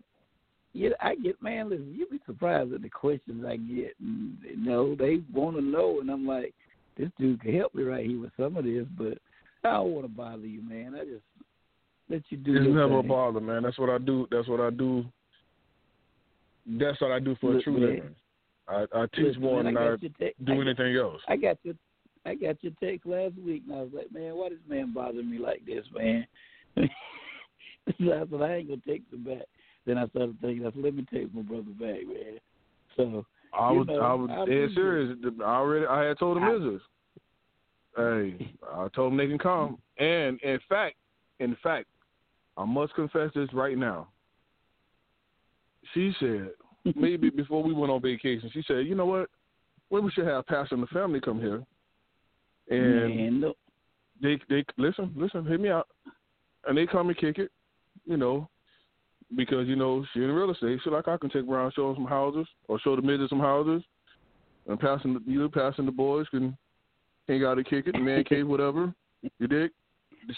[0.77, 1.71] Yeah, I get man.
[1.71, 3.95] Listen, you'd be surprised at the questions I get.
[3.99, 6.53] And, you know, they want to know, and I'm like,
[6.95, 9.17] this dude can help me right here with some of this, but
[9.63, 10.93] I don't want to bother you, man.
[10.93, 11.23] I just
[12.11, 13.63] let you do It's never a bother, man.
[13.63, 14.27] That's what I do.
[14.29, 15.03] That's what I do.
[16.67, 17.81] That's what I do for a true man.
[17.81, 18.15] living.
[18.67, 20.45] I, I teach Listen, more man, than I I text.
[20.45, 21.21] do I, anything else.
[21.27, 21.73] I got your,
[22.23, 25.31] I got your text last week, and I was like, man, why this man bothering
[25.31, 26.27] me like this, man?
[26.77, 29.47] so I said, I ain't gonna text him back.
[29.88, 32.39] Then I started thinking, I said, let me take my brother back, man.
[32.97, 33.26] So
[33.57, 35.18] I was know, I was I dead serious.
[35.39, 36.77] I already I had told the I-
[37.95, 39.77] Hey, I told them they can come.
[39.97, 40.97] And in fact,
[41.39, 41.88] in fact,
[42.57, 44.09] I must confess this right now.
[45.93, 46.51] She said
[46.95, 49.30] maybe before we went on vacation, she said, you know what?
[49.89, 51.64] Well, we should have Pastor and the family come here.
[52.69, 53.53] And man, no,
[54.22, 55.88] they they listen, listen, hear me out.
[56.68, 57.51] And they come and kick it,
[58.05, 58.49] you know,
[59.35, 60.79] because you know she in real estate.
[60.83, 63.39] She like I can take around, show them some houses, or show the midgets some
[63.39, 63.83] houses,
[64.67, 66.57] and passing the, you know, passing the boys can
[67.27, 68.93] hang out and kick it, man cave, whatever.
[69.39, 69.71] You dig?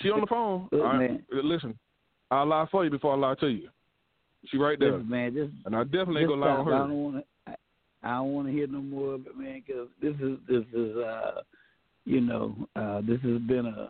[0.01, 0.69] She on the phone.
[0.73, 1.77] I, listen,
[2.31, 3.69] I'll lie for you before I lie to you.
[4.47, 6.73] She right there, listen, man, just and I definitely ain't gonna lie on stop.
[6.73, 6.87] I her.
[6.87, 7.23] don't want to.
[7.47, 7.55] I,
[8.03, 9.61] I don't want to hear no more of it, man.
[9.65, 11.41] Because this is this is uh,
[12.05, 13.89] you know, uh, this has been a.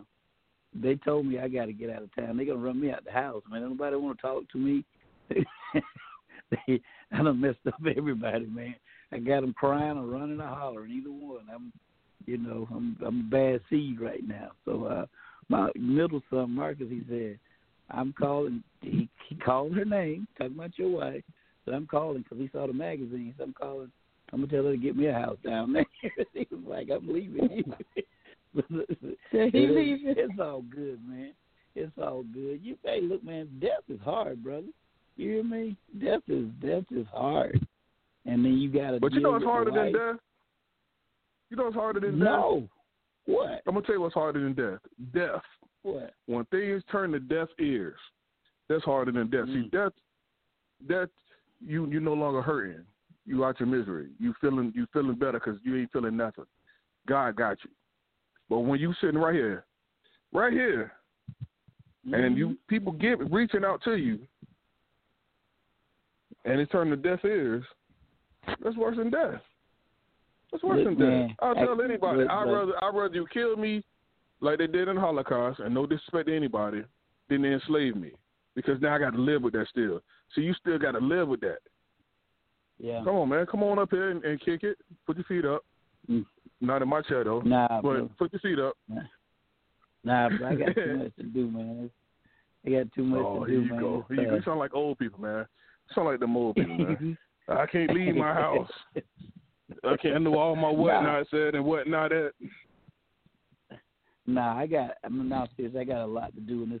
[0.74, 2.36] They told me I got to get out of town.
[2.36, 3.62] They're gonna run me out the house, man.
[3.62, 4.84] Nobody want to talk to me.
[6.50, 6.80] they,
[7.12, 8.74] I done messed up everybody, man.
[9.12, 11.46] I got them crying or running or hollering, either one.
[11.52, 11.72] I'm,
[12.26, 14.52] you know, I'm I'm a bad seed right now.
[14.64, 15.06] So uh,
[15.48, 17.38] my middle son Marcus, he said,
[17.90, 18.62] I'm calling.
[18.80, 21.24] He, he called her name, talking about your wife.
[21.64, 23.34] So I'm calling because he saw the magazine.
[23.36, 23.90] So I'm calling.
[24.32, 25.84] I'm gonna tell her to get me a house down there.
[26.32, 28.04] he was like, "I'm leaving you."
[29.30, 30.14] He It is- leaving.
[30.16, 31.32] It's all good, man.
[31.74, 32.60] It's all good.
[32.62, 33.48] You hey, look, man.
[33.60, 34.66] Death is hard, brother.
[35.16, 35.76] You hear me?
[36.02, 37.64] Death is death is hard,
[38.26, 39.00] and then you got to.
[39.00, 40.20] But you know it's harder than death.
[41.50, 42.24] You know what's harder than no.
[42.24, 42.34] death?
[43.28, 43.62] No, what?
[43.66, 44.80] I'm gonna tell you what's harder than death.
[45.14, 45.42] Death.
[45.82, 46.12] What?
[46.26, 47.98] When things turn to deaf ears,
[48.68, 49.46] that's harder than death.
[49.46, 49.70] See, Mm.
[49.70, 49.92] death,
[50.88, 51.08] death,
[51.60, 52.84] you you no longer hurting.
[53.26, 54.08] You out your misery.
[54.18, 56.46] You feeling you feeling better because you ain't feeling nothing.
[57.06, 57.70] God got you.
[58.50, 59.64] But when you sitting right here,
[60.32, 60.92] right here,
[62.12, 64.18] and you people get reaching out to you,
[66.44, 67.64] and it turned to deaf ears,
[68.62, 69.40] that's worse than death.
[70.50, 71.36] That's worse Look, than man, death.
[71.40, 72.24] I'll I- tell anybody.
[72.24, 73.84] I'd rather I'd rather you kill me
[74.40, 76.82] like they did in the Holocaust, and no disrespect to anybody,
[77.28, 78.10] than they enslave me.
[78.56, 80.00] Because now I got to live with that still.
[80.34, 81.58] So you still got to live with that.
[82.78, 83.04] Yeah.
[83.04, 83.46] Come on, man.
[83.46, 84.76] Come on up here and, and kick it.
[85.06, 85.64] Put your feet up.
[86.10, 86.24] Mm.
[86.60, 87.40] Not in my chair though.
[87.40, 88.10] Nah, but bro.
[88.18, 88.76] put your feet up.
[90.04, 90.48] Nah, bro.
[90.48, 91.90] I got too much to do, man.
[92.66, 93.80] I got too much oh, to do, you man.
[93.80, 94.06] go.
[94.10, 95.46] It's, You, you sound like old people, man.
[95.88, 97.18] You sound like them old people, man.
[97.48, 98.70] I can't leave my house.
[99.84, 102.32] I can't do all my whatnot said and whatnot at.
[104.26, 104.92] Nah, I got.
[105.02, 105.74] I'm not serious.
[105.78, 106.62] I got a lot to do.
[106.62, 106.80] And this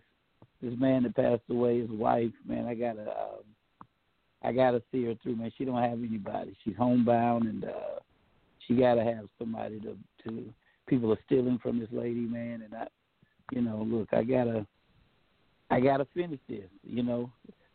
[0.62, 3.02] this man that passed away, his wife, man, I gotta.
[3.02, 3.44] Um,
[4.42, 5.52] I gotta see her through, man.
[5.58, 6.56] She don't have anybody.
[6.64, 7.98] She's homebound, and uh
[8.66, 10.44] she gotta have somebody to to.
[10.86, 12.86] People are stealing from this lady, man, and I,
[13.52, 14.66] you know, look, I gotta.
[15.72, 16.68] I gotta finish this.
[16.82, 17.30] You know,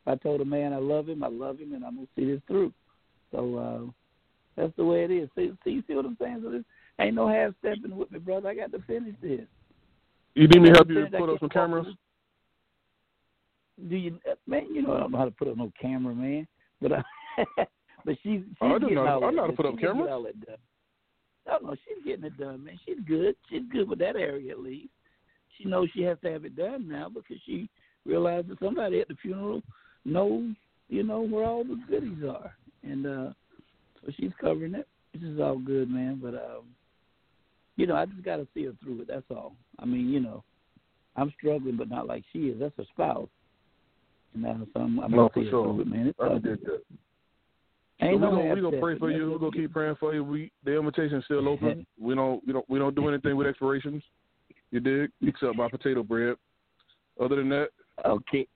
[0.06, 2.42] I told a man I love him, I love him, and I'm gonna see this
[2.46, 2.74] through.
[3.32, 3.92] So uh
[4.58, 5.30] that's the way it is.
[5.36, 6.42] See, see, you see what I'm saying?
[6.44, 6.64] So this
[7.00, 8.50] ain't no half stepping with me, brother.
[8.50, 9.42] I got to finish this.
[10.34, 11.88] You need me to help you put up some cameras?
[13.90, 14.68] Do you, man?
[14.74, 16.48] You know I don't know how to put up no camera, man.
[16.82, 17.04] But I,
[18.06, 19.82] but she's she's Oh, I do getting know- I know how to put up She's
[19.82, 20.10] cameras.
[21.48, 21.64] All that done.
[21.64, 22.80] No, no, she's getting it done, man.
[22.86, 23.36] She's good.
[23.50, 24.90] She's good with that area at least.
[25.58, 27.70] She knows she has to have it done now because she
[28.06, 29.62] realized that somebody at the funeral
[30.04, 30.54] knows,
[30.90, 32.54] you know, where all the goodies are,
[32.84, 33.30] and uh
[34.06, 34.88] so she's covering it.
[35.14, 36.20] This is all good, man.
[36.22, 36.66] But um,
[37.76, 39.08] you know, I just got to see her through it.
[39.08, 39.56] That's all.
[39.80, 40.44] I mean, you know,
[41.16, 42.60] I'm struggling, but not like she is.
[42.60, 43.30] That's her spouse.
[44.34, 45.74] And uh, so I'm, I'm No, gonna see her sure.
[45.74, 46.08] through it, man.
[46.08, 46.82] It's all did good.
[48.00, 48.06] That.
[48.06, 49.32] Ain't so no we're gonna, we gonna pray for you.
[49.32, 50.24] We're gonna keep praying for you.
[50.24, 51.86] We the invitation's still open.
[52.00, 54.04] we don't we don't we don't do anything with expirations.
[54.72, 55.12] You dig?
[55.22, 56.36] Except by potato bread.
[57.22, 57.70] Other than that,
[58.06, 58.48] Okay.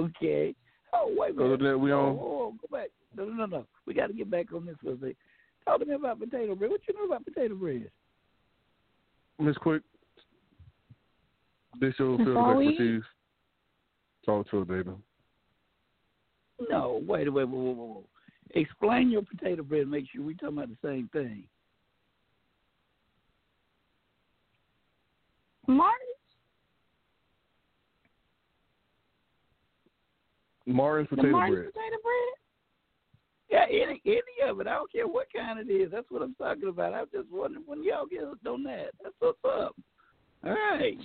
[0.00, 0.54] Okay.
[0.94, 1.46] Oh wait a minute.
[1.46, 2.16] other than that, we don't.
[2.18, 2.88] oh, oh, go back.
[3.16, 3.66] No, no, no, no.
[3.86, 5.16] We got to get back on this for a second.
[5.64, 6.70] Talk to me about potato bread.
[6.70, 7.90] What you know about potato bread?
[9.38, 9.82] Miss Quick,
[11.80, 13.02] this your field Before of we- expertise.
[14.26, 14.90] Talk to it, baby.
[16.68, 18.04] No, wait, wait, wait, wait, wait, wait.
[18.54, 19.82] Explain your potato bread.
[19.82, 21.44] and Make sure we're talking about the same thing.
[25.66, 26.06] Martin,
[30.66, 31.72] Martin's the potato Martin bread.
[31.72, 32.34] potato bread.
[33.50, 34.66] Yeah, any any of it.
[34.66, 35.90] I don't care what kind it is.
[35.90, 36.94] That's what I'm talking about.
[36.94, 38.90] I'm just wondering when y'all get hooked on that.
[39.02, 39.74] That's what's up.
[40.44, 40.96] All right.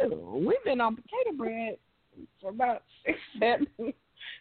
[0.00, 1.76] Shoot, we've been on potato bread
[2.40, 3.66] for about six, seven,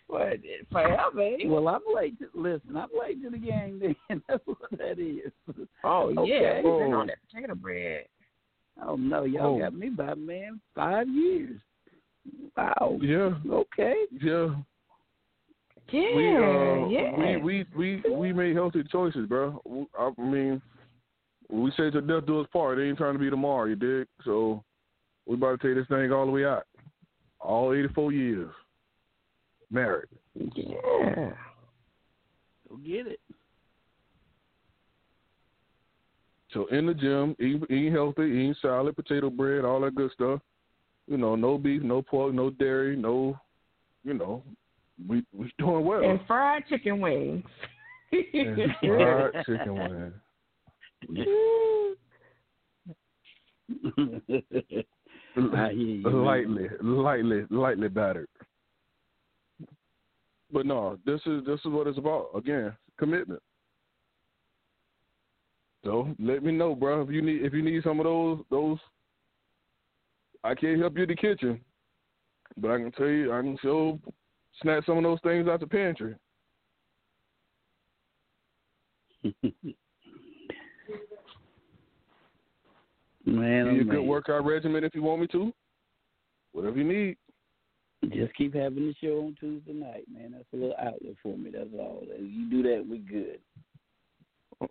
[0.07, 0.39] what,
[0.71, 1.21] forever.
[1.21, 1.47] ain't it?
[1.47, 2.17] Well, I'm late.
[2.19, 3.79] To, listen, I'm late to the game.
[4.09, 5.31] Then that's what that is.
[5.83, 6.31] oh okay.
[6.31, 6.99] yeah, we've been Oh.
[7.01, 8.05] on that potato bread.
[8.85, 9.59] Oh no, y'all Oh.
[9.59, 11.59] got me by man five years.
[12.55, 12.97] Wow.
[13.01, 13.95] Yeah, Okay.
[14.21, 14.55] yeah.
[15.91, 17.37] Yeah, we uh yeah.
[17.37, 19.59] we, we we we made healthy choices, bro.
[19.97, 20.61] I mean,
[21.49, 22.77] we say to death do us part.
[22.77, 24.07] It ain't trying to be tomorrow, you dig?
[24.23, 24.63] So
[25.25, 26.63] we about to take this thing all the way out.
[27.39, 28.51] All eighty four years.
[29.71, 30.09] Married.
[30.35, 31.31] yeah.
[32.67, 33.19] Go get it.
[36.53, 40.41] So in the gym, eating, eating healthy, eating salad, potato bread, all that good stuff.
[41.07, 43.39] You know, no beef, no pork, no dairy, no
[44.03, 44.43] you know,
[45.07, 46.03] we we doing well.
[46.03, 47.43] And fried chicken wings.
[48.11, 50.13] And fried chicken wings.
[55.37, 56.03] I hear you.
[56.03, 56.25] man.
[56.25, 58.27] lightly, lightly, lightly battered.
[60.51, 62.29] But no, this is this is what it's about.
[62.35, 63.41] Again, commitment.
[65.83, 67.01] So let me know, bro.
[67.01, 68.77] If you need if you need some of those those,
[70.43, 71.61] I can't help you in the kitchen,
[72.57, 73.99] but I can tell you I can show
[74.61, 76.15] snatch some of those things out the pantry.
[83.25, 85.53] Man, you a oh, good workout regimen if you want me to.
[86.53, 87.17] Whatever you need.
[88.05, 90.31] Just keep having the show on Tuesday night, man.
[90.31, 91.51] That's a little outlet for me.
[91.51, 92.03] That's all.
[92.03, 93.39] If you do that, we good.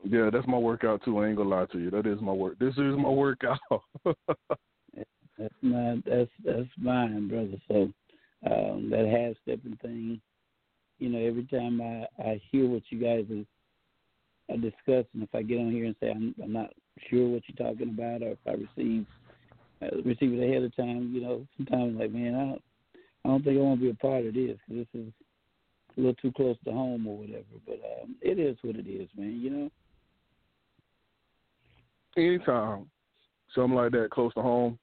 [0.02, 1.18] Yeah, that's my workout too.
[1.18, 1.90] I ain't gonna lie to you.
[1.90, 2.58] That is my work.
[2.58, 3.58] This is my workout.
[5.38, 7.58] That's my that's that's mine, brother.
[7.68, 7.92] So
[8.44, 10.20] um, that half stepping thing,
[10.98, 15.42] you know, every time I I hear what you guys are, are discussing, if I
[15.42, 16.72] get on here and say I'm, I'm not
[17.08, 19.06] sure what you're talking about, or if I receive
[19.80, 22.62] uh, receive it ahead of time, you know, sometimes like, man, I don't,
[23.24, 25.12] I don't think I want to be a part of this because this is
[25.96, 27.44] a little too close to home or whatever.
[27.66, 29.40] But um, it is what it is, man.
[29.40, 29.70] You know.
[32.16, 32.90] Anytime
[33.54, 34.78] something like that close to home,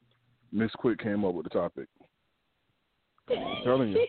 [0.51, 1.87] Miss Quick came up with the topic.
[3.29, 4.05] I'm telling you.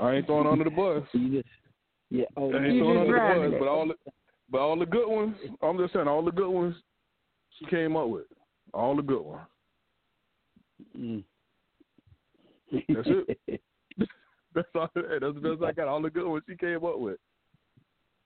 [0.00, 1.02] I ain't throwing under the bus.
[1.12, 1.48] Just,
[2.10, 2.24] yeah.
[2.36, 3.94] Oh, I ain't throwing under the bus, but all the,
[4.50, 5.36] but all the good ones.
[5.62, 6.74] I'm just saying, all the good ones
[7.58, 8.24] she came up with.
[8.72, 9.46] All the good ones.
[10.96, 11.24] Mm.
[12.72, 13.08] That's
[13.46, 13.60] it.
[14.54, 14.88] that's all.
[14.94, 15.88] That's the best I got.
[15.88, 17.18] All the good ones she came up with.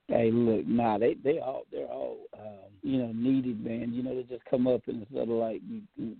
[0.08, 3.92] Hey, look, nah, they they all they're all um, you know needed, man.
[3.92, 6.16] You know, they just come up and it's sort of like you, you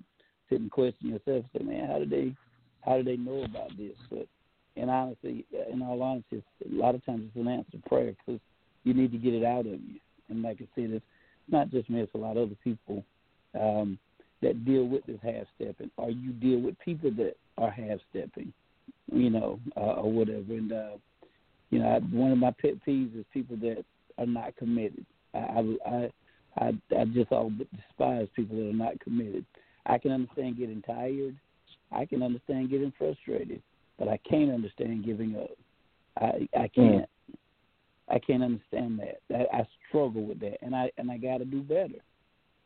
[0.48, 2.34] sit and question yourself, say, man, how did they
[2.82, 3.96] how do they know about this?
[4.10, 4.26] But
[4.76, 8.40] and honestly, in all honesty, a lot of times it's an answered prayer because
[8.84, 10.00] you need to get it out of you.
[10.28, 11.04] And like I said, it's
[11.48, 13.04] not just me; it's a lot of other people
[13.58, 13.98] um,
[14.42, 18.52] that deal with this half stepping, or you deal with people that are half stepping,
[19.12, 20.52] you know, uh, or whatever.
[20.52, 20.96] And uh,
[21.70, 23.84] you know, I, one of my pet peeves is people that
[24.18, 25.06] are not committed.
[25.34, 26.10] I I
[26.58, 29.46] I, I just all despise people that are not committed.
[29.86, 31.36] I can understand getting tired.
[31.90, 33.62] I can understand getting frustrated,
[33.98, 35.50] but I can't understand giving up.
[36.20, 37.02] I I can't.
[37.02, 37.06] Mm.
[38.08, 39.20] I can't understand that.
[39.34, 42.02] I, I struggle with that, and I and I got to do better.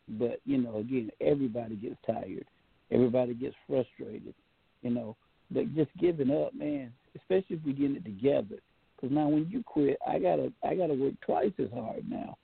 [0.08, 2.46] But you know, again, everybody gets tired.
[2.90, 4.34] Everybody gets frustrated.
[4.82, 5.16] You know,
[5.50, 6.92] but just giving up, man.
[7.16, 8.56] Especially if we get it together.
[8.96, 12.36] Because now, when you quit, I gotta I gotta work twice as hard now,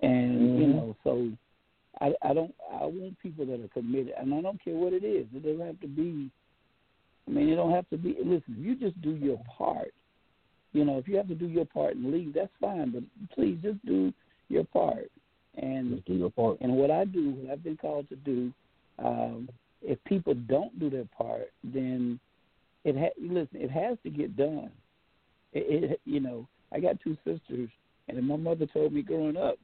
[0.00, 0.60] and mm-hmm.
[0.60, 1.30] you know, so
[2.00, 5.04] I I don't I want people that are committed, and I don't care what it
[5.04, 5.26] is.
[5.34, 6.30] It doesn't have to be.
[7.26, 8.16] I mean, it don't have to be.
[8.18, 9.92] Listen, you just do your part.
[10.72, 12.92] You know, if you have to do your part and leave, that's fine.
[12.92, 13.02] But
[13.34, 14.12] please, just do
[14.48, 15.10] your part.
[15.56, 16.58] And do your part.
[16.60, 18.52] And what I do, what I've been called to do,
[18.98, 19.48] um,
[19.80, 22.20] if people don't do their part, then
[22.84, 23.60] it ha- listen.
[23.60, 24.70] It has to get done.
[25.52, 27.70] It, it you know, I got two sisters,
[28.08, 29.56] and my mother told me growing up,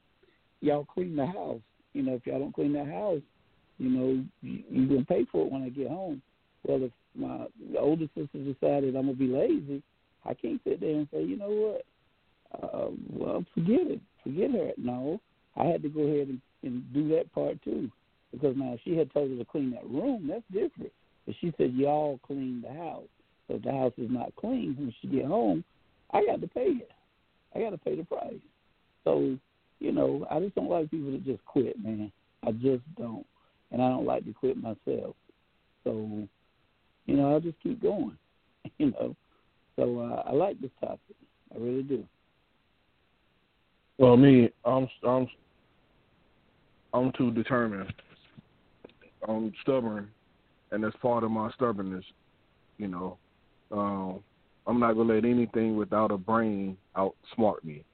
[0.61, 1.61] y'all clean the house
[1.93, 3.21] you know, if y'all don't clean the house,
[3.79, 6.23] you know, you, you're gonna pay for it when I get home.
[6.65, 7.47] Well, if my
[7.79, 9.83] older sister decided I'm gonna be lazy,
[10.25, 11.85] I can't sit there and say, you know what?
[12.63, 14.73] Uh, well, forget it, forget her.
[14.77, 15.21] No,
[15.57, 17.91] I had to go ahead and, and do that part too,
[18.33, 20.93] because now she had told her to clean that room, that's different.
[21.27, 23.09] But she said y'all clean the house,
[23.49, 25.65] so if the house is not clean when she get home,
[26.13, 26.91] I got to pay it.
[27.55, 28.35] I got to pay the price.
[29.05, 29.37] So
[29.83, 32.13] you know, I just don't like people that just quit, man.
[32.47, 33.27] I just don't,
[33.73, 35.17] and I don't like to quit myself.
[35.83, 36.29] So,
[37.07, 38.17] you know, I'll just keep going.
[38.79, 39.17] You know,
[39.75, 41.17] so uh, I like this topic.
[41.53, 42.05] I really do.
[43.99, 45.29] Well, me, I'm I'm
[46.95, 47.93] I'm too determined.
[49.29, 50.09] I'm stubborn,
[50.71, 52.05] and that's part of my stubbornness.
[52.79, 53.19] You know,
[53.71, 54.21] um,
[54.67, 57.85] I'm not gonna let anything without a brain outsmart me.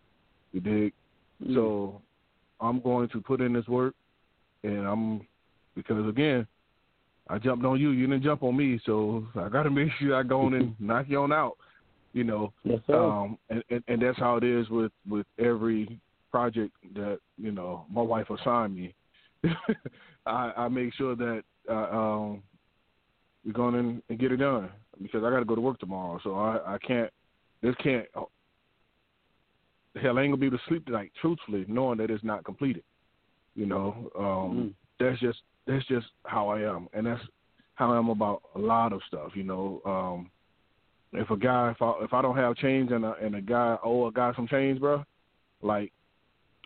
[0.53, 0.93] You dig?
[1.43, 1.55] Mm.
[1.55, 2.01] So
[2.61, 3.95] I'm going to put in this work,
[4.63, 5.27] and I'm
[5.75, 6.47] because again,
[7.29, 7.91] I jumped on you.
[7.91, 10.75] You didn't jump on me, so I got to make sure I go in and
[10.81, 11.57] knock you on out.
[12.15, 16.01] You know, yes, um, and, and and that's how it is with with every
[16.31, 18.95] project that you know my wife assigned me.
[20.27, 22.43] I, I make sure that uh, um,
[23.45, 24.69] we're going in and get it done
[25.01, 26.19] because I got to go to work tomorrow.
[26.23, 27.11] So I, I can't.
[27.63, 28.07] This can't
[30.01, 32.83] hell, I ain't gonna be able to sleep tonight, truthfully, knowing that it's not completed.
[33.55, 37.23] You know, um, mm that's just that's just how I am, and that's
[37.77, 39.31] how I am about a lot of stuff.
[39.37, 40.31] You know, um,
[41.13, 43.77] if a guy, if I if I don't have change and a and a guy
[43.85, 45.05] owe a guy some change, bro,
[45.63, 45.93] like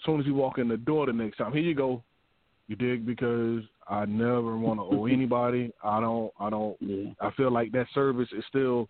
[0.02, 2.02] as soon as you walk in the door the next time, here you go.
[2.66, 3.06] You dig?
[3.06, 5.72] Because I never want to owe anybody.
[5.84, 6.32] I don't.
[6.40, 6.76] I don't.
[6.80, 7.10] Yeah.
[7.20, 8.88] I feel like that service is still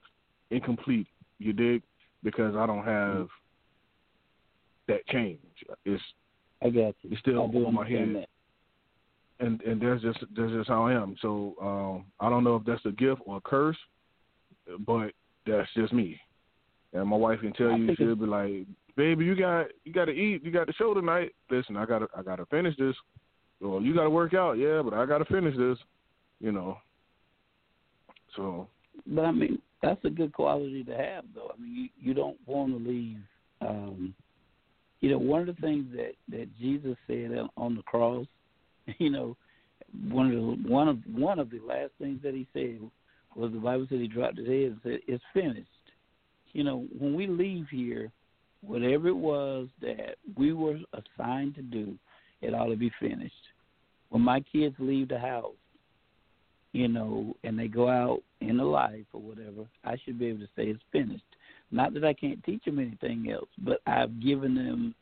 [0.50, 1.06] incomplete.
[1.38, 1.82] You dig?
[2.22, 3.28] Because I don't have
[4.88, 5.40] that change.
[5.84, 6.02] It's
[6.62, 7.10] I got you.
[7.10, 8.14] It's still over my head.
[8.14, 8.28] That.
[9.44, 11.16] And and that's just that's just how I am.
[11.20, 13.78] So um I don't know if that's a gift or a curse,
[14.86, 15.12] but
[15.46, 16.18] that's just me.
[16.92, 20.12] And my wife can tell I you she'll be like, Baby, you got you gotta
[20.12, 21.32] eat, you got the show tonight.
[21.50, 22.94] Listen, I gotta I gotta finish this.
[23.60, 25.78] Well, you gotta work out, yeah, but I gotta finish this,
[26.40, 26.78] you know.
[28.36, 28.68] So
[29.06, 31.52] But I mean, that's a good quality to have though.
[31.54, 33.18] I mean you, you don't wanna leave
[33.60, 34.14] um
[35.02, 38.26] you know, one of the things that that Jesus said on the cross,
[38.98, 39.36] you know,
[40.08, 42.78] one of the one of one of the last things that he said
[43.34, 45.68] was the Bible said he dropped his head and said, "It's finished."
[46.52, 48.10] You know, when we leave here,
[48.64, 51.96] whatever it was that we were assigned to do,
[52.40, 53.34] it ought to be finished.
[54.10, 55.54] When my kids leave the house,
[56.72, 60.40] you know, and they go out in the life or whatever, I should be able
[60.40, 61.22] to say it's finished.
[61.70, 64.94] Not that I can't teach them anything else, but I've given them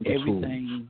[0.00, 0.88] The everything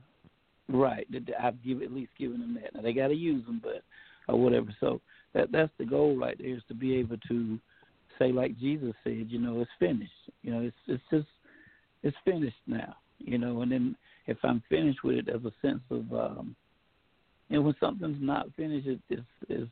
[0.69, 1.07] right.
[1.11, 2.73] That I've give at least given them that.
[2.75, 3.83] Now they got to use them, but
[4.27, 4.67] or whatever.
[4.79, 4.99] So
[5.33, 7.59] that that's the goal right there is to be able to
[8.19, 10.11] say like Jesus said, you know, it's finished.
[10.41, 11.27] You know, it's it's just
[12.03, 12.95] it's finished now.
[13.19, 13.95] You know, and then
[14.27, 16.55] if I'm finished with it, there's a sense of um
[17.49, 19.71] and when something's not finished, it, it's it's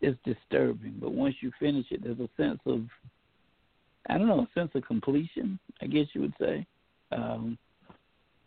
[0.00, 0.96] it's disturbing.
[1.00, 2.82] But once you finish it, there's a sense of
[4.08, 6.66] I don't know, a sense of completion, I guess you would say.
[7.10, 7.58] Um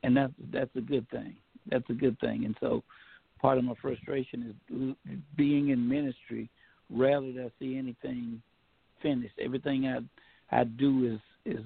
[0.03, 1.35] and that's that's a good thing.
[1.69, 2.45] That's a good thing.
[2.45, 2.83] And so
[3.41, 6.49] part of my frustration is being in ministry
[6.89, 8.41] rarely do I see anything
[9.01, 9.35] finished.
[9.39, 9.99] Everything I
[10.55, 11.19] I do is
[11.57, 11.65] is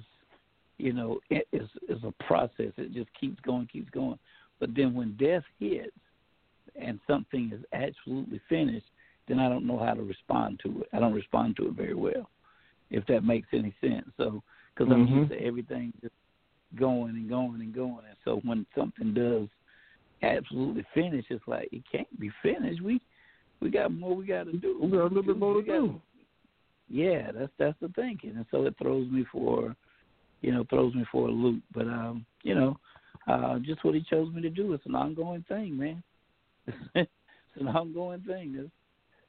[0.80, 2.72] you know it is is a process.
[2.76, 4.18] It just keeps going, keeps going.
[4.58, 5.90] But then when death hits
[6.80, 8.86] and something is absolutely finished,
[9.28, 10.88] then I don't know how to respond to it.
[10.92, 12.30] I don't respond to it very well,
[12.90, 14.08] if that makes any sense.
[14.16, 14.42] So
[14.74, 15.20] because I'm Mhm.
[15.20, 16.14] used to everything just
[16.76, 19.48] going and going and going, and so when something does
[20.22, 22.82] absolutely finish, it's like it can't be finished.
[22.82, 23.00] We
[23.60, 24.78] we got more we got to do.
[24.80, 26.00] We got a little bit more to do.
[26.88, 29.76] yeah, that's that's the thinking, and so it throws me for,
[30.40, 31.62] you know, throws me for a loop.
[31.74, 32.78] But um, you know,
[33.26, 34.72] uh, just what he chose me to do.
[34.72, 36.02] It's an ongoing thing, man.
[36.94, 37.10] it's
[37.58, 38.54] an ongoing thing.
[38.56, 38.70] That's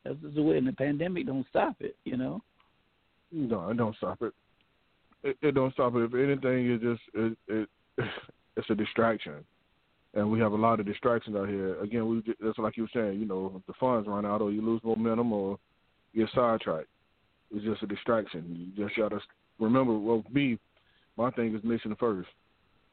[0.03, 0.57] that's just the way.
[0.57, 2.41] And the pandemic don't stop it, you know.
[3.31, 4.33] No, it don't stop it.
[5.23, 6.03] It, it don't stop it.
[6.03, 7.69] If anything, it just it, it
[8.57, 9.45] it's a distraction,
[10.13, 11.79] and we have a lot of distractions out here.
[11.81, 13.19] Again, we ju- that's like you were saying.
[13.19, 15.57] You know, the funds run out, or you lose momentum, or
[16.13, 16.87] you get sidetracked.
[17.53, 18.71] It's just a distraction.
[18.75, 19.19] You just gotta
[19.59, 19.97] remember.
[19.97, 20.57] Well, me,
[21.21, 22.29] my thing is mission first.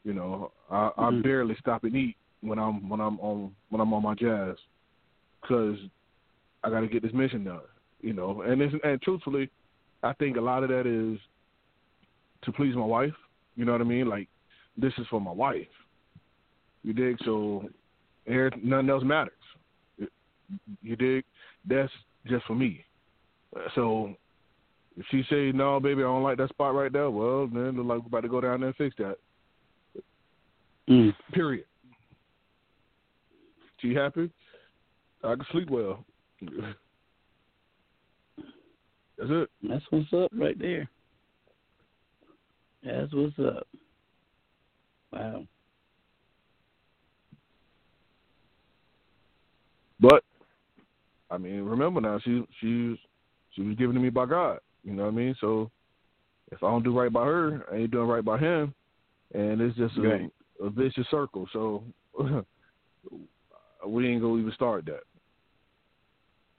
[0.05, 1.23] You know, I, I Mhm.
[1.23, 4.57] barely stop and eat when I'm when I'm on when I'm on my jazz,
[5.41, 5.79] because
[6.63, 7.61] I got to get this mission done.
[8.01, 9.51] You know, and it's, and truthfully,
[10.03, 11.19] I think a lot of that is
[12.43, 13.15] to please my wife.
[13.57, 14.09] You know what I mean?
[14.09, 14.29] Like
[14.77, 15.67] this is for my wife.
[16.85, 17.17] You dig?
[17.25, 17.69] So
[18.25, 19.33] here, nothing else matters.
[20.83, 21.25] You dig?
[21.67, 21.93] That's
[22.27, 22.85] just for me.
[23.75, 24.15] So
[24.99, 27.87] if she say no, baby, I don't like that spot right there, well, then look
[27.87, 29.16] like we're about to go down there and fix that.
[30.91, 31.15] Mm.
[31.33, 31.66] Period.
[33.81, 34.29] She happy?
[35.23, 36.05] I can sleep well.
[39.19, 39.51] That's it.
[39.62, 40.91] That's what's up right there.
[42.85, 43.69] That's what's up.
[45.12, 45.45] Wow.
[50.01, 50.25] But
[51.31, 52.99] I mean, remember now, she she
[53.55, 54.59] she was given to me by God.
[54.89, 55.36] You know what I mean?
[55.39, 55.70] So
[56.51, 58.74] if I don't do right by her, I ain't doing right by him,
[59.35, 60.31] and it's just a, Right.
[60.62, 61.47] a vicious circle.
[61.52, 61.85] So
[63.86, 65.02] we ain't gonna even start that.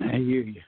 [0.02, 0.62] I hear you.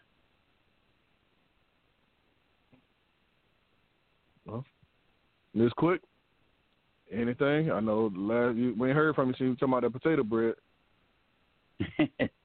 [5.54, 6.02] Miss Quick,
[7.12, 7.72] anything?
[7.72, 9.36] I know last you, we ain't heard from you.
[9.38, 10.56] She was talking about that potato bread.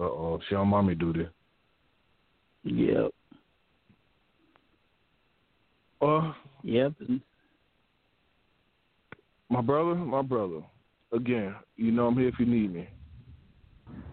[0.00, 1.28] Uh oh, she on mommy duty.
[2.64, 3.10] yep.
[6.00, 6.32] Uh,
[6.62, 6.94] Yep.
[9.50, 10.62] My brother, my brother.
[11.12, 12.88] Again, you know I'm here if you need me.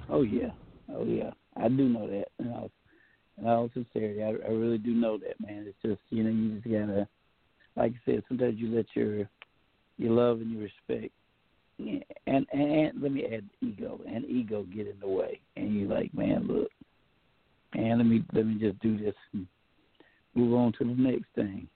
[0.09, 0.49] Oh yeah,
[0.93, 2.25] oh yeah, I do know that.
[2.39, 2.71] In all,
[3.37, 5.65] in all sincerity, I, I really do know that, man.
[5.67, 7.07] It's just you know you just gotta,
[7.75, 9.29] like I said, sometimes you let your
[9.97, 11.13] your love and your respect,
[11.79, 15.89] and, and and let me add ego and ego get in the way, and you're
[15.89, 16.69] like, man, look,
[17.73, 19.47] and let me let me just do this and
[20.35, 21.67] move on to the next thing.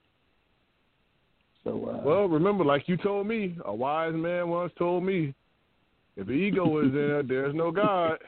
[1.64, 5.34] So uh, Well, remember, like you told me, a wise man once told me,
[6.16, 8.18] if the ego is there, there's no God.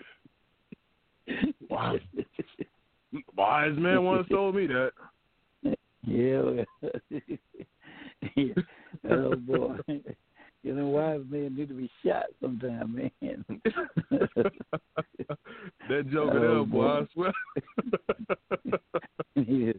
[1.71, 1.97] Wow.
[3.35, 4.93] Wise man once told me that.
[6.07, 6.65] Yeah.
[8.37, 8.53] yeah.
[9.11, 9.79] Oh boy.
[10.65, 13.45] You know, wise men need to be shot sometime, man.
[15.91, 17.33] that joker Oh, there, boy, I swear.
[19.37, 19.73] yeah.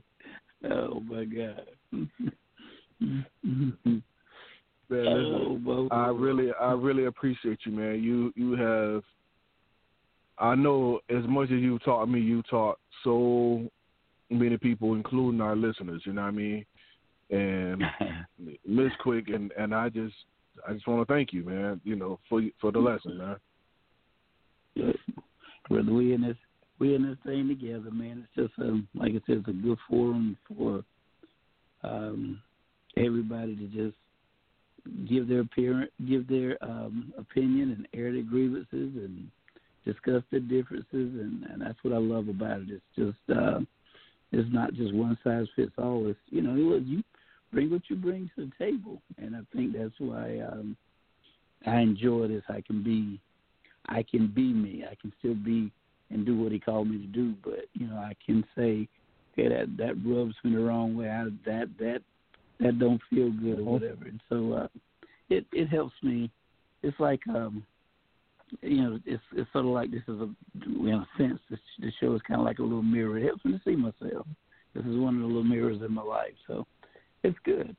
[0.71, 1.65] Oh my God.
[3.01, 4.03] man,
[4.89, 5.87] listen, oh.
[5.89, 8.03] I really, I really appreciate you, man.
[8.03, 9.01] You, you have.
[10.37, 13.67] I know as much as you taught me, you taught so
[14.29, 16.03] many people, including our listeners.
[16.05, 16.65] You know what I mean?
[17.31, 17.83] And
[18.67, 20.13] Miss Quick, and and I just,
[20.67, 21.81] I just want to thank you, man.
[21.83, 23.35] You know, for for the lesson, man.
[25.69, 26.37] Brother, we in this
[26.79, 28.25] we in this thing together, man.
[28.25, 30.83] It's just um, like I said, it's a good forum for
[31.83, 32.41] um,
[32.97, 33.97] everybody to just
[35.09, 39.29] give their appearance, give their um, opinion and air their grievances and
[39.85, 42.69] discuss their differences, and, and that's what I love about it.
[42.69, 43.59] It's just uh,
[44.31, 46.07] it's not just one size fits all.
[46.07, 47.03] It's you know, look, you
[47.55, 50.75] bring what you bring to the table, and I think that's why um,
[51.65, 52.43] I enjoy this.
[52.49, 53.19] I can be,
[53.87, 54.83] I can be me.
[54.89, 55.71] I can still be
[56.11, 58.87] and do what he called me to do, but you know, I can say,
[59.33, 61.09] okay, that that rubs me the wrong way.
[61.09, 62.01] I, that that
[62.59, 63.71] that don't feel good or uh-huh.
[63.71, 64.05] whatever.
[64.05, 64.67] And so uh,
[65.29, 66.29] it it helps me.
[66.83, 67.65] It's like um,
[68.61, 70.29] you know, it's it's sort of like this is a
[70.65, 73.17] in a sense this, the show is kind of like a little mirror.
[73.17, 74.27] It helps me to see myself.
[74.73, 76.67] This is one of the little mirrors in my life, so
[77.25, 77.75] it's good.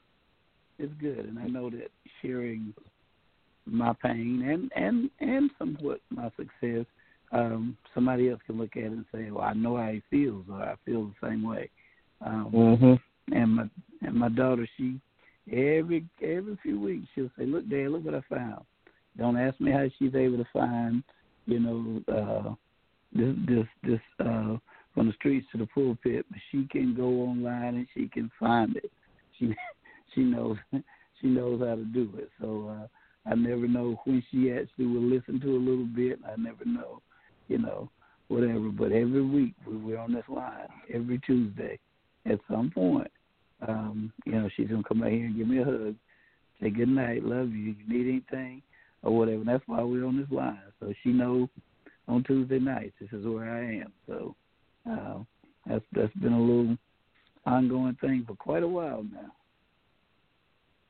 [0.79, 1.91] It's good, and I know that
[2.21, 2.75] sharing
[3.65, 6.85] my pain and and and somewhat my success,
[7.33, 10.45] um, somebody else can look at it and say, "Well, I know how he feels,
[10.51, 11.71] or I feel the same way."
[12.21, 12.95] Um, mm-hmm
[13.33, 13.65] and my
[14.03, 15.01] and my daughter she
[15.51, 18.65] every every few weeks she'll say, "Look, Dad, look what I found."
[19.17, 21.03] Don't ask me how she's able to find,
[21.47, 22.55] you know, uh,
[23.13, 24.57] this this this uh,
[24.95, 28.77] from the streets to the pulpit, but she can go online and she can find
[28.77, 28.91] it.
[29.39, 29.55] She
[30.15, 30.57] she knows
[31.21, 32.31] she knows how to do it.
[32.41, 36.19] So uh, I never know when she actually will listen to a little bit.
[36.25, 37.03] I never know,
[37.49, 37.91] you know,
[38.29, 38.69] whatever.
[38.71, 41.79] But every week we, we're on this line every Tuesday.
[42.25, 43.11] At some point,
[43.67, 45.95] um, you know, she's gonna come out here and give me a hug,
[46.61, 47.75] say good night, love you.
[47.79, 48.63] You need anything
[49.03, 49.39] or whatever.
[49.39, 50.59] And that's why we're on this line.
[50.81, 51.49] So she knows
[52.09, 53.93] on Tuesday nights this is where I am.
[54.07, 54.35] So
[54.91, 55.19] uh,
[55.67, 56.77] that's that's been a little
[57.47, 59.33] ongoing thing for quite a while now.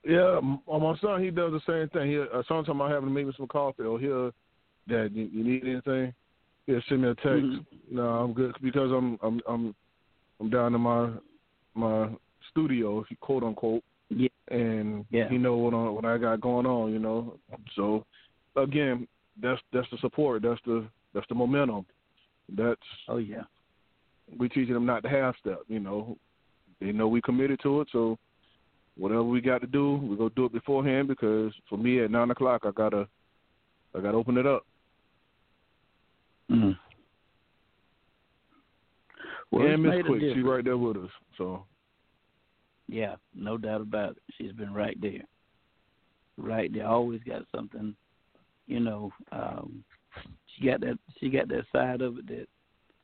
[0.04, 2.10] Yeah, my son he does the same thing.
[2.10, 4.32] He uh, sometimes I have to meet with some coffee or he'll
[4.88, 6.14] Dad, you, you need anything?
[6.66, 7.28] He'll send me a text.
[7.28, 7.96] Mm-hmm.
[7.96, 9.74] No, I'm good because I'm I'm I'm
[10.40, 11.10] I'm down in my
[11.74, 12.08] my
[12.50, 13.82] studio, if you quote unquote.
[14.08, 14.28] Yeah.
[14.48, 15.28] And yeah.
[15.28, 17.38] he know what on, what I got going on, you know.
[17.74, 18.04] So
[18.56, 19.08] again,
[19.42, 20.42] that's that's the support.
[20.42, 21.86] That's the that's the momentum.
[22.56, 23.42] That's oh yeah.
[24.38, 25.60] We teaching them not to half step.
[25.66, 26.16] You know,
[26.80, 27.88] they know we committed to it.
[27.92, 28.18] So
[28.96, 32.30] whatever we got to do, we go do it beforehand because for me at nine
[32.30, 33.08] o'clock, I gotta
[33.94, 34.64] I gotta open it up.
[36.50, 36.76] Mm.
[39.50, 41.10] Well, and Miss Quick, she's right there with us.
[41.38, 41.64] So
[42.88, 44.22] yeah, no doubt about it.
[44.36, 45.22] She's been right there.
[46.36, 46.86] Right there.
[46.86, 47.94] Always got something,
[48.66, 49.84] you know, um
[50.54, 52.46] she got that she got that side of it that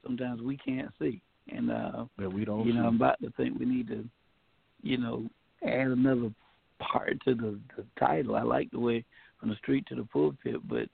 [0.04, 1.20] sometimes we can't see.
[1.50, 2.86] And uh that we don't you know, see.
[2.86, 4.04] I'm about to think we need to,
[4.82, 5.28] you know,
[5.64, 6.30] add another
[6.78, 8.36] part to the, the title.
[8.36, 9.04] I like the way
[9.38, 10.88] from the street to the pulpit, but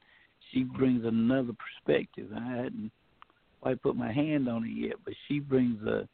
[0.51, 2.31] she brings another perspective.
[2.35, 2.91] I hadn't
[3.61, 6.09] quite put my hand on it yet, but she brings a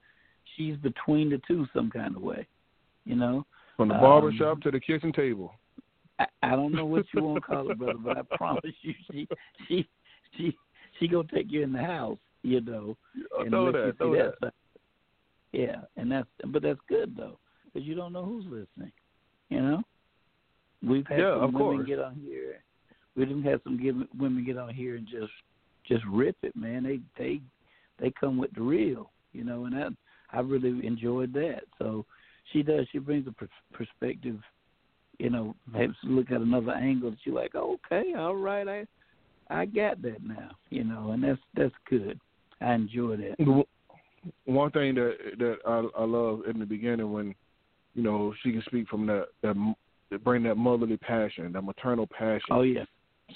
[0.56, 2.46] she's between the two some kind of way.
[3.04, 3.46] You know,
[3.76, 5.52] from the barber um, shop to the kitchen table.
[6.18, 8.94] I, I don't know what you want to call it, brother, but I promise you,
[9.10, 9.28] she
[9.68, 9.88] she
[10.36, 10.56] she
[10.98, 12.18] she gonna take you in the house.
[12.44, 12.96] You know,
[13.38, 14.34] and know that, know that.
[14.42, 14.52] that
[15.52, 18.92] yeah, and that's but that's good though, because you don't know who's listening.
[19.48, 19.82] You know,
[20.86, 21.86] we've had yeah, some women course.
[21.86, 22.62] get on here.
[23.16, 25.32] We've had some give, women get on here and just
[25.88, 26.82] just rip it, man.
[26.82, 27.40] They they
[27.98, 29.92] they come with the real, you know, and that
[30.30, 31.62] I really enjoyed that.
[31.78, 32.04] So
[32.52, 32.86] she does.
[32.92, 34.38] She brings a pr- perspective,
[35.18, 35.78] you know, mm-hmm.
[35.78, 38.86] helps look at another angle that you're like, okay, all right, I
[39.48, 42.20] I got that now, you know, and that's that's good.
[42.64, 43.64] I enjoy that.
[44.46, 47.34] One thing that that I, I love in the beginning when,
[47.94, 49.56] you know, she can speak from that that
[50.22, 52.46] bring that motherly passion, that maternal passion.
[52.50, 52.84] Oh yeah.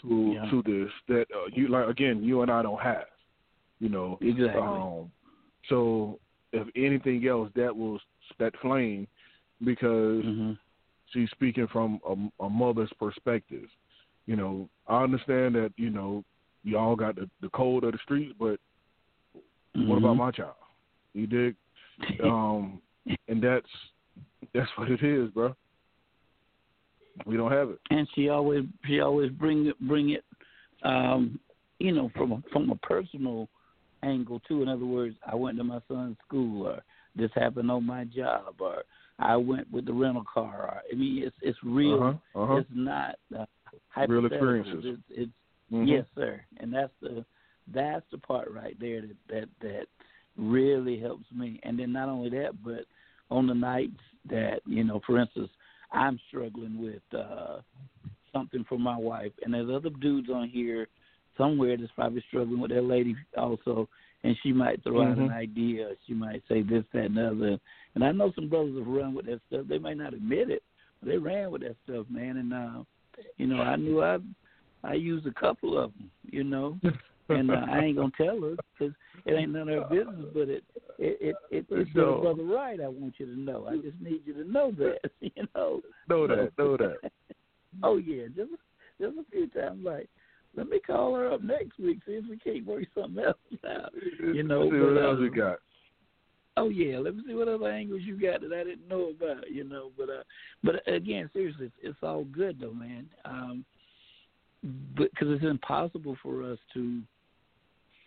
[0.03, 0.51] To yeah.
[0.51, 3.07] to this that uh, you like again you and I don't have,
[3.81, 4.19] you know.
[4.21, 4.61] Exactly.
[4.61, 5.11] Um,
[5.69, 6.19] so
[6.53, 8.01] if anything else, that was
[8.39, 9.07] that flame
[9.65, 10.53] because mm-hmm.
[11.13, 13.65] she's speaking from a, a mother's perspective.
[14.27, 16.23] You know, I understand that you know
[16.65, 18.61] y'all got the, the code of the street, but
[19.77, 19.89] mm-hmm.
[19.89, 20.55] what about my child?
[21.15, 21.57] You dig?
[22.25, 22.81] um,
[23.29, 23.67] and that's
[24.55, 25.55] that's what it is, bro.
[27.27, 27.79] We don't have it.
[27.91, 30.25] And she always she always bring it bring it,
[30.83, 31.39] um,
[31.79, 33.49] you know, from a, from a personal
[34.03, 34.63] angle too.
[34.63, 36.83] In other words, I went to my son's school, or
[37.17, 38.83] this happened on my job, or
[39.19, 40.63] I went with the rental car.
[40.63, 42.03] Or, I mean, it's it's real.
[42.35, 42.57] Uh-huh, uh-huh.
[42.57, 44.85] It's not uh, real experiences.
[44.85, 45.33] It's, it's
[45.73, 45.85] mm-hmm.
[45.85, 47.25] yes, sir, and that's the
[47.73, 49.87] that's the part right there that that that
[50.37, 51.61] really helps me.
[51.63, 52.85] And then not only that, but
[53.31, 55.51] on the nights that you know, for instance,
[55.93, 57.59] I'm struggling with uh
[58.33, 60.87] something for my wife, and there's other dudes on here
[61.37, 63.89] somewhere that's probably struggling with their lady also,
[64.25, 65.23] and she might throw mm-hmm.
[65.23, 65.91] out an idea.
[66.07, 67.59] She might say this, that, and the other.
[67.95, 69.67] And I know some brothers have run with that stuff.
[69.69, 70.63] They may not admit it,
[71.01, 72.37] but they ran with that stuff, man.
[72.37, 72.83] And uh,
[73.37, 74.19] you know, I knew I
[74.85, 76.79] I used a couple of them, you know,
[77.29, 78.95] and uh, I ain't gonna tell her because
[79.25, 80.27] it ain't none of her business.
[80.33, 80.65] But it
[80.99, 82.81] it it, it it's your brother right.
[82.81, 83.67] I want you to know.
[83.69, 85.81] I just need you to know that, you know.
[86.09, 86.53] Know that.
[86.59, 87.11] Know that.
[87.83, 88.51] oh yeah, just
[89.01, 90.09] just a few times, like
[90.57, 93.37] let me call her up next week, see if we can't work something else
[93.69, 93.93] out.
[94.21, 95.59] You know, see what but, else um, you got.
[96.57, 99.49] Oh yeah, let me see what other angles you got that I didn't know about.
[99.51, 100.23] You know, but uh,
[100.65, 103.09] but again, seriously, it's, it's all good though, man.
[103.25, 103.65] Um,
[104.97, 107.01] but because it's impossible for us to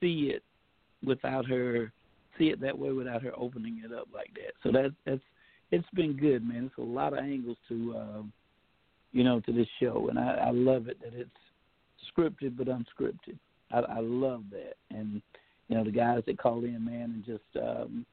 [0.02, 0.44] see it
[1.06, 1.91] without her
[2.38, 4.53] see it that way without her opening it up like that.
[4.64, 5.22] So that's that's
[5.72, 6.65] it's been good, man.
[6.65, 8.34] It's a lot of angles to um,
[9.11, 11.30] you know to this show, and I, I love it that it's
[12.11, 13.38] scripted but unscripted.
[13.72, 15.22] I, I love that, and
[15.68, 18.06] you know the guys that call in, man, and just um,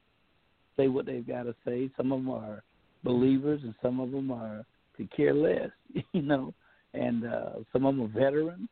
[0.77, 1.89] say what they've got to say.
[1.97, 2.63] Some of them are
[3.03, 5.69] believers, and some of them are could care less,
[6.13, 6.53] you know,
[6.93, 8.67] and uh, some of them are veterans.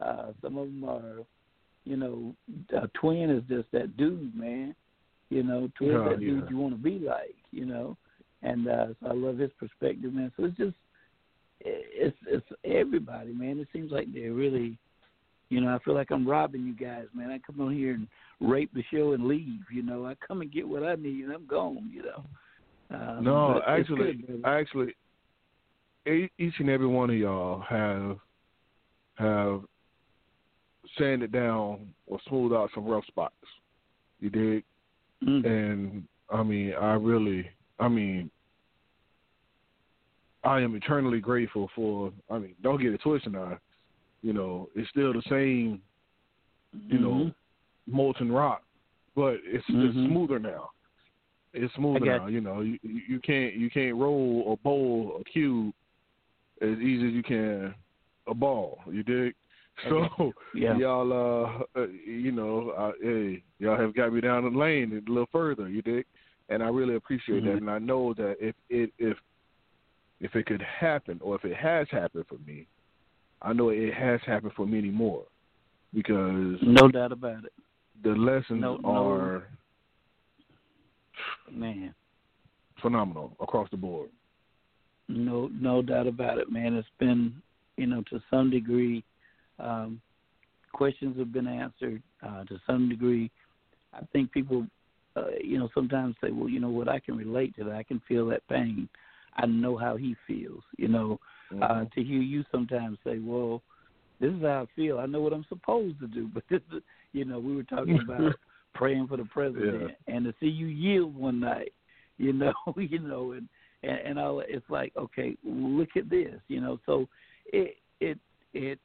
[0.00, 1.24] Uh, some of them are,
[1.88, 2.34] you know,
[2.76, 4.74] a twin is just that dude, man.
[5.30, 6.28] You know, twin oh, that yeah.
[6.28, 7.96] dude you want to be like, you know.
[8.42, 10.30] And uh, so I love his perspective, man.
[10.36, 10.76] So it's just
[11.60, 13.58] it's it's everybody, man.
[13.58, 14.78] It seems like they're really,
[15.48, 17.30] you know, I feel like I'm robbing you guys, man.
[17.30, 18.06] I come on here and
[18.40, 19.62] rape the show and leave.
[19.72, 21.90] You know, I come and get what I need and I'm gone.
[21.92, 22.24] You know.
[22.90, 24.94] Um, no, actually, good, actually,
[26.06, 28.18] each and every one of y'all have
[29.16, 29.62] have
[30.96, 33.34] sanded down or smoothed out some rough spots.
[34.20, 34.64] You dig?
[35.26, 35.46] Mm-hmm.
[35.46, 37.48] And I mean, I really,
[37.78, 38.30] I mean,
[40.44, 42.12] I am eternally grateful for.
[42.30, 43.32] I mean, don't get it twisted.
[43.32, 43.58] Now,
[44.22, 45.80] you know, it's still the same,
[46.88, 47.96] you know, mm-hmm.
[47.96, 48.62] molten rock,
[49.14, 49.86] but it's mm-hmm.
[49.86, 50.70] it's smoother now.
[51.52, 52.26] It's smoother now.
[52.26, 55.74] You know, you you can't you can't roll a bowl a cube
[56.60, 57.74] as easy as you can
[58.26, 58.78] a ball.
[58.90, 59.34] You dig?
[59.88, 60.76] So yeah.
[60.76, 65.10] y'all, uh, uh, you know, uh, hey, y'all have got me down the lane a
[65.10, 65.68] little further.
[65.68, 66.04] You dig?
[66.48, 67.46] And I really appreciate mm-hmm.
[67.46, 67.56] that.
[67.58, 69.16] And I know that if it if
[70.20, 72.66] if it could happen or if it has happened for me,
[73.42, 75.24] I know it has happened for many more
[75.94, 77.52] because no doubt about it.
[78.02, 79.44] The lessons no, are
[81.50, 81.94] no, man
[82.80, 84.10] phenomenal across the board.
[85.08, 86.74] No, no doubt about it, man.
[86.74, 87.34] It's been,
[87.76, 89.02] you know, to some degree,
[89.58, 90.00] um,
[90.72, 92.02] questions have been answered.
[92.26, 93.30] Uh, to some degree,
[93.94, 94.66] I think people,
[95.16, 97.74] uh, you know, sometimes say, well, you know what, I can relate to that.
[97.74, 98.88] I can feel that pain.
[99.36, 100.62] I know how he feels.
[100.76, 101.20] You know,
[101.52, 101.62] mm-hmm.
[101.62, 103.62] uh, to hear you sometimes say, well,
[104.20, 104.98] this is how I feel.
[104.98, 106.82] I know what I'm supposed to do, but this is,
[107.12, 108.34] you know, we were talking about
[108.74, 110.14] praying for the president, yeah.
[110.14, 111.72] and to see you yield one night,
[112.18, 113.48] you know, you know, and
[113.82, 117.08] and, and all it's like okay look at this you know so
[117.46, 118.18] it it
[118.52, 118.78] it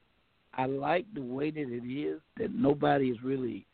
[0.56, 3.66] i like the way that it is that nobody is really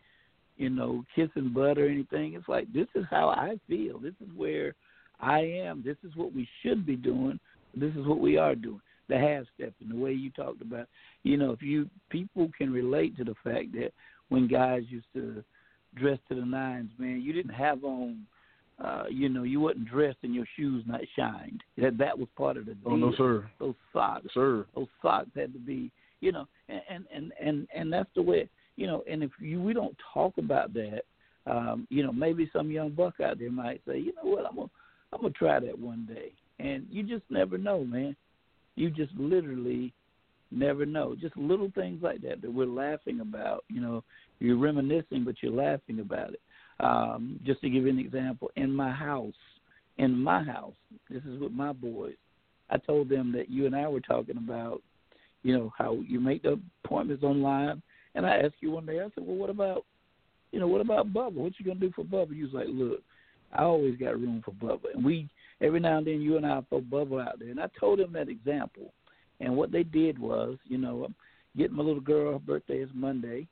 [0.56, 4.28] you know kissing butt or anything it's like this is how i feel this is
[4.36, 4.74] where
[5.20, 7.38] i am this is what we should be doing
[7.74, 10.86] this is what we are doing the half step and the way you talked about
[11.22, 13.90] you know if you people can relate to the fact that
[14.28, 15.42] when guys used to
[15.96, 18.24] dress to the nines man you didn't have on
[18.82, 21.62] uh, you know, you wasn't dressed and your shoes not shined.
[21.76, 22.92] That that was part of the deal.
[22.92, 23.46] Oh no, sir.
[23.58, 24.64] Those socks, sir.
[24.74, 25.90] Those socks had to be,
[26.20, 29.02] you know, and and and and that's the way, you know.
[29.10, 31.02] And if you we don't talk about that,
[31.46, 34.56] um, you know, maybe some young buck out there might say, you know what, I'm
[34.56, 34.70] gonna
[35.12, 36.32] I'm gonna try that one day.
[36.58, 38.14] And you just never know, man.
[38.76, 39.92] You just literally
[40.50, 41.14] never know.
[41.18, 43.64] Just little things like that that we're laughing about.
[43.68, 44.04] You know,
[44.38, 46.40] you're reminiscing, but you're laughing about it.
[46.80, 49.34] Um, just to give you an example, in my house,
[49.98, 50.74] in my house,
[51.10, 52.14] this is with my boys.
[52.70, 54.80] I told them that you and I were talking about,
[55.42, 57.82] you know, how you make the appointments online.
[58.14, 59.84] And I asked you one day, I said, well, what about,
[60.52, 61.32] you know, what about Bubba?
[61.32, 62.34] What you gonna do for Bubba?
[62.34, 63.02] You was like, look,
[63.52, 65.28] I always got room for Bubba, and we
[65.60, 67.50] every now and then you and I throw Bubba out there.
[67.50, 68.92] And I told him that example,
[69.40, 71.08] and what they did was, you know,
[71.56, 73.46] getting my little girl, her birthday is Monday,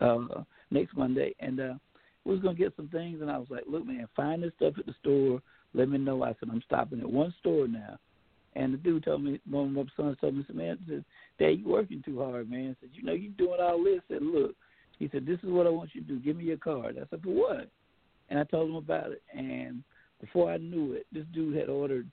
[0.00, 0.18] uh,
[0.70, 1.74] next Monday, and uh,
[2.24, 4.74] we was gonna get some things, and I was like, look, man, find this stuff
[4.78, 5.42] at the store.
[5.74, 6.22] Let me know.
[6.22, 7.98] I said, I'm stopping at one store now.
[8.56, 11.04] And the dude told me, one of my sons told me, said, man, said,
[11.38, 12.76] Dad, you working too hard, man.
[12.76, 14.00] I said, you know, you doing all this.
[14.10, 14.54] I said, look,
[14.98, 16.20] he said, this is what I want you to do.
[16.20, 16.96] Give me your card.
[16.96, 17.68] I said, for what?
[18.30, 19.22] And I told him about it.
[19.36, 19.82] And
[20.20, 22.08] before I knew it, this dude had ordered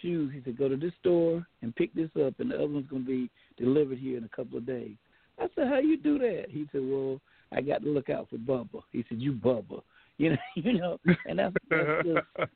[0.00, 0.32] shoes.
[0.32, 3.04] He said, go to this store and pick this up, and the other one's going
[3.04, 4.96] to be delivered here in a couple of days.
[5.38, 6.46] I said, how you do that?
[6.48, 7.20] He said, well,
[7.52, 8.82] I got to look out for Bubba.
[8.92, 9.82] He said, "You Bubba."
[10.20, 12.50] You know, you know, and that's, that's just,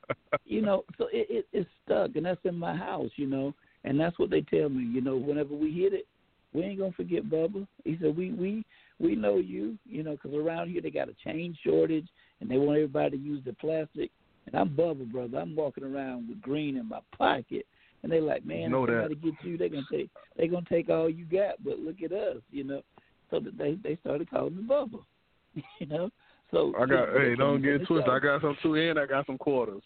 [0.45, 3.99] you know, so it, it it's stuck, and that's in my house, you know, and
[3.99, 6.05] that's what they tell me, you know, whenever we hit it,
[6.53, 7.65] we ain't gonna forget Bubba.
[7.83, 8.63] He said, we we
[8.99, 12.07] we know you, you know, because around here they got a chain shortage,
[12.39, 14.11] and they want everybody to use the plastic.
[14.45, 15.39] And I'm Bubba, brother.
[15.39, 17.65] I'm walking around with green in my pocket,
[18.03, 20.89] and they like, man, know if somebody get you, they gonna take they gonna take
[20.89, 21.63] all you got.
[21.63, 22.83] But look at us, you know.
[23.31, 24.99] So that they they started calling me Bubba,
[25.79, 26.11] you know.
[26.51, 27.09] So I got.
[27.09, 28.11] Hey, don't get to twisted.
[28.11, 29.83] I got some too, and I got some quarters.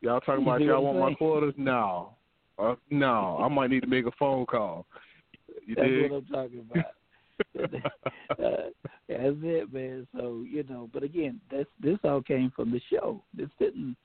[0.00, 1.54] Y'all talking about y'all want my quarters?
[1.56, 2.14] No,
[2.58, 3.38] uh, no.
[3.40, 4.86] I might need to make a phone call.
[5.66, 6.10] You That's dig?
[6.10, 6.84] what I'm talking about.
[8.30, 8.70] uh,
[9.08, 10.06] that's it, man.
[10.14, 13.22] So you know, but again, that's this all came from the show.
[13.36, 13.96] This didn't.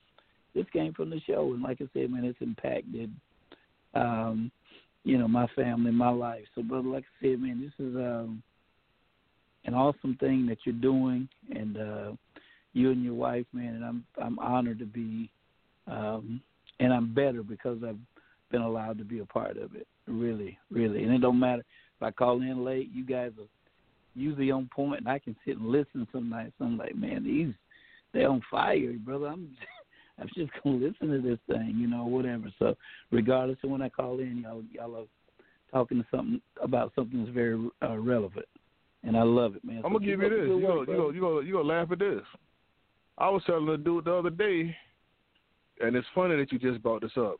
[0.54, 3.14] This came from the show, and like I said, man, it's impacted,
[3.94, 4.50] um,
[5.04, 6.44] you know, my family, my life.
[6.56, 8.42] So, brother, like I said, man, this is um,
[9.64, 12.12] an awesome thing that you're doing, and uh,
[12.72, 15.30] you and your wife, man, and I'm I'm honored to be,
[15.86, 16.40] um,
[16.78, 17.98] and I'm better because I've
[18.50, 19.86] been allowed to be a part of it.
[20.06, 21.62] Really, really, and it don't matter
[21.96, 22.90] if I call in late.
[22.92, 23.46] You guys are
[24.14, 26.54] usually on point, and I can sit and listen some nights.
[26.60, 27.54] I'm like, man, these
[28.12, 29.26] they're on fire, brother.
[29.26, 29.56] I'm
[30.18, 32.52] I'm just gonna listen to this thing, you know, whatever.
[32.58, 32.76] So
[33.10, 35.04] regardless of when I call in, y'all y'all are
[35.70, 38.46] talking to something about something that's very uh, relevant,
[39.04, 39.78] and I love it, man.
[39.78, 40.38] I'm So gonna give you this.
[40.48, 41.02] You go, work, you brother.
[41.02, 42.22] go, you go, you go laugh at this.
[43.18, 44.74] I was telling a dude the other day,
[45.80, 47.36] and it's funny that you just brought this up.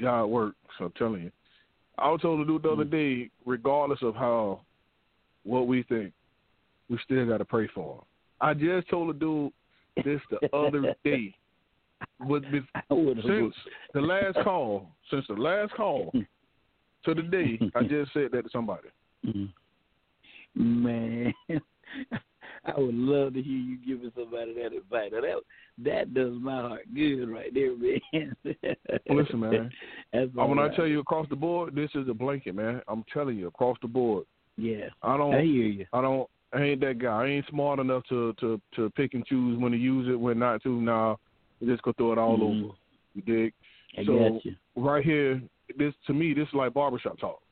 [0.00, 1.32] God works, I'm telling you,
[1.98, 4.60] I was told the dude the other day, regardless of how
[5.44, 6.12] what we think,
[6.88, 8.00] we still got to pray for him.
[8.40, 9.52] I just told a dude
[10.04, 11.34] this the other day.
[12.20, 12.62] With, with
[13.26, 13.54] since
[13.92, 16.12] the last call, since the last call
[17.04, 18.88] to the day, I just said that to somebody.
[19.26, 19.48] Mhm.
[20.54, 21.32] Man,
[22.64, 25.10] I would love to hear you giving somebody that advice.
[25.12, 25.36] Now, That
[25.78, 28.34] that does my heart good right there, man.
[29.08, 29.72] Listen, man.
[30.12, 32.82] That's Uh, when I tell you across the board, this is a blanket, man.
[32.88, 34.24] I'm telling you across the board.
[34.56, 35.34] yeah, I don't.
[35.34, 35.86] I hear you.
[35.92, 36.28] I don't.
[36.52, 37.24] I ain't that guy.
[37.24, 40.38] I ain't smart enough to to to pick and choose when to use it, when
[40.38, 40.80] not to.
[40.80, 41.16] Nah,
[41.64, 42.64] just go throw it all Mhm.
[42.64, 42.74] over.
[43.14, 43.54] You dig?
[43.96, 44.40] I So-.
[44.76, 45.42] Right here,
[45.76, 47.42] this to me, this is like barbershop talk.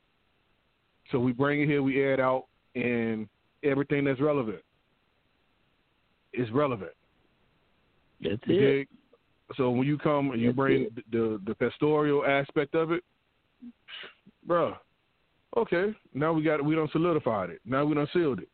[1.11, 2.45] So we bring it here, we add out,
[2.77, 3.27] and
[3.63, 4.59] everything that's relevant
[6.33, 6.91] is relevant.
[8.21, 8.87] That's You it.
[9.55, 11.11] So when you come and you That's bring it.
[11.11, 13.03] the the pastoral aspect of it,
[14.47, 14.75] bruh,
[15.55, 17.61] okay, now we got we don't solidified it.
[17.65, 18.49] Now we don't sealed it.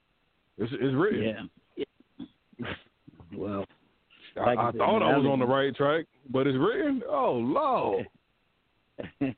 [0.58, 1.50] It's it's written.
[1.76, 2.68] Yeah.
[3.36, 3.66] well,
[4.38, 7.02] I, Like I I thought I was on the right track, but it's written.
[7.10, 8.08] Oh Lord.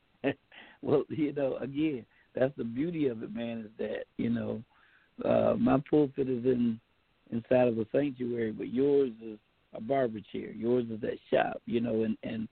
[0.82, 2.06] well, you know, again,
[2.36, 3.60] that's the beauty of it, man.
[3.60, 4.62] Is that you know,
[5.24, 6.80] uh, my pulpit is in
[7.32, 9.38] inside of a sanctuary, but yours is
[9.74, 10.52] a barber chair.
[10.52, 12.48] Yours is that shop, you know, and and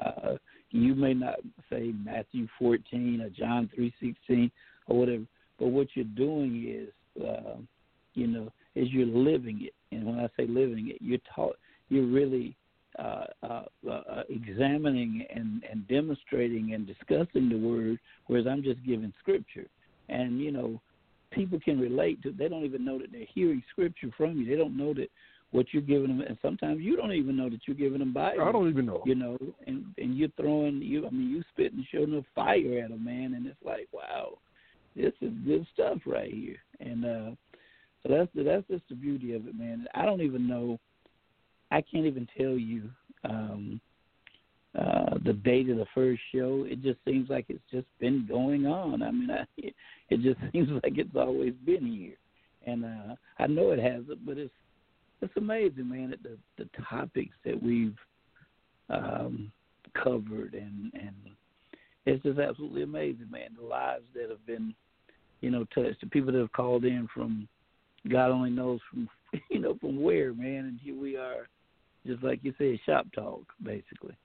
[0.00, 0.36] uh,
[0.70, 1.36] you may not
[1.70, 4.50] say Matthew 14 or John 3:16
[4.86, 5.24] or whatever,
[5.58, 7.56] but what you're doing is, uh,
[8.14, 9.74] you know, is you're living it.
[9.94, 11.56] And when I say living it, you're taught,
[11.88, 12.56] you're really
[12.98, 19.12] uh, uh, uh, examining and, and demonstrating and discussing the word, whereas I'm just giving
[19.20, 19.66] scripture.
[20.08, 20.80] And you know,
[21.34, 22.32] people can relate to.
[22.32, 24.46] They don't even know that they're hearing scripture from you.
[24.46, 25.08] They don't know that
[25.50, 28.42] what you're giving them, and sometimes you don't even know that you're giving them Bible.
[28.42, 29.02] I don't even know.
[29.06, 31.06] You know, and and you're throwing you.
[31.06, 34.38] I mean, you spitting showing enough fire at a man, and it's like, wow,
[34.96, 36.56] this is good stuff right here.
[36.80, 37.30] And uh
[38.02, 39.86] so that's the, that's just the beauty of it, man.
[39.94, 40.78] I don't even know.
[41.70, 42.90] I can't even tell you
[43.24, 43.80] um
[44.78, 46.64] uh the date of the first show.
[46.68, 49.02] It just seems like it's just been going on.
[49.02, 52.16] I mean, I, it just seems like it's always been here,
[52.66, 54.54] and uh I know it hasn't, but it's
[55.22, 56.14] it's amazing, man.
[56.22, 57.96] The the topics that we've
[58.90, 59.52] um
[60.02, 61.14] covered and and
[62.06, 63.50] it's just absolutely amazing, man.
[63.58, 64.74] The lives that have been,
[65.40, 66.00] you know, touched.
[66.00, 67.48] The people that have called in from
[68.10, 69.08] God only knows from
[69.50, 70.66] you know from where, man.
[70.66, 71.48] And here we are,
[72.06, 74.16] just like you said, shop talk, basically.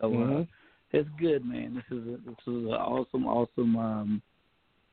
[0.00, 0.48] So uh, Mhm.
[0.92, 1.74] it's good, man.
[1.74, 4.22] This is a, this is an awesome, awesome um,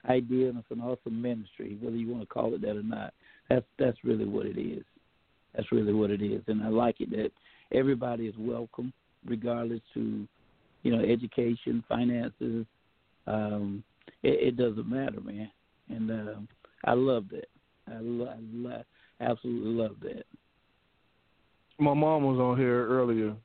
[0.06, 3.14] idea, and it's an awesome ministry, whether you want to call it that or not.
[3.50, 4.84] That's that's really what it is.
[5.56, 7.32] That's really what it is, and I like it that
[7.72, 8.92] everybody is welcome,
[9.26, 10.28] regardless to
[10.84, 12.66] you know education, finances.
[13.28, 13.84] Um,
[14.24, 15.50] it, it doesn't matter, man.
[15.90, 16.40] And uh,
[16.86, 17.48] I love that.
[17.88, 18.84] I, lo- I lo-
[19.22, 20.26] absolutely love that.
[21.80, 23.36] My mom was on here earlier,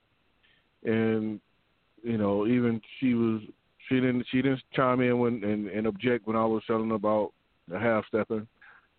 [0.84, 1.40] and
[2.02, 3.40] you know, even she was
[3.88, 7.32] she didn't she didn't chime in when and, and object when I was telling about
[7.68, 8.46] the half stepping.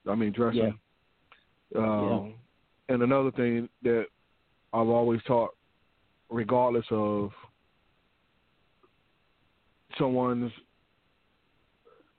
[0.08, 0.78] I mean dressing.
[1.76, 1.82] Yeah.
[1.82, 2.34] Um,
[2.88, 2.94] yeah.
[2.94, 4.06] And another thing that
[4.74, 5.52] I've always taught,
[6.30, 7.32] regardless of
[9.98, 10.52] someone's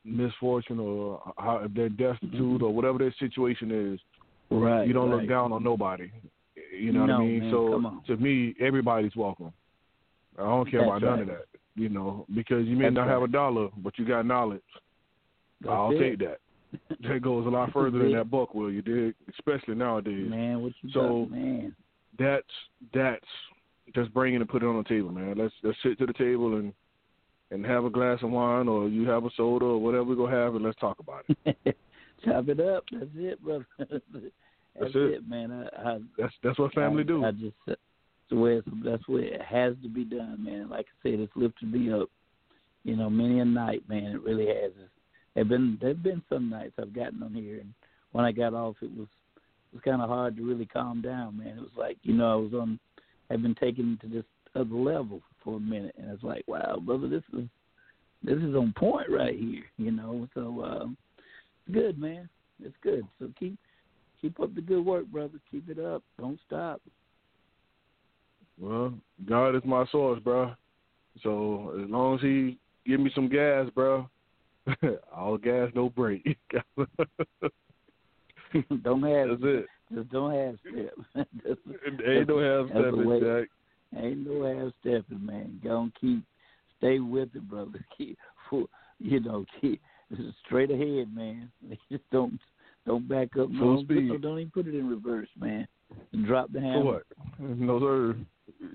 [0.04, 2.64] misfortune or how if they're destitute mm-hmm.
[2.64, 4.00] or whatever their situation is,
[4.50, 4.86] right?
[4.86, 5.20] You don't right.
[5.20, 6.10] look down on nobody.
[6.76, 7.40] You know no, what I mean?
[7.40, 7.50] Man,
[8.06, 9.52] so to me, everybody's welcome.
[10.40, 11.10] I don't care That's about right.
[11.10, 11.44] none of that.
[11.76, 13.10] You know, because you may That's not right.
[13.12, 14.60] have a dollar, but you got knowledge.
[15.60, 15.98] That's I'll it.
[15.98, 16.38] take that.
[17.08, 18.70] That goes a lot further than that buck will.
[18.70, 19.14] You dig?
[19.28, 20.28] Especially nowadays.
[20.28, 21.74] Man, what you So- got, man?
[22.18, 22.46] That's
[22.92, 23.24] that's
[23.94, 25.36] just bring it and put it on the table, man.
[25.38, 26.72] Let's let's sit to the table and
[27.50, 30.36] and have a glass of wine, or you have a soda, or whatever we're gonna
[30.36, 31.76] have, and let's talk about it.
[32.24, 32.84] Chop it up.
[32.92, 33.66] That's it, brother.
[33.78, 35.28] That's, it.
[35.28, 35.50] man.
[35.50, 37.24] I, I That's that's what family I, do.
[37.24, 37.80] I just that's
[38.30, 40.68] the way it's, that's way it has to be done, man.
[40.68, 42.08] Like I said, it's lifted me up.
[42.84, 44.04] You know, many a night, man.
[44.04, 44.72] It really has.
[45.34, 47.74] There've been there've been some nights I've gotten on here, and
[48.12, 51.38] when I got off, it was it was kind of hard to really calm down,
[51.38, 51.58] man.
[51.58, 52.80] It was like you know I was on,
[53.30, 54.24] I've been taken to this
[54.54, 57.46] other level for a minute, and it's like, wow, brother, this is
[58.22, 60.28] this is on point right here, you know.
[60.34, 62.28] So uh, it's good, man.
[62.62, 63.02] It's good.
[63.18, 63.56] So keep
[64.20, 65.38] keep up the good work, brother.
[65.50, 66.02] Keep it up.
[66.18, 66.80] Don't stop.
[68.60, 68.92] Well,
[69.26, 70.52] God is my source, bro.
[71.22, 74.08] So as long as He give me some gas, bro,
[75.16, 76.36] all gas, no brake.
[78.82, 79.66] don't have That's it.
[79.94, 80.94] just don't have step.
[81.44, 81.56] That's-
[82.06, 83.48] Ain't no half stepping, Jack.
[84.02, 85.60] Ain't no half stepping, man.
[85.64, 86.22] And keep
[86.78, 87.84] stay with it, brother.
[87.96, 88.18] Keep
[88.98, 89.80] you know, keep
[90.46, 91.50] straight ahead, man.
[91.90, 92.38] Just don't
[92.86, 93.48] don't back up.
[93.58, 94.22] Full no, speed.
[94.22, 95.66] Don't even put it in reverse, man.
[96.26, 97.02] Drop the For what?
[97.38, 98.16] No sir.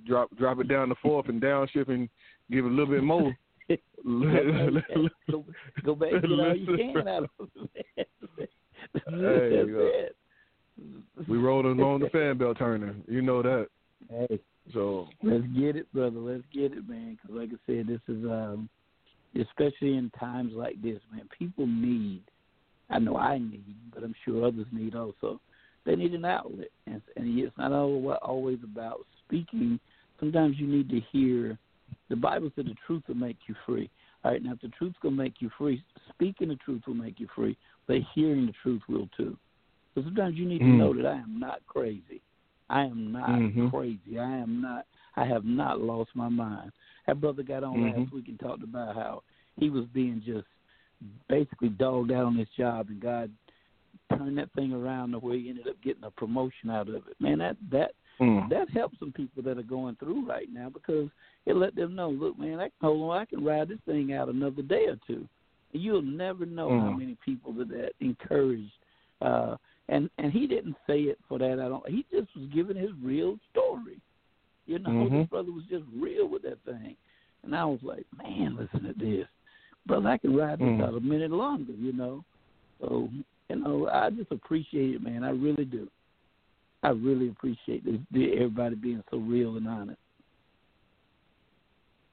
[0.07, 2.09] Drop drop it down to fourth and downshift and
[2.51, 3.35] give it a little bit more.
[3.69, 5.45] go,
[5.85, 7.49] go back and get all you can out of
[7.95, 8.09] it.
[8.93, 9.67] That's Hey, it.
[9.67, 9.79] yo.
[9.79, 10.15] It.
[11.27, 13.03] we rolling on the fan belt turning.
[13.07, 13.67] You know that.
[14.09, 14.39] Hey,
[14.73, 16.19] So let's get it, brother.
[16.19, 17.17] Let's get it, man.
[17.21, 18.69] Because like I said, this is um,
[19.39, 21.27] especially in times like this, man.
[21.37, 22.23] People need.
[22.89, 25.39] I know I need, but I'm sure others need also.
[25.85, 29.79] They need an outlet, and, and it's not always about speaking.
[30.19, 31.57] Sometimes you need to hear.
[32.09, 33.89] The Bible said the truth will make you free.
[34.23, 37.19] All right, now if the truth's gonna make you free, speaking the truth will make
[37.19, 37.57] you free,
[37.87, 39.37] but hearing the truth will too.
[39.93, 40.77] So sometimes you need to Mm.
[40.77, 42.21] know that I am not crazy.
[42.69, 43.69] I am not Mhm.
[43.69, 44.19] crazy.
[44.19, 44.87] I am not.
[45.15, 46.71] I have not lost my mind.
[47.07, 47.99] That brother got on Mhm.
[48.01, 49.23] last week and talked about how
[49.57, 50.47] he was being just
[51.27, 53.31] basically dogged out on his job, and God
[54.09, 57.19] turned that thing around to where he ended up getting a promotion out of it.
[57.19, 58.49] Man, that that mm.
[58.49, 61.09] that helps some people that are going through right now because
[61.45, 64.13] it let them know, look, man, I can hold on, I can ride this thing
[64.13, 65.27] out another day or two.
[65.73, 66.99] And you'll never know how Mhm.
[66.99, 68.71] many people that that encouraged.
[69.21, 71.59] Uh, and and he didn't say it for that.
[71.59, 71.87] I don't.
[71.87, 73.99] He just was giving his real story.
[74.65, 75.11] You know, Mhm.
[75.11, 76.95] this brother was just real with that thing.
[77.43, 79.27] And I was like, man, listen to this,
[79.85, 80.09] brother.
[80.09, 80.81] I can ride this Mhm.
[80.81, 81.73] out a minute longer.
[81.73, 82.25] You know,
[82.79, 83.09] so
[83.49, 85.23] you know, I just appreciate it, man.
[85.23, 85.87] I really do.
[86.85, 89.97] I really appreciate this, everybody being so real and honest.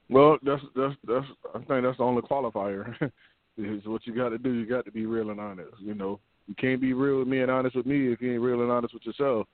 [0.09, 1.25] Well, that's that's that's.
[1.53, 2.91] I think that's the only qualifier.
[3.57, 4.51] is what you got to do.
[4.51, 5.75] You got to be real and honest.
[5.79, 8.41] You know, you can't be real with me and honest with me if you ain't
[8.41, 9.47] real and honest with yourself.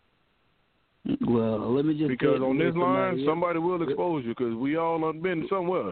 [1.28, 4.30] Well, let me just Because on this line, somebody- somebody will expose you.
[4.30, 5.92] Because we all done been somewhere.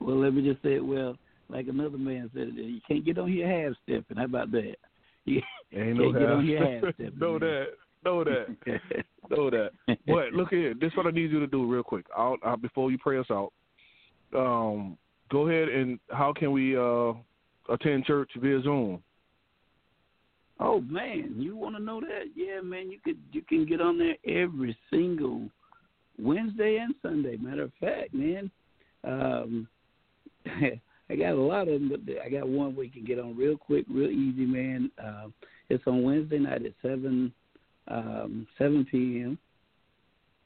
[0.00, 0.84] Well, let me just say it.
[0.84, 1.16] Well,
[1.48, 4.16] like another man said, uh, you can't get on here half stepping.
[4.16, 4.74] How about that?
[5.24, 5.40] You
[5.72, 6.44] Ain't no can't get on half.
[6.48, 7.12] your half stepping.
[7.20, 7.66] know that.
[8.04, 8.56] Know that.
[9.30, 9.70] know that.
[10.06, 12.06] But look here, this is what I need you to do real quick.
[12.16, 13.52] I'll, I'll, before you pray us out,
[14.34, 14.96] um,
[15.30, 17.12] go ahead and how can we uh,
[17.72, 19.02] attend church via Zoom?
[20.60, 22.26] Oh man, you want to know that?
[22.36, 25.48] Yeah, man, you could you can get on there every single
[26.18, 27.36] Wednesday and Sunday.
[27.36, 28.50] Matter of fact, man,
[29.04, 29.68] um,
[30.46, 33.56] I got a lot of them, but I got one you can get on real
[33.56, 34.90] quick, real easy, man.
[35.02, 35.28] Uh,
[35.68, 37.32] it's on Wednesday night at seven
[37.88, 39.38] um, seven p.m.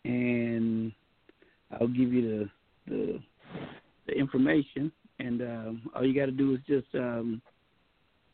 [0.05, 0.93] and
[1.73, 2.51] I'll give you the
[2.91, 3.19] the,
[4.07, 7.43] the information, and um, all you got to do is just um,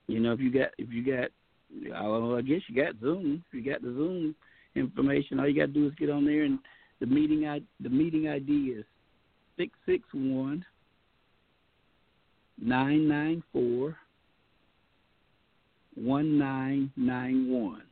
[0.07, 1.31] you know if you got if you got
[1.91, 3.43] well, I guess you got Zoom.
[3.49, 4.35] If you got the Zoom
[4.75, 6.59] information, all you got to do is get on there, and
[7.01, 8.85] the meeting I the meeting ID is
[9.57, 10.65] six six one
[12.61, 13.97] nine nine four
[15.95, 17.83] one nine nine one.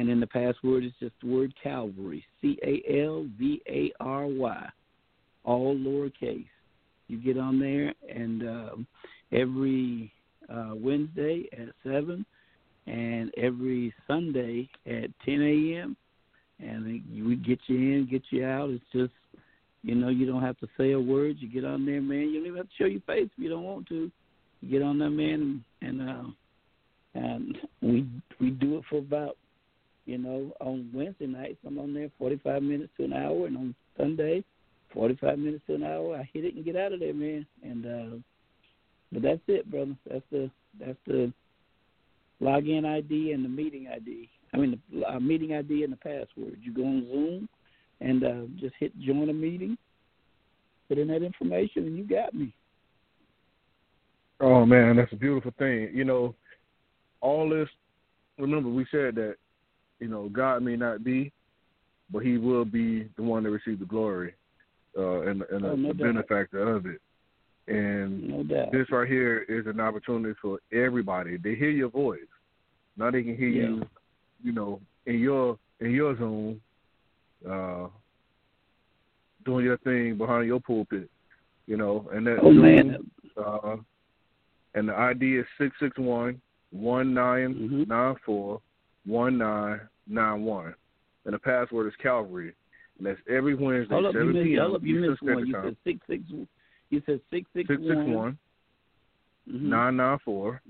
[0.00, 4.26] And then the password is just the word Calvary, C A L V A R
[4.26, 4.68] Y,
[5.44, 6.46] all lowercase.
[7.08, 8.86] You get on there, and um,
[9.30, 10.10] every
[10.48, 12.24] uh, Wednesday at seven,
[12.86, 15.96] and every Sunday at 10 a.m.
[16.60, 18.70] And we get you in, get you out.
[18.70, 19.12] It's just,
[19.82, 21.36] you know, you don't have to say a word.
[21.40, 22.30] You get on there, man.
[22.30, 24.10] You don't even have to show your face if you don't want to.
[24.62, 26.30] You get on there, man, and, and uh,
[27.12, 28.06] and we
[28.40, 29.36] we do it for about,
[30.10, 33.74] you know, on Wednesday nights I'm on there 45 minutes to an hour, and on
[33.96, 34.42] Sunday,
[34.92, 36.16] 45 minutes to an hour.
[36.16, 37.46] I hit it and get out of there, man.
[37.62, 38.16] And uh,
[39.12, 39.94] but that's it, brother.
[40.10, 40.50] That's the
[40.80, 41.32] that's the
[42.42, 44.28] login ID and the meeting ID.
[44.52, 46.58] I mean, the uh, meeting ID and the password.
[46.60, 47.48] You go on Zoom
[48.00, 49.78] and uh, just hit join a meeting,
[50.88, 52.52] put in that information, and you got me.
[54.40, 55.90] Oh man, that's a beautiful thing.
[55.94, 56.34] You know,
[57.20, 57.68] all this.
[58.38, 59.36] Remember, we said that
[60.00, 61.32] you know God may not be,
[62.10, 64.34] but He will be the one to receive the glory
[64.96, 67.00] uh, and, and oh, a, no a benefactor of it.
[67.68, 71.36] And no this right here is an opportunity for everybody.
[71.36, 72.20] They hear your voice.
[72.96, 73.62] Now they can hear yeah.
[73.68, 73.82] you,
[74.42, 76.60] you know, in your in your zone,
[77.48, 77.86] uh,
[79.44, 81.08] doing your thing behind your pulpit,
[81.66, 82.98] you know, and that oh, man.
[83.36, 83.76] uh,
[84.74, 86.40] and the ID is six six one
[86.70, 88.60] one nine nine four
[89.06, 90.74] one nine nine one,
[91.24, 92.54] and the password is Calvary.
[92.98, 94.62] And that's every Wednesday, hold up, seven you missed, p.m.
[94.62, 95.32] Hold up, you Eastern missed one.
[95.32, 95.64] Standard You Time.
[95.64, 96.22] said six six.
[96.90, 98.38] You said six six Six six one
[99.48, 99.62] Mhm.
[99.62, 100.60] nine nine four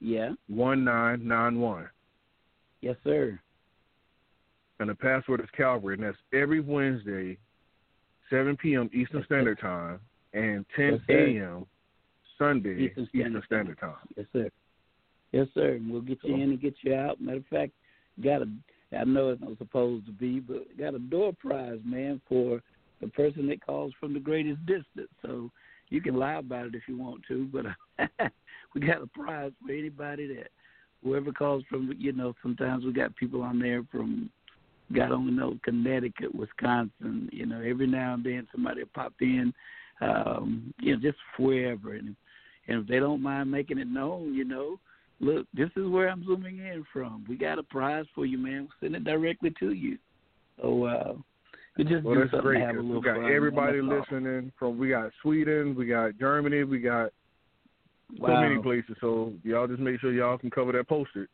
[0.00, 0.34] Yeah.
[0.48, 1.88] one nine nine one.
[2.80, 3.38] Yes, sir.
[4.78, 7.38] And the password is Calvary, and that's every Wednesday,
[8.30, 8.88] seven p.m.
[8.92, 9.26] Eastern Yes.
[9.26, 10.00] Standard Time,
[10.32, 11.66] and ten Yes, a.m.
[12.38, 13.96] Sunday Eastern Standard Standard Time.
[14.16, 14.48] Yes, sir.
[15.32, 15.78] Yes, sir.
[15.86, 17.20] We'll get you in and get you out.
[17.20, 17.72] Matter of fact,
[18.22, 18.48] got a
[18.96, 22.60] I know it's not supposed to be, but got a door prize, man, for
[23.00, 25.08] the person that calls from the greatest distance.
[25.22, 25.50] So
[25.90, 27.66] you can lie about it if you want to, but
[28.74, 30.48] we got a prize for anybody that
[31.04, 31.94] whoever calls from.
[31.98, 34.30] You know, sometimes we got people on there from
[34.92, 37.28] God only knows Connecticut, Wisconsin.
[37.32, 39.52] You know, every now and then somebody will pop in,
[40.00, 41.94] um, you know, just wherever.
[41.94, 42.16] And
[42.66, 44.78] and if they don't mind making it known, you know,
[45.20, 47.24] look, this is where I'm zooming in from.
[47.28, 48.62] We got a prize for you, man.
[48.62, 49.98] We'll send it directly to you.
[50.60, 51.12] So uh
[51.76, 52.58] we just Well, do that's something great.
[52.60, 54.78] to have a 'cause little we got fun, everybody listening from.
[54.78, 57.12] We got Sweden, we got Germany, we got
[58.18, 58.96] so many places.
[59.00, 61.28] So y'all just make sure y'all can cover that postage.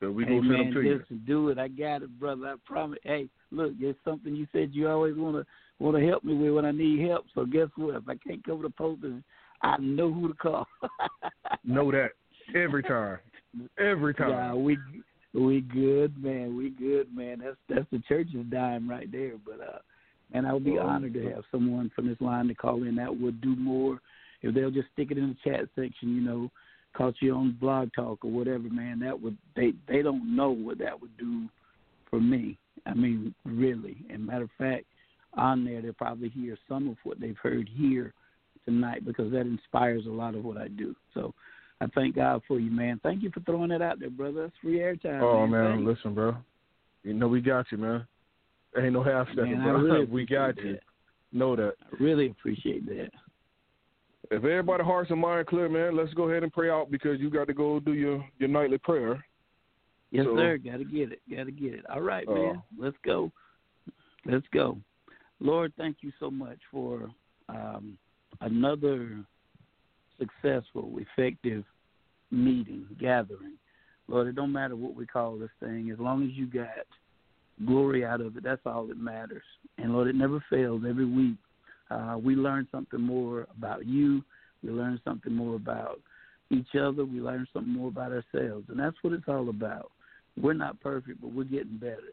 [0.00, 0.98] So we hey, gonna send them to you.
[0.98, 1.58] just do it.
[1.58, 2.48] I got it, brother.
[2.48, 2.98] I promise.
[3.04, 5.46] Hey, look, there's something you said you always want to
[5.78, 7.26] want to help me with when I need help.
[7.34, 7.94] So guess what?
[7.94, 9.22] If I can't cover the postage,
[9.62, 10.66] I know who to call.
[11.64, 12.10] Know that
[12.54, 13.18] every time,
[13.78, 14.30] every time.
[14.30, 14.78] Yeah, we
[15.34, 16.56] we good, man.
[16.56, 17.40] We good, man.
[17.44, 19.34] That's that's the church's dime right there.
[19.44, 19.78] But uh,
[20.32, 23.18] and I would be honored to have someone from this line to call in that
[23.18, 24.00] would do more.
[24.42, 26.50] If they'll just stick it in the chat section, you know,
[26.96, 28.98] caught you on Blog Talk or whatever, man.
[29.00, 31.48] That would they they don't know what that would do
[32.10, 32.58] for me.
[32.86, 33.96] I mean, really.
[34.10, 34.84] And matter of fact,
[35.34, 38.12] on there they'll probably hear some of what they've heard here
[38.64, 40.94] tonight because that inspires a lot of what I do.
[41.14, 41.34] So
[41.82, 43.00] I thank God for you, man.
[43.02, 44.42] Thank you for throwing that out there, brother.
[44.42, 45.20] That's free airtime.
[45.20, 46.36] Oh man, man, listen, bro.
[47.02, 48.06] You know we got you, man.
[48.78, 49.72] Ain't no half stepping, bro.
[49.78, 50.74] really we got appreciate
[51.32, 51.38] you.
[51.38, 51.72] Know that.
[51.92, 53.10] I really appreciate that.
[54.30, 57.30] If everybody hearts and mind clear, man, let's go ahead and pray out because you
[57.30, 59.24] got to go do your your nightly prayer.
[60.12, 60.58] Yes, So- sir.
[60.58, 61.20] Got to get it.
[61.28, 61.84] Got to get it.
[61.90, 62.62] All right, Uh, man.
[62.78, 63.32] Let's go.
[64.24, 64.78] Let's go.
[65.40, 67.10] Lord, thank you so much for
[67.48, 67.98] um,
[68.40, 69.24] another
[70.18, 71.64] successful, effective
[72.32, 73.54] meeting, gathering.
[74.08, 76.68] Lord, it don't matter what we call this thing, as long as you got
[77.64, 79.42] glory out of it, that's all that matters.
[79.78, 80.82] And Lord, it never fails.
[80.88, 81.36] Every week,
[81.90, 84.22] uh, we learn something more about you.
[84.62, 86.00] We learn something more about
[86.50, 87.04] each other.
[87.04, 89.90] We learn something more about ourselves, and that's what it's all about.
[90.40, 92.12] We're not perfect, but we're getting better.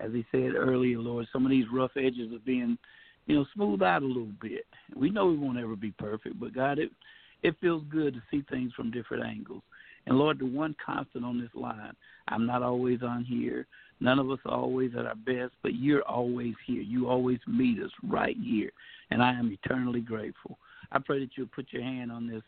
[0.00, 2.78] As he said earlier, Lord, some of these rough edges are being,
[3.26, 4.64] you know, smoothed out a little bit.
[4.96, 6.90] We know we won't ever be perfect, but God, it
[7.42, 9.62] it feels good to see things from different angles.
[10.06, 11.92] And Lord, the one constant on this line,
[12.28, 13.66] I'm not always on here.
[14.00, 16.82] None of us are always at our best, but you're always here.
[16.82, 18.70] You always meet us right here,
[19.10, 20.58] and I am eternally grateful.
[20.92, 22.42] I pray that you'll put your hand on this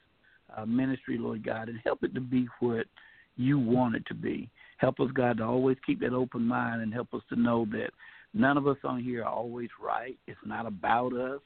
[0.56, 2.86] uh, ministry, Lord God, and help it to be what
[3.36, 4.48] you want it to be.
[4.78, 7.90] Help us, God, to always keep that open mind and help us to know that
[8.32, 10.16] none of us on here are always right.
[10.26, 11.40] It's not about us.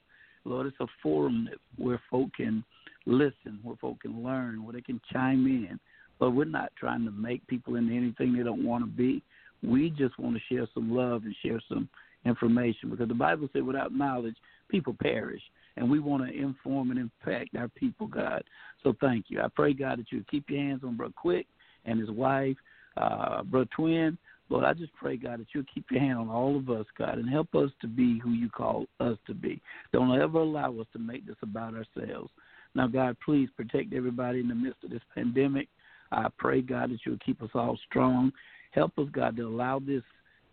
[0.44, 2.62] Lord, it's a forum that where folk can
[3.06, 5.78] listen, where folk can learn, where they can chime in.
[6.18, 9.22] But we're not trying to make people into anything they don't want to be.
[9.62, 11.88] We just want to share some love and share some
[12.24, 14.36] information because the Bible said without knowledge,
[14.68, 15.42] people perish.
[15.76, 18.44] And we want to inform and impact our people, God.
[18.82, 19.40] So thank you.
[19.40, 21.46] I pray, God, that you keep your hands on Brother Quick
[21.84, 22.56] and his wife,
[22.96, 24.16] uh, Brother Twin.
[24.50, 27.18] Lord, I just pray, God, that you'll keep your hand on all of us, God,
[27.18, 29.60] and help us to be who you call us to be.
[29.92, 32.30] Don't ever allow us to make this about ourselves.
[32.74, 35.68] Now, God, please protect everybody in the midst of this pandemic.
[36.12, 38.32] I pray, God, that you'll keep us all strong.
[38.72, 40.02] Help us, God, to allow this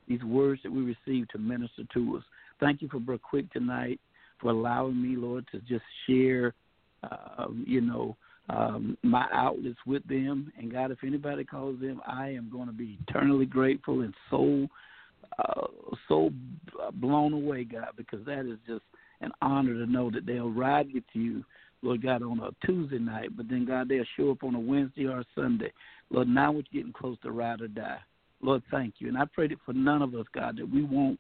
[0.08, 2.24] these words that we receive to minister to us.
[2.60, 4.00] Thank you for Brother Quick tonight
[4.40, 6.54] for allowing me, Lord, to just share,
[7.04, 8.18] uh, you know,
[8.50, 10.52] um, my outlets with them.
[10.58, 14.68] And God, if anybody calls them, I am going to be eternally grateful and so
[15.40, 15.68] uh,
[16.08, 16.32] so
[16.96, 18.84] blown away, God, because that is just
[19.22, 21.44] an honor to know that they'll ride with you,
[21.82, 25.08] Lord God, on a Tuesday night, but then God, they'll show up on a Wednesday
[25.08, 25.72] or a Sunday.
[26.10, 28.00] Lord, now we're getting close to ride or die.
[28.42, 29.08] Lord, thank you.
[29.08, 31.20] And I pray that for none of us, God, that we won't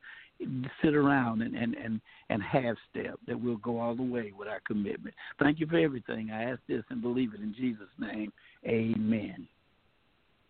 [0.84, 4.48] sit around and and and and half step that we'll go all the way with
[4.48, 5.14] our commitment.
[5.40, 6.32] Thank you for everything.
[6.32, 8.32] I ask this and believe it in Jesus' name.
[8.66, 9.48] Amen.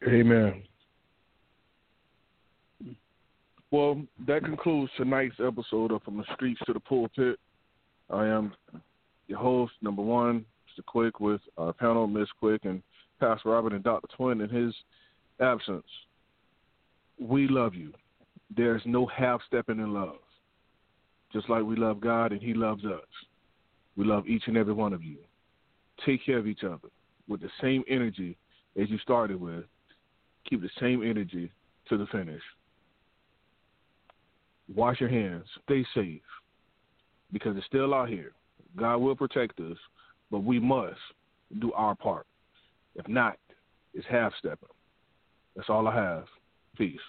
[0.07, 0.63] Amen.
[3.69, 7.39] Well, that concludes tonight's episode of From the Streets to the Pulpit.
[8.09, 8.53] I am
[9.27, 10.85] your host, number one, Mr.
[10.85, 12.81] Quick, with our panel, Miss Quick and
[13.19, 14.07] Pastor Robert and Dr.
[14.15, 14.73] Twin in his
[15.39, 15.85] absence.
[17.19, 17.93] We love you
[18.56, 20.18] there's no half stepping in love.
[21.31, 23.07] Just like we love God and He loves us.
[23.95, 25.18] We love each and every one of you.
[26.06, 26.89] Take care of each other
[27.27, 28.38] with the same energy
[28.80, 29.64] as you started with.
[30.49, 31.52] Keep the same energy
[31.89, 32.41] to the finish.
[34.73, 35.45] Wash your hands.
[35.64, 36.22] Stay safe
[37.31, 38.31] because it's still out here.
[38.77, 39.77] God will protect us,
[40.30, 40.99] but we must
[41.60, 42.26] do our part.
[42.95, 43.38] If not,
[43.93, 44.69] it's half stepping.
[45.56, 46.26] That's all I have.
[46.77, 46.99] Peace.